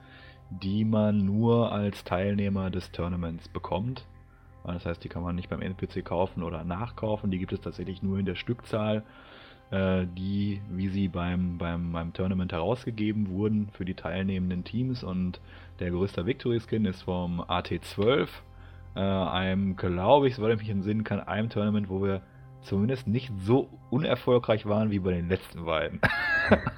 die 0.50 0.86
man 0.86 1.26
nur 1.26 1.72
als 1.72 2.04
Teilnehmer 2.04 2.70
des 2.70 2.92
Tournaments 2.92 3.48
bekommt. 3.50 4.06
Äh, 4.66 4.74
Das 4.74 4.86
heißt, 4.86 5.04
die 5.04 5.10
kann 5.10 5.24
man 5.24 5.36
nicht 5.36 5.50
beim 5.50 5.62
NPC 5.62 6.04
kaufen 6.04 6.44
oder 6.44 6.64
nachkaufen. 6.64 7.32
Die 7.32 7.40
gibt 7.40 7.54
es 7.54 7.62
tatsächlich 7.62 8.04
nur 8.04 8.20
in 8.20 8.26
der 8.26 8.36
Stückzahl, 8.36 9.04
äh, 9.72 10.06
die, 10.18 10.62
wie 10.70 10.90
sie 10.90 11.08
beim, 11.08 11.58
beim, 11.58 11.92
beim 11.92 12.14
Tournament 12.14 12.52
herausgegeben 12.52 13.30
wurden 13.30 13.70
für 13.72 13.86
die 13.86 13.96
teilnehmenden 13.96 14.64
Teams. 14.64 15.04
Und 15.04 15.40
der 15.80 15.92
größte 15.92 16.26
Victory 16.26 16.60
Skin 16.60 16.86
ist 16.86 17.04
vom 17.04 17.42
AT12. 17.42 18.28
Äh, 18.96 19.00
einem, 19.00 19.76
glaube 19.76 20.28
ich, 20.28 20.36
soweit 20.36 20.54
ich 20.54 20.60
mich 20.60 20.70
entsinnen 20.70 21.04
kann, 21.04 21.20
einem 21.20 21.50
Tournament, 21.50 21.90
wo 21.90 22.02
wir 22.02 22.22
zumindest 22.62 23.08
nicht 23.08 23.32
so 23.42 23.70
unerfolgreich 23.92 24.66
waren 24.66 24.90
wie 24.90 25.00
bei 25.00 25.12
den 25.12 25.30
letzten 25.30 25.66
beiden. 25.66 26.00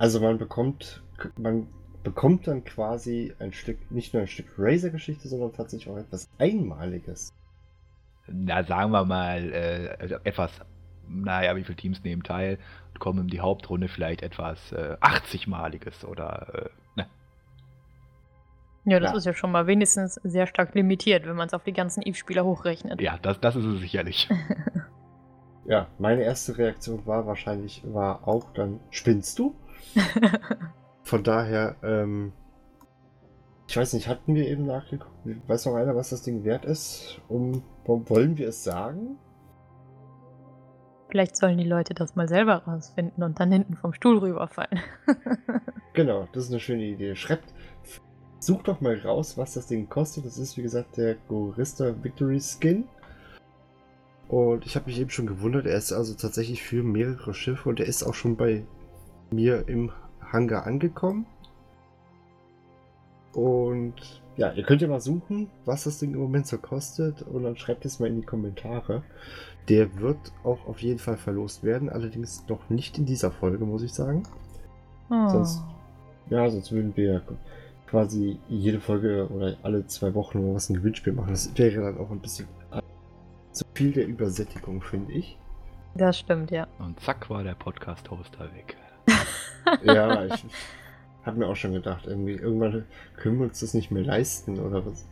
Also 0.00 0.18
man 0.18 0.38
bekommt, 0.38 1.02
man 1.36 1.66
bekommt 2.02 2.46
dann 2.46 2.64
quasi 2.64 3.34
ein 3.38 3.52
Stück, 3.52 3.90
nicht 3.90 4.12
nur 4.14 4.22
ein 4.22 4.28
Stück 4.28 4.46
Razer-Geschichte, 4.58 5.28
sondern 5.28 5.52
tatsächlich 5.52 5.92
auch 5.92 5.98
etwas 5.98 6.28
Einmaliges. 6.38 7.30
Na, 8.26 8.62
sagen 8.64 8.92
wir 8.92 9.04
mal, 9.04 9.52
äh, 9.52 10.18
etwas, 10.24 10.52
naja, 11.08 11.56
wie 11.56 11.64
viele 11.64 11.76
Teams 11.76 12.02
nehmen 12.04 12.22
teil 12.22 12.58
und 12.92 13.00
kommen 13.00 13.20
in 13.20 13.28
die 13.28 13.40
Hauptrunde 13.40 13.88
vielleicht 13.88 14.22
etwas 14.22 14.72
äh, 14.72 14.96
80-maliges 15.00 16.04
oder, 16.04 16.52
äh, 16.54 16.68
ne. 17.00 17.06
Ja, 18.84 19.00
das 19.00 19.10
Ja. 19.12 19.16
ist 19.18 19.24
ja 19.26 19.34
schon 19.34 19.50
mal 19.50 19.66
wenigstens 19.66 20.14
sehr 20.22 20.46
stark 20.46 20.74
limitiert, 20.74 21.26
wenn 21.26 21.36
man 21.36 21.48
es 21.48 21.54
auf 21.54 21.64
die 21.64 21.72
ganzen 21.72 22.02
Eve-Spieler 22.02 22.44
hochrechnet. 22.44 23.00
Ja, 23.00 23.18
das, 23.20 23.40
das 23.40 23.56
ist 23.56 23.64
es 23.64 23.80
sicherlich. 23.80 24.28
Ja, 25.66 25.86
meine 25.98 26.22
erste 26.22 26.56
Reaktion 26.56 27.06
war 27.06 27.26
wahrscheinlich, 27.26 27.82
war 27.84 28.26
auch 28.26 28.50
dann, 28.54 28.80
spinnst 28.90 29.38
du? 29.38 29.54
Von 31.02 31.24
daher, 31.24 31.76
ähm, 31.82 32.32
ich 33.68 33.76
weiß 33.76 33.92
nicht, 33.94 34.08
hatten 34.08 34.34
wir 34.34 34.48
eben 34.48 34.66
nachgeguckt? 34.66 35.14
Weiß 35.46 35.66
noch 35.66 35.74
einer, 35.74 35.94
was 35.94 36.10
das 36.10 36.22
Ding 36.22 36.44
wert 36.44 36.64
ist? 36.64 37.20
Um, 37.28 37.62
wollen 37.84 38.36
wir 38.36 38.48
es 38.48 38.64
sagen? 38.64 39.18
Vielleicht 41.08 41.36
sollen 41.36 41.58
die 41.58 41.64
Leute 41.64 41.94
das 41.94 42.14
mal 42.14 42.28
selber 42.28 42.64
rausfinden 42.64 43.24
und 43.24 43.40
dann 43.40 43.50
hinten 43.50 43.76
vom 43.76 43.92
Stuhl 43.92 44.18
rüberfallen. 44.18 44.80
Genau, 45.92 46.28
das 46.32 46.44
ist 46.44 46.50
eine 46.50 46.60
schöne 46.60 46.84
Idee. 46.84 47.16
Schreibt, 47.16 47.52
sucht 48.38 48.68
doch 48.68 48.80
mal 48.80 48.98
raus, 49.00 49.36
was 49.36 49.54
das 49.54 49.66
Ding 49.66 49.88
kostet. 49.88 50.24
Das 50.24 50.38
ist, 50.38 50.56
wie 50.56 50.62
gesagt, 50.62 50.96
der 50.96 51.16
Gorista 51.28 51.92
Victory 52.02 52.40
Skin. 52.40 52.84
Und 54.28 54.64
ich 54.64 54.76
habe 54.76 54.86
mich 54.86 55.00
eben 55.00 55.10
schon 55.10 55.26
gewundert, 55.26 55.66
er 55.66 55.76
ist 55.76 55.92
also 55.92 56.14
tatsächlich 56.14 56.62
für 56.62 56.84
mehrere 56.84 57.34
Schiffe 57.34 57.68
und 57.68 57.80
er 57.80 57.86
ist 57.86 58.04
auch 58.04 58.14
schon 58.14 58.36
bei 58.36 58.64
mir 59.32 59.68
im 59.68 59.90
Hangar 60.32 60.66
angekommen. 60.66 61.26
Und 63.32 63.94
ja, 64.36 64.52
ihr 64.52 64.64
könnt 64.64 64.82
ja 64.82 64.88
mal 64.88 65.00
suchen, 65.00 65.48
was 65.64 65.84
das 65.84 65.98
Ding 65.98 66.14
im 66.14 66.20
Moment 66.20 66.46
so 66.46 66.58
kostet 66.58 67.22
und 67.22 67.44
dann 67.44 67.56
schreibt 67.56 67.84
es 67.84 68.00
mal 68.00 68.08
in 68.08 68.16
die 68.20 68.26
Kommentare. 68.26 69.02
Der 69.68 70.00
wird 70.00 70.18
auch 70.42 70.66
auf 70.66 70.80
jeden 70.80 70.98
Fall 70.98 71.16
verlost 71.16 71.62
werden, 71.62 71.88
allerdings 71.90 72.44
noch 72.48 72.68
nicht 72.70 72.98
in 72.98 73.06
dieser 73.06 73.30
Folge, 73.30 73.64
muss 73.64 73.82
ich 73.82 73.92
sagen. 73.92 74.24
Oh. 75.10 75.28
Sonst- 75.28 75.62
Ja, 76.28 76.48
sonst 76.48 76.72
würden 76.72 76.96
wir 76.96 77.22
quasi 77.86 78.38
jede 78.48 78.80
Folge 78.80 79.28
oder 79.30 79.56
alle 79.62 79.86
zwei 79.86 80.14
Wochen 80.14 80.38
oder 80.38 80.54
was 80.54 80.70
ein 80.70 80.74
Gewinnspiel 80.74 81.12
machen. 81.12 81.30
Das 81.30 81.56
wäre 81.58 81.82
dann 81.82 81.98
auch 81.98 82.10
ein 82.10 82.20
bisschen 82.20 82.46
zu 83.52 83.64
viel 83.74 83.92
der 83.92 84.06
Übersättigung, 84.06 84.80
finde 84.80 85.12
ich. 85.12 85.36
Das 85.96 86.18
stimmt, 86.18 86.52
ja. 86.52 86.68
Und 86.78 87.00
zack 87.00 87.28
war 87.30 87.42
der 87.42 87.54
Podcast-Hoster 87.54 88.44
weg. 88.54 88.76
Ja, 89.82 90.24
ich 90.34 90.44
habe 91.24 91.38
mir 91.38 91.46
auch 91.46 91.56
schon 91.56 91.72
gedacht, 91.72 92.06
irgendwie 92.06 92.34
irgendwann 92.34 92.84
können 93.16 93.38
wir 93.38 93.44
uns 93.44 93.60
das 93.60 93.74
nicht 93.74 93.90
mehr 93.90 94.04
leisten 94.04 94.58
oder 94.58 94.84
was 94.86 95.04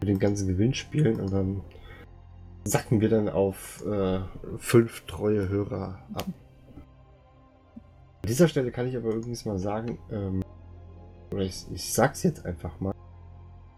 mit 0.00 0.08
den 0.08 0.18
ganzen 0.18 0.48
Gewinnspielen 0.48 1.20
und 1.20 1.32
dann 1.32 1.62
sacken 2.64 3.00
wir 3.00 3.08
dann 3.08 3.28
auf 3.28 3.84
äh, 3.86 4.20
fünf 4.58 5.02
treue 5.06 5.48
Hörer 5.48 5.98
ab. 6.14 6.26
An 8.22 8.28
dieser 8.28 8.48
Stelle 8.48 8.70
kann 8.70 8.86
ich 8.86 8.96
aber 8.96 9.14
übrigens 9.14 9.44
mal 9.44 9.58
sagen, 9.58 9.98
ähm, 10.10 10.44
oder 11.30 11.42
ich, 11.42 11.66
ich 11.72 11.92
sag's 11.92 12.22
jetzt 12.22 12.44
einfach 12.44 12.78
mal, 12.80 12.94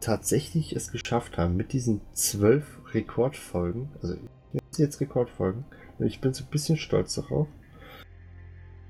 tatsächlich 0.01 0.75
es 0.75 0.91
geschafft 0.91 1.39
haben 1.39 1.57
mit 1.57 1.73
diesen 1.73 2.01
zwölf 2.13 2.81
Rekordfolgen, 2.95 3.91
also 4.03 4.17
jetzt, 4.53 4.79
jetzt 4.79 5.01
Rekordfolgen, 5.01 5.65
und 5.99 6.07
ich 6.07 6.21
bin 6.21 6.33
so 6.33 6.45
ein 6.45 6.51
bisschen 6.51 6.77
stolz 6.77 7.15
darauf, 7.15 7.49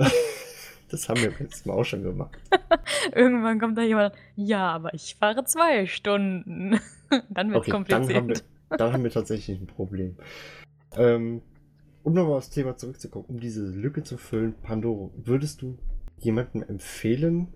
das 0.93 1.09
haben 1.09 1.21
wir 1.21 1.31
letztes 1.39 1.65
Mal 1.65 1.73
auch 1.73 1.83
schon 1.83 2.03
gemacht. 2.03 2.37
Irgendwann 3.15 3.59
kommt 3.59 3.77
da 3.79 3.81
jemand, 3.81 4.13
ja, 4.35 4.71
aber 4.71 4.93
ich 4.93 5.15
fahre 5.19 5.43
zwei 5.43 5.87
Stunden. 5.87 6.79
dann 7.29 7.51
wird 7.51 7.63
es 7.63 7.67
okay, 7.67 7.71
kompliziert. 7.71 8.09
Dann 8.09 8.15
haben, 8.15 8.27
wir, 8.29 8.77
dann 8.77 8.93
haben 8.93 9.03
wir 9.03 9.11
tatsächlich 9.11 9.59
ein 9.59 9.65
Problem. 9.65 10.15
Ähm, 10.95 11.41
um 12.03 12.13
nochmal 12.13 12.37
aufs 12.37 12.51
Thema 12.51 12.77
zurückzukommen, 12.77 13.25
um 13.27 13.39
diese 13.39 13.65
Lücke 13.65 14.03
zu 14.03 14.17
füllen, 14.17 14.53
Pandoro, 14.61 15.11
würdest 15.15 15.63
du 15.63 15.79
jemandem 16.19 16.61
empfehlen, 16.61 17.47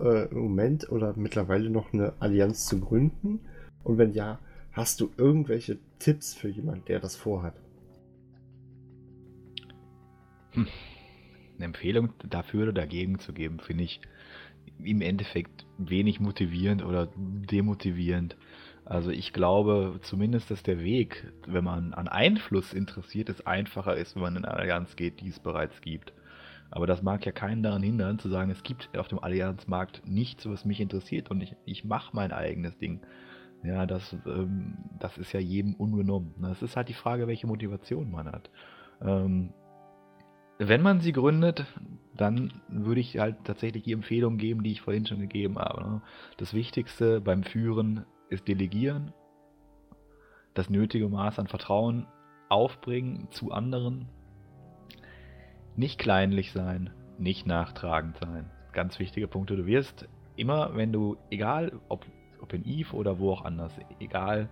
äh, 0.00 0.28
im 0.28 0.38
Moment 0.38 0.90
oder 0.90 1.14
mittlerweile 1.16 1.70
noch 1.70 1.92
eine 1.92 2.14
Allianz 2.18 2.66
zu 2.66 2.80
gründen? 2.80 3.40
Und 3.84 3.96
wenn 3.96 4.12
ja, 4.12 4.40
hast 4.72 5.00
du 5.00 5.10
irgendwelche 5.16 5.78
Tipps 6.00 6.34
für 6.34 6.48
jemanden, 6.48 6.84
der 6.86 6.98
das 6.98 7.14
vorhat? 7.14 7.54
Hm. 10.50 10.66
Eine 11.60 11.66
Empfehlung 11.66 12.14
dafür 12.26 12.62
oder 12.62 12.72
dagegen 12.72 13.18
zu 13.18 13.34
geben, 13.34 13.60
finde 13.60 13.84
ich 13.84 14.00
im 14.82 15.02
Endeffekt 15.02 15.66
wenig 15.76 16.18
motivierend 16.18 16.82
oder 16.82 17.08
demotivierend. 17.14 18.38
Also 18.86 19.10
ich 19.10 19.34
glaube 19.34 19.98
zumindest, 20.00 20.50
dass 20.50 20.62
der 20.62 20.80
Weg, 20.80 21.30
wenn 21.46 21.62
man 21.64 21.92
an 21.92 22.08
Einfluss 22.08 22.72
interessiert 22.72 23.28
ist, 23.28 23.46
einfacher 23.46 23.94
ist, 23.94 24.16
wenn 24.16 24.22
man 24.22 24.36
in 24.36 24.44
eine 24.46 24.56
Allianz 24.56 24.96
geht, 24.96 25.20
die 25.20 25.28
es 25.28 25.38
bereits 25.38 25.82
gibt. 25.82 26.14
Aber 26.70 26.86
das 26.86 27.02
mag 27.02 27.26
ja 27.26 27.32
keinen 27.32 27.62
daran 27.62 27.82
hindern, 27.82 28.18
zu 28.18 28.30
sagen, 28.30 28.50
es 28.50 28.62
gibt 28.62 28.96
auf 28.96 29.08
dem 29.08 29.18
Allianzmarkt 29.18 30.02
nichts, 30.06 30.48
was 30.48 30.64
mich 30.64 30.80
interessiert 30.80 31.30
und 31.30 31.42
ich, 31.42 31.56
ich 31.66 31.84
mache 31.84 32.16
mein 32.16 32.32
eigenes 32.32 32.78
Ding. 32.78 33.00
Ja, 33.62 33.84
das, 33.84 34.16
ähm, 34.24 34.78
das 34.98 35.18
ist 35.18 35.32
ja 35.32 35.40
jedem 35.40 35.74
ungenommen. 35.74 36.34
Das 36.40 36.62
ist 36.62 36.76
halt 36.76 36.88
die 36.88 36.94
Frage, 36.94 37.26
welche 37.26 37.46
Motivation 37.46 38.10
man 38.10 38.32
hat. 38.32 38.50
Ähm, 39.02 39.52
wenn 40.68 40.82
man 40.82 41.00
sie 41.00 41.12
gründet, 41.12 41.64
dann 42.14 42.52
würde 42.68 43.00
ich 43.00 43.18
halt 43.18 43.36
tatsächlich 43.44 43.84
die 43.84 43.92
Empfehlung 43.92 44.36
geben, 44.36 44.62
die 44.62 44.72
ich 44.72 44.82
vorhin 44.82 45.06
schon 45.06 45.20
gegeben 45.20 45.58
habe. 45.58 45.82
Ne? 45.82 46.02
Das 46.36 46.52
Wichtigste 46.52 47.22
beim 47.22 47.44
Führen 47.44 48.04
ist 48.28 48.46
Delegieren, 48.46 49.12
das 50.52 50.68
nötige 50.68 51.08
Maß 51.08 51.38
an 51.38 51.46
Vertrauen 51.46 52.06
aufbringen 52.50 53.28
zu 53.30 53.52
anderen, 53.52 54.08
nicht 55.76 55.98
kleinlich 55.98 56.52
sein, 56.52 56.90
nicht 57.18 57.46
nachtragend 57.46 58.18
sein. 58.18 58.50
Ganz 58.72 58.98
wichtige 58.98 59.28
Punkte. 59.28 59.56
Du 59.56 59.64
wirst 59.64 60.08
immer, 60.36 60.76
wenn 60.76 60.92
du, 60.92 61.16
egal 61.30 61.80
ob, 61.88 62.04
ob 62.38 62.52
in 62.52 62.66
Eve 62.66 62.94
oder 62.94 63.18
wo 63.18 63.32
auch 63.32 63.46
anders, 63.46 63.72
egal, 63.98 64.50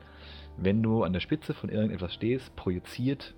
wenn 0.57 0.83
du 0.83 1.03
an 1.03 1.13
der 1.13 1.21
Spitze 1.21 1.53
von 1.53 1.69
irgendetwas 1.69 2.15
stehst, 2.15 2.57
projiziert 2.57 3.35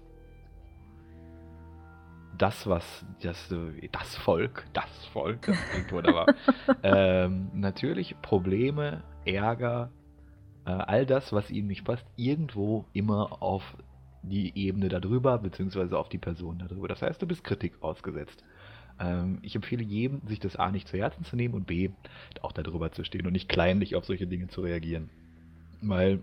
das, 2.36 2.66
was 2.66 3.04
das, 3.22 3.52
das 3.92 4.16
Volk, 4.16 4.64
das 4.72 5.06
Volk, 5.12 5.46
das 5.46 5.58
klingt 5.70 5.92
wunderbar, 5.92 6.26
ähm, 6.82 7.50
natürlich 7.54 8.16
Probleme, 8.22 9.02
Ärger, 9.24 9.90
äh, 10.64 10.70
all 10.70 11.06
das, 11.06 11.32
was 11.32 11.50
ihnen 11.50 11.68
nicht 11.68 11.84
passt, 11.84 12.06
irgendwo 12.16 12.86
immer 12.92 13.42
auf 13.42 13.76
die 14.22 14.56
Ebene 14.56 14.88
darüber, 14.88 15.38
beziehungsweise 15.38 15.98
auf 15.98 16.08
die 16.08 16.18
Person 16.18 16.58
darüber. 16.58 16.88
Das 16.88 17.02
heißt, 17.02 17.20
du 17.20 17.26
bist 17.26 17.44
Kritik 17.44 17.82
ausgesetzt. 17.82 18.44
Ähm, 18.98 19.38
ich 19.42 19.54
empfehle 19.54 19.82
jedem, 19.82 20.20
sich 20.26 20.40
das 20.40 20.56
A 20.56 20.70
nicht 20.70 20.88
zu 20.88 20.98
Herzen 20.98 21.24
zu 21.24 21.36
nehmen 21.36 21.54
und 21.54 21.66
B, 21.66 21.90
auch 22.42 22.52
darüber 22.52 22.92
zu 22.92 23.04
stehen 23.04 23.26
und 23.26 23.32
nicht 23.32 23.48
kleinlich 23.48 23.96
auf 23.96 24.04
solche 24.04 24.26
Dinge 24.26 24.48
zu 24.48 24.60
reagieren. 24.60 25.08
Weil, 25.80 26.20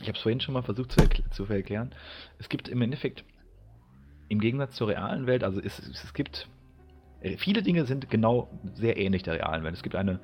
ich 0.00 0.08
habe 0.08 0.16
es 0.16 0.22
vorhin 0.22 0.40
schon 0.40 0.54
mal 0.54 0.62
versucht 0.62 0.92
zu, 0.92 1.08
zu 1.30 1.44
erklären, 1.46 1.94
es 2.38 2.48
gibt 2.48 2.68
im 2.68 2.82
Endeffekt 2.82 3.24
im 4.28 4.40
Gegensatz 4.40 4.74
zur 4.74 4.88
realen 4.88 5.26
Welt, 5.26 5.44
also 5.44 5.60
es, 5.60 5.78
es 5.78 6.14
gibt 6.14 6.48
äh, 7.20 7.36
viele 7.36 7.62
Dinge 7.62 7.84
sind 7.86 8.10
genau 8.10 8.48
sehr 8.74 8.96
ähnlich 8.96 9.22
der 9.22 9.34
realen 9.34 9.64
Welt. 9.64 9.74
Es 9.74 9.82
gibt 9.82 9.96
eine, 9.96 10.20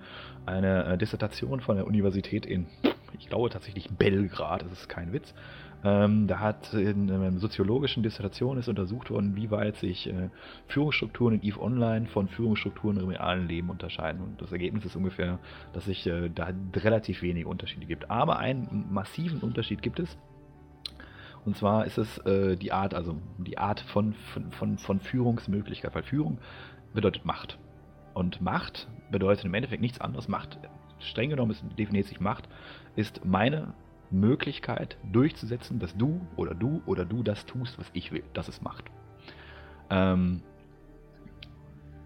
eine 0.46 0.84
äh, 0.84 0.98
Dissertation 0.98 1.60
von 1.60 1.76
der 1.76 1.86
Universität 1.86 2.46
in, 2.46 2.66
ich 3.18 3.28
glaube 3.28 3.50
tatsächlich 3.50 3.90
Belgrad, 3.90 4.62
das 4.62 4.72
ist 4.72 4.88
kein 4.88 5.12
Witz. 5.12 5.34
Ähm, 5.84 6.28
da 6.28 6.38
hat 6.38 6.72
in 6.74 7.10
einer 7.10 7.32
soziologischen 7.38 8.04
Dissertation 8.04 8.56
ist 8.56 8.68
untersucht 8.68 9.10
worden, 9.10 9.34
wie 9.34 9.50
weit 9.50 9.76
sich 9.76 10.08
äh, 10.08 10.28
Führungsstrukturen 10.68 11.40
in 11.40 11.42
EVE 11.42 11.60
Online 11.60 12.06
von 12.06 12.28
Führungsstrukturen 12.28 13.00
im 13.00 13.08
realen 13.08 13.48
Leben 13.48 13.68
unterscheiden. 13.68 14.22
Und 14.22 14.40
das 14.40 14.52
Ergebnis 14.52 14.84
ist 14.84 14.94
ungefähr, 14.94 15.40
dass 15.72 15.86
sich 15.86 16.06
äh, 16.06 16.30
da 16.32 16.50
relativ 16.76 17.22
wenige 17.22 17.48
Unterschiede 17.48 17.86
gibt. 17.86 18.10
Aber 18.10 18.38
einen 18.38 18.86
massiven 18.92 19.40
Unterschied 19.40 19.82
gibt 19.82 19.98
es. 19.98 20.16
Und 21.44 21.56
zwar 21.56 21.86
ist 21.86 21.98
es 21.98 22.18
äh, 22.18 22.56
die 22.56 22.72
Art, 22.72 22.94
also 22.94 23.16
die 23.38 23.58
Art 23.58 23.80
von, 23.80 24.14
von, 24.32 24.52
von, 24.52 24.78
von 24.78 25.00
Führungsmöglichkeit, 25.00 25.94
weil 25.94 26.04
Führung 26.04 26.38
bedeutet 26.94 27.24
Macht. 27.24 27.58
Und 28.14 28.40
Macht 28.40 28.88
bedeutet 29.10 29.44
im 29.44 29.54
Endeffekt 29.54 29.82
nichts 29.82 30.00
anderes. 30.00 30.28
Macht, 30.28 30.58
streng 31.00 31.30
genommen 31.30 31.50
ist, 31.50 31.64
definiert 31.78 32.06
sich 32.06 32.20
Macht, 32.20 32.48
ist 32.94 33.24
meine 33.24 33.74
Möglichkeit 34.10 34.98
durchzusetzen, 35.10 35.78
dass 35.78 35.96
du 35.96 36.20
oder 36.36 36.54
du 36.54 36.82
oder 36.86 37.04
du 37.04 37.22
das 37.22 37.46
tust, 37.46 37.78
was 37.78 37.90
ich 37.92 38.12
will. 38.12 38.22
Das 38.34 38.48
ist 38.48 38.62
Macht. 38.62 38.84
Ähm, 39.90 40.42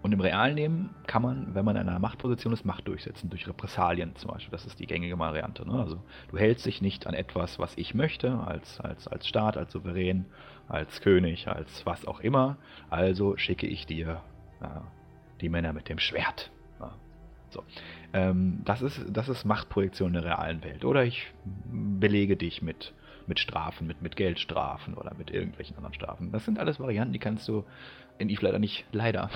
und 0.07 0.13
im 0.13 0.21
realen 0.21 0.55
Leben 0.55 0.89
kann 1.05 1.21
man, 1.21 1.53
wenn 1.53 1.65
man 1.65 1.75
in 1.75 1.89
einer 1.89 1.99
Machtposition 1.99 2.53
ist, 2.53 2.63
Macht 2.63 2.87
durchsetzen, 2.87 3.29
durch 3.29 3.45
Repressalien 3.45 4.15
zum 4.15 4.31
Beispiel. 4.31 4.51
Das 4.51 4.65
ist 4.65 4.79
die 4.79 4.87
gängige 4.87 5.19
Variante. 5.19 5.67
Ne? 5.67 5.77
Also 5.77 6.01
du 6.31 6.37
hältst 6.37 6.65
dich 6.65 6.81
nicht 6.81 7.07
an 7.07 7.13
etwas, 7.13 7.59
was 7.59 7.73
ich 7.75 7.93
möchte, 7.93 8.39
als, 8.39 8.79
als, 8.79 9.09
als 9.09 9.27
Staat, 9.27 9.57
als 9.57 9.73
Souverän, 9.73 10.23
als 10.69 11.01
König, 11.01 11.49
als 11.49 11.85
was 11.85 12.07
auch 12.07 12.21
immer. 12.21 12.55
Also 12.89 13.35
schicke 13.35 13.67
ich 13.67 13.85
dir 13.85 14.21
ja, 14.61 14.83
die 15.41 15.49
Männer 15.49 15.73
mit 15.73 15.89
dem 15.89 15.99
Schwert. 15.99 16.51
Ja. 16.79 16.93
So. 17.49 17.63
Ähm, 18.13 18.61
das, 18.63 18.81
ist, 18.81 19.03
das 19.09 19.27
ist 19.27 19.43
Machtprojektion 19.43 20.15
in 20.15 20.21
der 20.21 20.23
realen 20.23 20.63
Welt. 20.63 20.85
Oder 20.85 21.03
ich 21.03 21.33
belege 21.43 22.37
dich 22.37 22.61
mit, 22.61 22.93
mit 23.27 23.39
Strafen, 23.39 23.87
mit, 23.87 24.01
mit 24.01 24.15
Geldstrafen 24.15 24.93
oder 24.93 25.13
mit 25.15 25.31
irgendwelchen 25.31 25.75
anderen 25.77 25.93
Strafen. 25.93 26.31
Das 26.31 26.45
sind 26.45 26.59
alles 26.59 26.79
Varianten, 26.79 27.13
die 27.13 27.19
kannst 27.19 27.47
du 27.47 27.63
in 28.17 28.29
Eve 28.29 28.43
leider 28.43 28.59
nicht, 28.59 28.85
leider. 28.91 29.29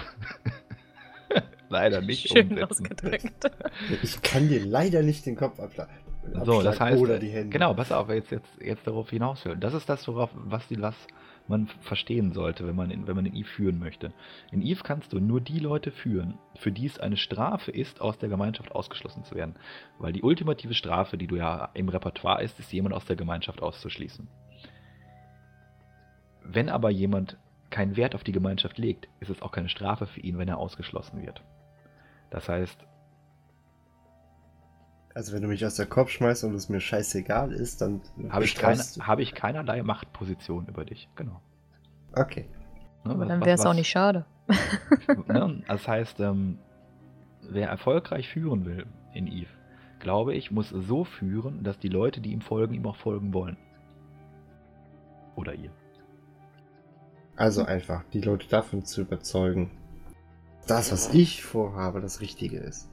leider 1.69 2.01
nicht 2.01 2.27
Schön 2.29 2.49
umsetzen. 2.49 2.69
ausgedrückt. 2.69 3.51
Ich 4.01 4.21
kann 4.21 4.47
dir 4.47 4.65
leider 4.65 5.03
nicht 5.03 5.25
den 5.25 5.35
Kopf 5.35 5.59
abschlagen. 5.59 5.93
So, 6.43 6.61
das 6.61 6.79
heißt, 6.79 7.01
oder 7.01 7.17
die 7.17 7.29
Hände. 7.29 7.49
genau, 7.49 7.73
pass 7.73 7.91
auf, 7.91 8.09
jetzt, 8.09 8.31
jetzt, 8.31 8.49
jetzt 8.61 8.85
darauf 8.85 9.09
hinaus 9.09 9.43
will. 9.45 9.57
Das 9.57 9.73
ist 9.73 9.89
das, 9.89 10.07
worauf, 10.07 10.29
was, 10.33 10.67
die, 10.67 10.79
was 10.81 10.95
man 11.47 11.67
verstehen 11.67 12.31
sollte, 12.31 12.65
wenn 12.67 12.75
man, 12.75 12.91
in, 12.91 13.07
wenn 13.07 13.15
man 13.15 13.25
in 13.25 13.35
Eve 13.35 13.47
führen 13.47 13.79
möchte. 13.79 14.13
In 14.51 14.61
Eve 14.61 14.83
kannst 14.83 15.13
du 15.13 15.19
nur 15.19 15.41
die 15.41 15.59
Leute 15.59 15.91
führen, 15.91 16.37
für 16.55 16.71
die 16.71 16.85
es 16.85 16.99
eine 16.99 17.17
Strafe 17.17 17.71
ist, 17.71 18.01
aus 18.01 18.17
der 18.17 18.29
Gemeinschaft 18.29 18.71
ausgeschlossen 18.71 19.23
zu 19.23 19.35
werden. 19.35 19.55
Weil 19.99 20.13
die 20.13 20.23
ultimative 20.23 20.73
Strafe, 20.73 21.17
die 21.17 21.27
du 21.27 21.35
ja 21.35 21.69
im 21.73 21.89
Repertoire 21.89 22.43
ist, 22.43 22.59
ist 22.59 22.71
jemand 22.71 22.95
aus 22.95 23.05
der 23.05 23.15
Gemeinschaft 23.15 23.61
auszuschließen. 23.61 24.27
Wenn 26.43 26.69
aber 26.69 26.89
jemand 26.89 27.37
keinen 27.69 27.95
Wert 27.95 28.15
auf 28.15 28.23
die 28.23 28.33
Gemeinschaft 28.33 28.77
legt, 28.77 29.07
ist 29.19 29.29
es 29.29 29.41
auch 29.41 29.51
keine 29.51 29.69
Strafe 29.69 30.05
für 30.05 30.19
ihn, 30.19 30.37
wenn 30.37 30.47
er 30.47 30.57
ausgeschlossen 30.57 31.21
wird. 31.21 31.41
Das 32.29 32.49
heißt. 32.49 32.85
Also 35.13 35.33
wenn 35.33 35.41
du 35.41 35.47
mich 35.47 35.65
aus 35.65 35.75
der 35.75 35.85
Kopf 35.85 36.09
schmeißt 36.09 36.43
und 36.45 36.55
es 36.55 36.69
mir 36.69 36.79
scheißegal 36.79 37.51
ist, 37.51 37.81
dann 37.81 38.01
habe 38.29 38.45
ich, 38.45 38.55
keine, 38.55 38.81
hab 38.81 39.19
ich 39.19 39.33
keinerlei 39.33 39.83
Machtposition 39.83 40.67
über 40.67 40.85
dich. 40.85 41.09
Genau. 41.15 41.41
Okay. 42.15 42.49
Ne, 43.03 43.11
Aber 43.11 43.25
dann 43.25 43.41
wäre 43.41 43.55
es 43.55 43.65
auch 43.65 43.73
nicht 43.73 43.89
schade. 43.89 44.25
ne, 45.27 45.63
das 45.67 45.87
heißt, 45.87 46.19
ähm, 46.19 46.59
wer 47.41 47.69
erfolgreich 47.69 48.29
führen 48.29 48.65
will 48.65 48.85
in 49.13 49.27
Eve, 49.27 49.49
glaube 49.99 50.33
ich, 50.33 50.51
muss 50.51 50.69
so 50.69 51.03
führen, 51.03 51.63
dass 51.63 51.77
die 51.77 51.89
Leute, 51.89 52.21
die 52.21 52.31
ihm 52.31 52.41
folgen, 52.41 52.73
ihm 52.73 52.85
auch 52.85 52.95
folgen 52.95 53.33
wollen. 53.33 53.57
Oder 55.35 55.55
ihr. 55.55 55.71
Also 57.35 57.65
einfach 57.65 58.03
die 58.13 58.21
Leute 58.21 58.47
davon 58.47 58.85
zu 58.85 59.01
überzeugen, 59.01 59.71
das, 60.67 60.91
was 60.91 61.13
ich 61.13 61.43
vorhabe, 61.43 62.01
das 62.01 62.21
Richtige 62.21 62.57
ist. 62.57 62.90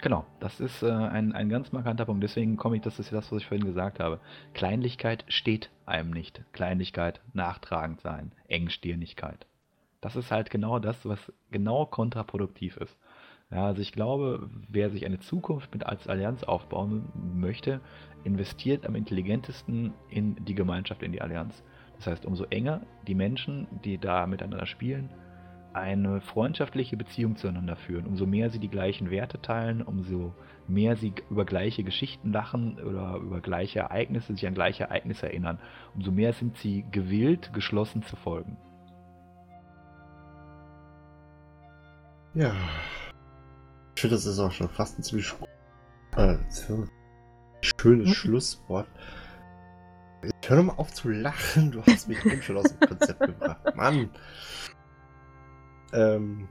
Genau, 0.00 0.24
das 0.38 0.60
ist 0.60 0.82
äh, 0.82 0.90
ein, 0.90 1.32
ein 1.32 1.48
ganz 1.48 1.72
markanter 1.72 2.04
Punkt. 2.04 2.22
Deswegen 2.22 2.56
komme 2.56 2.76
ich, 2.76 2.82
das 2.82 2.98
ist 3.00 3.12
das, 3.12 3.32
was 3.32 3.42
ich 3.42 3.46
vorhin 3.46 3.66
gesagt 3.66 3.98
habe. 3.98 4.20
Kleinlichkeit 4.54 5.24
steht 5.28 5.70
einem 5.86 6.10
nicht. 6.10 6.42
Kleinlichkeit, 6.52 7.20
nachtragend 7.32 8.00
sein, 8.00 8.32
Engstirnigkeit. 8.46 9.46
Das 10.00 10.14
ist 10.14 10.30
halt 10.30 10.50
genau 10.50 10.78
das, 10.78 11.04
was 11.04 11.32
genau 11.50 11.84
kontraproduktiv 11.86 12.76
ist. 12.76 12.96
Ja, 13.50 13.66
also 13.66 13.80
ich 13.80 13.92
glaube, 13.92 14.48
wer 14.68 14.90
sich 14.90 15.06
eine 15.06 15.18
Zukunft 15.18 15.72
mit 15.72 15.84
als 15.84 16.06
Allianz 16.06 16.44
aufbauen 16.44 17.08
möchte, 17.34 17.80
investiert 18.22 18.86
am 18.86 18.94
intelligentesten 18.94 19.94
in 20.10 20.36
die 20.44 20.54
Gemeinschaft, 20.54 21.02
in 21.02 21.12
die 21.12 21.22
Allianz. 21.22 21.64
Das 21.96 22.06
heißt, 22.06 22.26
umso 22.26 22.44
enger 22.44 22.82
die 23.06 23.14
Menschen, 23.14 23.66
die 23.84 23.98
da 23.98 24.26
miteinander 24.26 24.66
spielen, 24.66 25.10
eine 25.78 26.20
freundschaftliche 26.20 26.96
Beziehung 26.96 27.36
zueinander 27.36 27.76
führen. 27.76 28.06
Umso 28.06 28.26
mehr 28.26 28.50
sie 28.50 28.58
die 28.58 28.68
gleichen 28.68 29.10
Werte 29.10 29.40
teilen, 29.40 29.82
umso 29.82 30.34
mehr 30.66 30.96
sie 30.96 31.12
über 31.30 31.44
gleiche 31.44 31.84
Geschichten 31.84 32.32
lachen 32.32 32.78
oder 32.80 33.16
über 33.16 33.40
gleiche 33.40 33.80
Ereignisse, 33.80 34.34
sich 34.34 34.46
an 34.46 34.54
gleiche 34.54 34.84
Ereignisse 34.84 35.26
erinnern, 35.26 35.58
umso 35.94 36.10
mehr 36.10 36.32
sind 36.32 36.56
sie 36.58 36.84
gewillt, 36.90 37.52
geschlossen 37.52 38.02
zu 38.02 38.16
folgen. 38.16 38.56
Ja. 42.34 42.52
Ich 43.94 44.02
finde, 44.02 44.16
das 44.16 44.26
ist 44.26 44.38
auch 44.38 44.52
schon 44.52 44.68
fast 44.68 44.98
ein 44.98 45.02
ziemlich 45.02 45.32
äh, 46.16 46.36
schönes 47.60 48.10
Schlusswort. 48.10 48.86
Hör 50.46 50.56
doch 50.56 50.64
mal 50.64 50.74
auf 50.74 50.92
zu 50.92 51.08
lachen, 51.08 51.70
du 51.72 51.82
hast 51.82 52.08
mich 52.08 52.24
eben 52.24 52.42
schon 52.42 52.56
aus 52.56 52.76
dem 52.76 52.88
Konzept 52.88 53.20
gebracht. 53.20 53.76
Mann! 53.76 54.10
Ähm, 55.92 56.48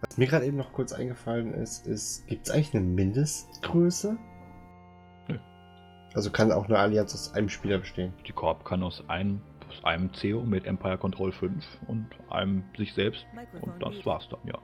was 0.00 0.18
mir 0.18 0.26
gerade 0.26 0.46
eben 0.46 0.56
noch 0.56 0.72
kurz 0.72 0.92
eingefallen 0.92 1.54
ist, 1.54 1.86
ist, 1.86 2.26
gibt 2.26 2.46
es 2.46 2.52
eigentlich 2.52 2.74
eine 2.74 2.84
Mindestgröße? 2.84 4.16
Nö. 5.28 5.38
Also 6.14 6.30
kann 6.30 6.50
auch 6.50 6.66
eine 6.66 6.78
Allianz 6.78 7.14
aus 7.14 7.34
einem 7.34 7.48
Spieler 7.48 7.78
bestehen. 7.78 8.12
Die 8.26 8.32
Korb 8.32 8.64
kann 8.64 8.82
aus 8.82 9.08
einem, 9.08 9.40
aus 9.68 9.84
einem 9.84 10.12
CEO 10.12 10.42
mit 10.42 10.66
Empire 10.66 10.98
Control 10.98 11.32
5 11.32 11.64
und 11.86 12.08
einem 12.30 12.64
sich 12.76 12.94
selbst 12.94 13.26
und 13.60 13.80
das 13.80 14.04
war's 14.04 14.28
dann, 14.28 14.40
ja. 14.44 14.58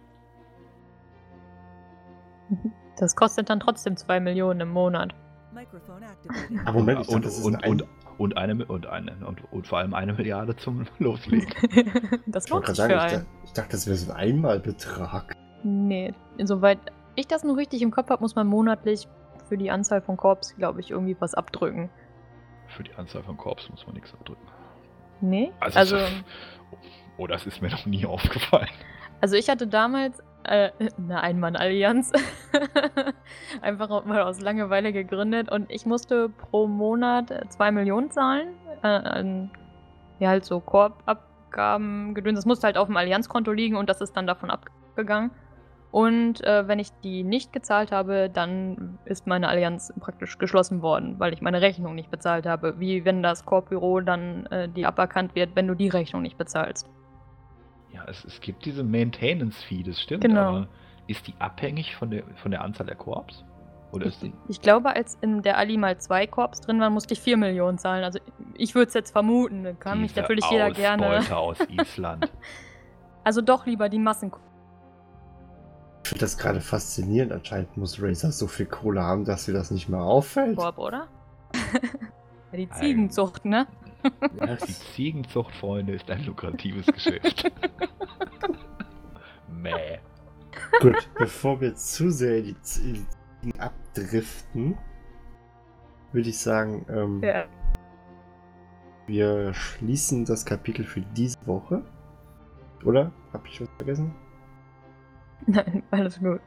Das 2.99 3.15
kostet 3.15 3.51
dann 3.51 3.61
trotzdem 3.61 3.97
2 3.97 4.21
Millionen 4.21 4.61
im 4.61 4.71
Monat. 4.71 5.15
Aber 6.65 6.79
Moment, 6.79 7.01
ich 7.03 7.09
und, 7.09 7.15
dachte, 7.15 7.27
das 7.27 7.39
ist 7.39 7.45
und, 7.45 7.63
ein 7.63 7.71
und, 7.71 7.85
und, 8.19 8.37
eine, 8.37 8.65
und, 8.67 8.87
eine, 8.87 9.13
und, 9.27 9.41
und 9.53 9.67
vor 9.67 9.79
allem 9.79 9.95
eine 9.95 10.13
Milliarde 10.13 10.57
zum 10.57 10.87
Loslegen. 10.99 11.49
das 12.27 12.45
Ich 12.45 12.51
lohnt 12.51 12.67
sich 12.67 12.77
sagen, 12.77 12.99
für 12.99 13.07
ich, 13.07 13.13
da- 13.13 13.25
ich 13.45 13.53
dachte, 13.53 13.71
das 13.73 13.87
wäre 13.87 13.97
so 13.97 14.13
ein 14.13 14.17
Einmalbetrag. 14.17 15.35
Nee, 15.65 16.13
insoweit 16.37 16.79
ich 17.15 17.27
das 17.27 17.43
nur 17.45 17.57
richtig 17.57 17.83
im 17.83 17.91
Kopf 17.91 18.11
habe, 18.11 18.23
muss 18.23 18.37
man 18.37 18.47
monatlich 18.47 19.09
für 19.49 19.57
die 19.59 19.71
Anzahl 19.71 20.03
von 20.03 20.17
Korps, 20.17 20.55
glaube 20.57 20.81
ich, 20.81 20.91
irgendwie 20.91 21.17
was 21.21 21.35
abdrücken. 21.35 21.89
Für 22.69 22.83
die 22.85 22.95
Anzahl 22.95 23.23
von 23.23 23.37
Korps 23.37 23.69
muss 23.71 23.85
man 23.87 23.95
nichts 23.95 24.13
abdrücken. 24.13 24.47
Nee? 25.21 25.51
Also, 25.59 25.79
Also, 25.79 25.97
oh, 27.17 27.27
das 27.27 27.47
ist 27.47 27.61
mir 27.63 27.71
noch 27.71 27.87
nie 27.87 28.05
aufgefallen. 28.07 28.69
also 29.21 29.35
ich 29.37 29.49
hatte 29.49 29.67
damals 29.67 30.23
äh, 30.49 30.73
eine 30.97 31.21
Einmann-Allianz. 31.21 32.13
Einfach 33.61 34.05
mal 34.05 34.23
aus 34.23 34.41
Langeweile 34.41 34.93
gegründet 34.93 35.51
und 35.51 35.71
ich 35.71 35.87
musste 35.87 36.29
pro 36.29 36.67
Monat 36.67 37.33
2 37.49 37.71
Millionen 37.73 38.11
zahlen. 38.11 38.49
Äh, 38.83 38.87
an, 38.87 39.51
ja, 40.19 40.31
halt 40.31 40.45
so 40.45 40.61
Korbabgaben 40.61 42.15
gedöns. 42.15 42.39
Das 42.39 42.47
musste 42.47 42.67
halt 42.67 42.77
auf 42.77 42.89
dem 42.89 42.97
Allianzkonto 42.97 43.53
liegen 43.53 43.77
und 43.77 43.89
das 43.89 44.01
ist 44.01 44.17
dann 44.17 44.27
davon 44.27 44.51
abgegangen. 44.51 45.31
Und 45.91 46.45
äh, 46.45 46.69
wenn 46.69 46.79
ich 46.79 46.91
die 47.03 47.23
nicht 47.23 47.53
gezahlt 47.53 47.93
habe, 47.93 48.29
dann 48.29 48.99
ist 49.07 49.27
meine 49.27 49.49
Allianz 49.49 49.93
praktisch 49.99 50.37
geschlossen 50.37 50.83
worden, 50.83 51.19
weil 51.19 51.33
ich 51.33 51.41
meine 51.41 51.63
Rechnung 51.63 51.95
nicht 51.95 52.11
bezahlt 52.11 52.47
habe. 52.47 52.79
Wie 52.79 53.05
wenn 53.07 53.23
das 53.23 53.47
Korbbüro 53.47 54.01
dann 54.01 54.47
äh, 54.47 54.69
die 54.69 54.85
aberkannt 54.85 55.35
wird, 55.35 55.57
wenn 55.57 55.67
du 55.67 55.75
die 55.75 55.89
Rechnung 55.89 56.23
nicht 56.23 56.37
bezahlst. 56.37 56.89
Ja, 57.93 58.05
es, 58.07 58.25
es 58.25 58.41
gibt 58.41 58.65
diese 58.65 58.83
Maintenance-Fee, 58.85 59.83
das 59.83 60.01
stimmt, 60.01 60.23
Genau. 60.25 60.41
aber 60.41 60.69
ist 61.07 61.27
die 61.27 61.35
abhängig 61.39 61.97
von 61.97 62.11
der, 62.11 62.25
von 62.37 62.51
der 62.51 62.63
Anzahl 62.63 62.87
der 62.87 62.97
Korps? 62.97 63.45
Oder 63.91 64.07
ist 64.07 64.23
die. 64.23 64.33
Ich 64.49 64.61
glaube, 64.61 64.95
als 64.95 65.17
in 65.23 65.41
der 65.43 65.57
Ali 65.57 65.79
mal 65.79 65.97
zwei 65.99 66.27
Korps 66.27 66.61
drin 66.61 66.79
waren, 66.79 66.93
musste 66.93 67.15
ich 67.15 67.21
4 67.21 67.39
Millionen 67.39 67.79
zahlen. 67.79 68.05
Also 68.05 68.19
ich 68.55 68.75
würde 68.75 68.89
es 68.89 68.95
jetzt 68.95 69.13
vermuten. 69.13 69.65
Da 69.65 69.73
Kann 69.73 70.03
mich 70.03 70.11
diese 70.13 70.21
natürlich 70.21 70.45
jeder 70.51 70.71
gerne. 70.71 71.07
Ausbeute 71.19 71.37
aus 71.37 71.59
Island. 71.71 72.31
Also 73.25 73.43
doch 73.43 73.67
lieber 73.67 73.91
die 73.91 73.99
Massen. 73.99 74.33
Ich 76.03 76.09
finde 76.09 76.21
das 76.21 76.39
gerade 76.39 76.63
faszinierend. 76.63 77.31
Anscheinend 77.31 77.77
muss 77.77 78.01
Razer 78.03 78.33
so 78.33 78.47
viel 78.47 78.65
Kohle 78.65 79.03
haben, 79.03 79.27
dass 79.27 79.45
sie 79.45 79.53
das 79.53 79.71
nicht 79.71 79.91
mehr 79.91 80.01
auffällt. 80.01 80.57
Korb, 80.57 80.79
oder? 80.79 81.09
ja, 82.53 82.57
die 82.57 82.71
Ziegenzucht, 82.71 83.45
ne? 83.45 83.67
Ja, 84.39 84.55
Die 84.57 84.73
Ziegenzucht, 84.73 85.55
Freunde, 85.55 85.95
ist 85.95 86.11
ein 86.11 86.25
lukratives 86.25 86.87
Geschäft. 86.87 87.51
Mäh. 89.49 89.99
Gut, 90.81 91.09
bevor 91.17 91.61
wir 91.61 91.75
zu 91.75 92.11
sehr 92.11 92.39
in 92.39 92.45
die 92.45 92.61
Ziegen 92.63 93.07
abdriften, 93.59 94.77
würde 96.13 96.29
ich 96.29 96.39
sagen, 96.39 96.85
ähm, 96.89 97.23
Ja. 97.23 97.45
wir 99.07 99.53
schließen 99.55 100.25
das 100.25 100.45
Kapitel 100.45 100.85
für 100.85 101.01
diese 101.01 101.37
Woche. 101.47 101.85
Oder? 102.85 103.13
Hab 103.33 103.47
ich 103.47 103.61
was 103.61 103.69
vergessen? 103.77 104.15
Nein, 105.47 105.83
alles 105.91 106.19
gut. 106.21 106.41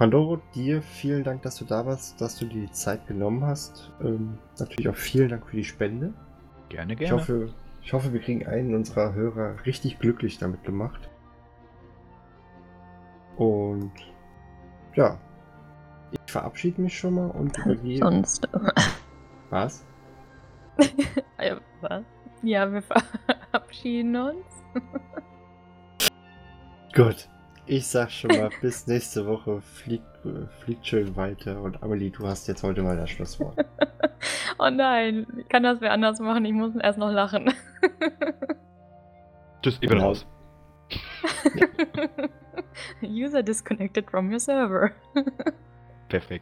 Pandoro, 0.00 0.38
dir 0.54 0.80
vielen 0.80 1.24
Dank, 1.24 1.42
dass 1.42 1.56
du 1.56 1.66
da 1.66 1.84
warst, 1.84 2.18
dass 2.22 2.38
du 2.38 2.46
dir 2.46 2.62
die 2.62 2.72
Zeit 2.72 3.06
genommen 3.06 3.44
hast. 3.44 3.92
Ähm, 4.00 4.38
natürlich 4.58 4.88
auch 4.88 4.94
vielen 4.96 5.28
Dank 5.28 5.46
für 5.46 5.56
die 5.56 5.64
Spende. 5.64 6.14
Gerne, 6.70 6.94
Ich 6.94 7.00
gerne. 7.00 7.18
hoffe, 7.18 7.52
ich 7.82 7.92
hoffe, 7.92 8.10
wir 8.10 8.20
kriegen 8.22 8.46
einen 8.46 8.74
unserer 8.74 9.12
Hörer 9.12 9.56
richtig 9.66 9.98
glücklich 9.98 10.38
damit 10.38 10.64
gemacht. 10.64 11.10
Und 13.36 13.92
ja, 14.94 15.18
ich 16.12 16.32
verabschiede 16.32 16.80
mich 16.80 16.98
schon 16.98 17.16
mal 17.16 17.30
und 17.32 17.58
übergehe. 17.66 17.98
Sonst. 17.98 18.48
Was? 19.50 19.84
ja, 21.38 21.60
was? 21.82 22.04
Ja, 22.42 22.72
wir 22.72 22.80
verabschieden 22.80 24.16
uns. 24.16 24.46
Gut. 26.94 27.28
Ich 27.72 27.86
sag 27.86 28.10
schon 28.10 28.30
mal, 28.36 28.50
bis 28.60 28.88
nächste 28.88 29.24
Woche. 29.28 29.60
Fliegt, 29.60 30.04
fliegt 30.58 30.84
schön 30.84 31.14
weiter. 31.14 31.62
Und 31.62 31.80
Amelie, 31.84 32.10
du 32.10 32.26
hast 32.26 32.48
jetzt 32.48 32.64
heute 32.64 32.82
mal 32.82 32.96
das 32.96 33.10
Schlusswort. 33.10 33.64
Oh 34.58 34.68
nein, 34.68 35.26
ich 35.38 35.48
kann 35.48 35.62
das 35.62 35.80
wer 35.80 35.90
anders 35.92 36.18
machen. 36.20 36.44
Ich 36.44 36.52
muss 36.52 36.76
erst 36.76 36.98
noch 36.98 37.10
lachen. 37.10 37.50
Tschüss, 39.62 39.74
ich 39.80 39.88
bin 39.88 39.90
Genau. 39.90 40.08
raus. 40.08 40.26
User 43.02 43.42
disconnected 43.42 44.10
from 44.10 44.30
your 44.30 44.38
server. 44.40 44.90
Perfekt. 46.10 46.38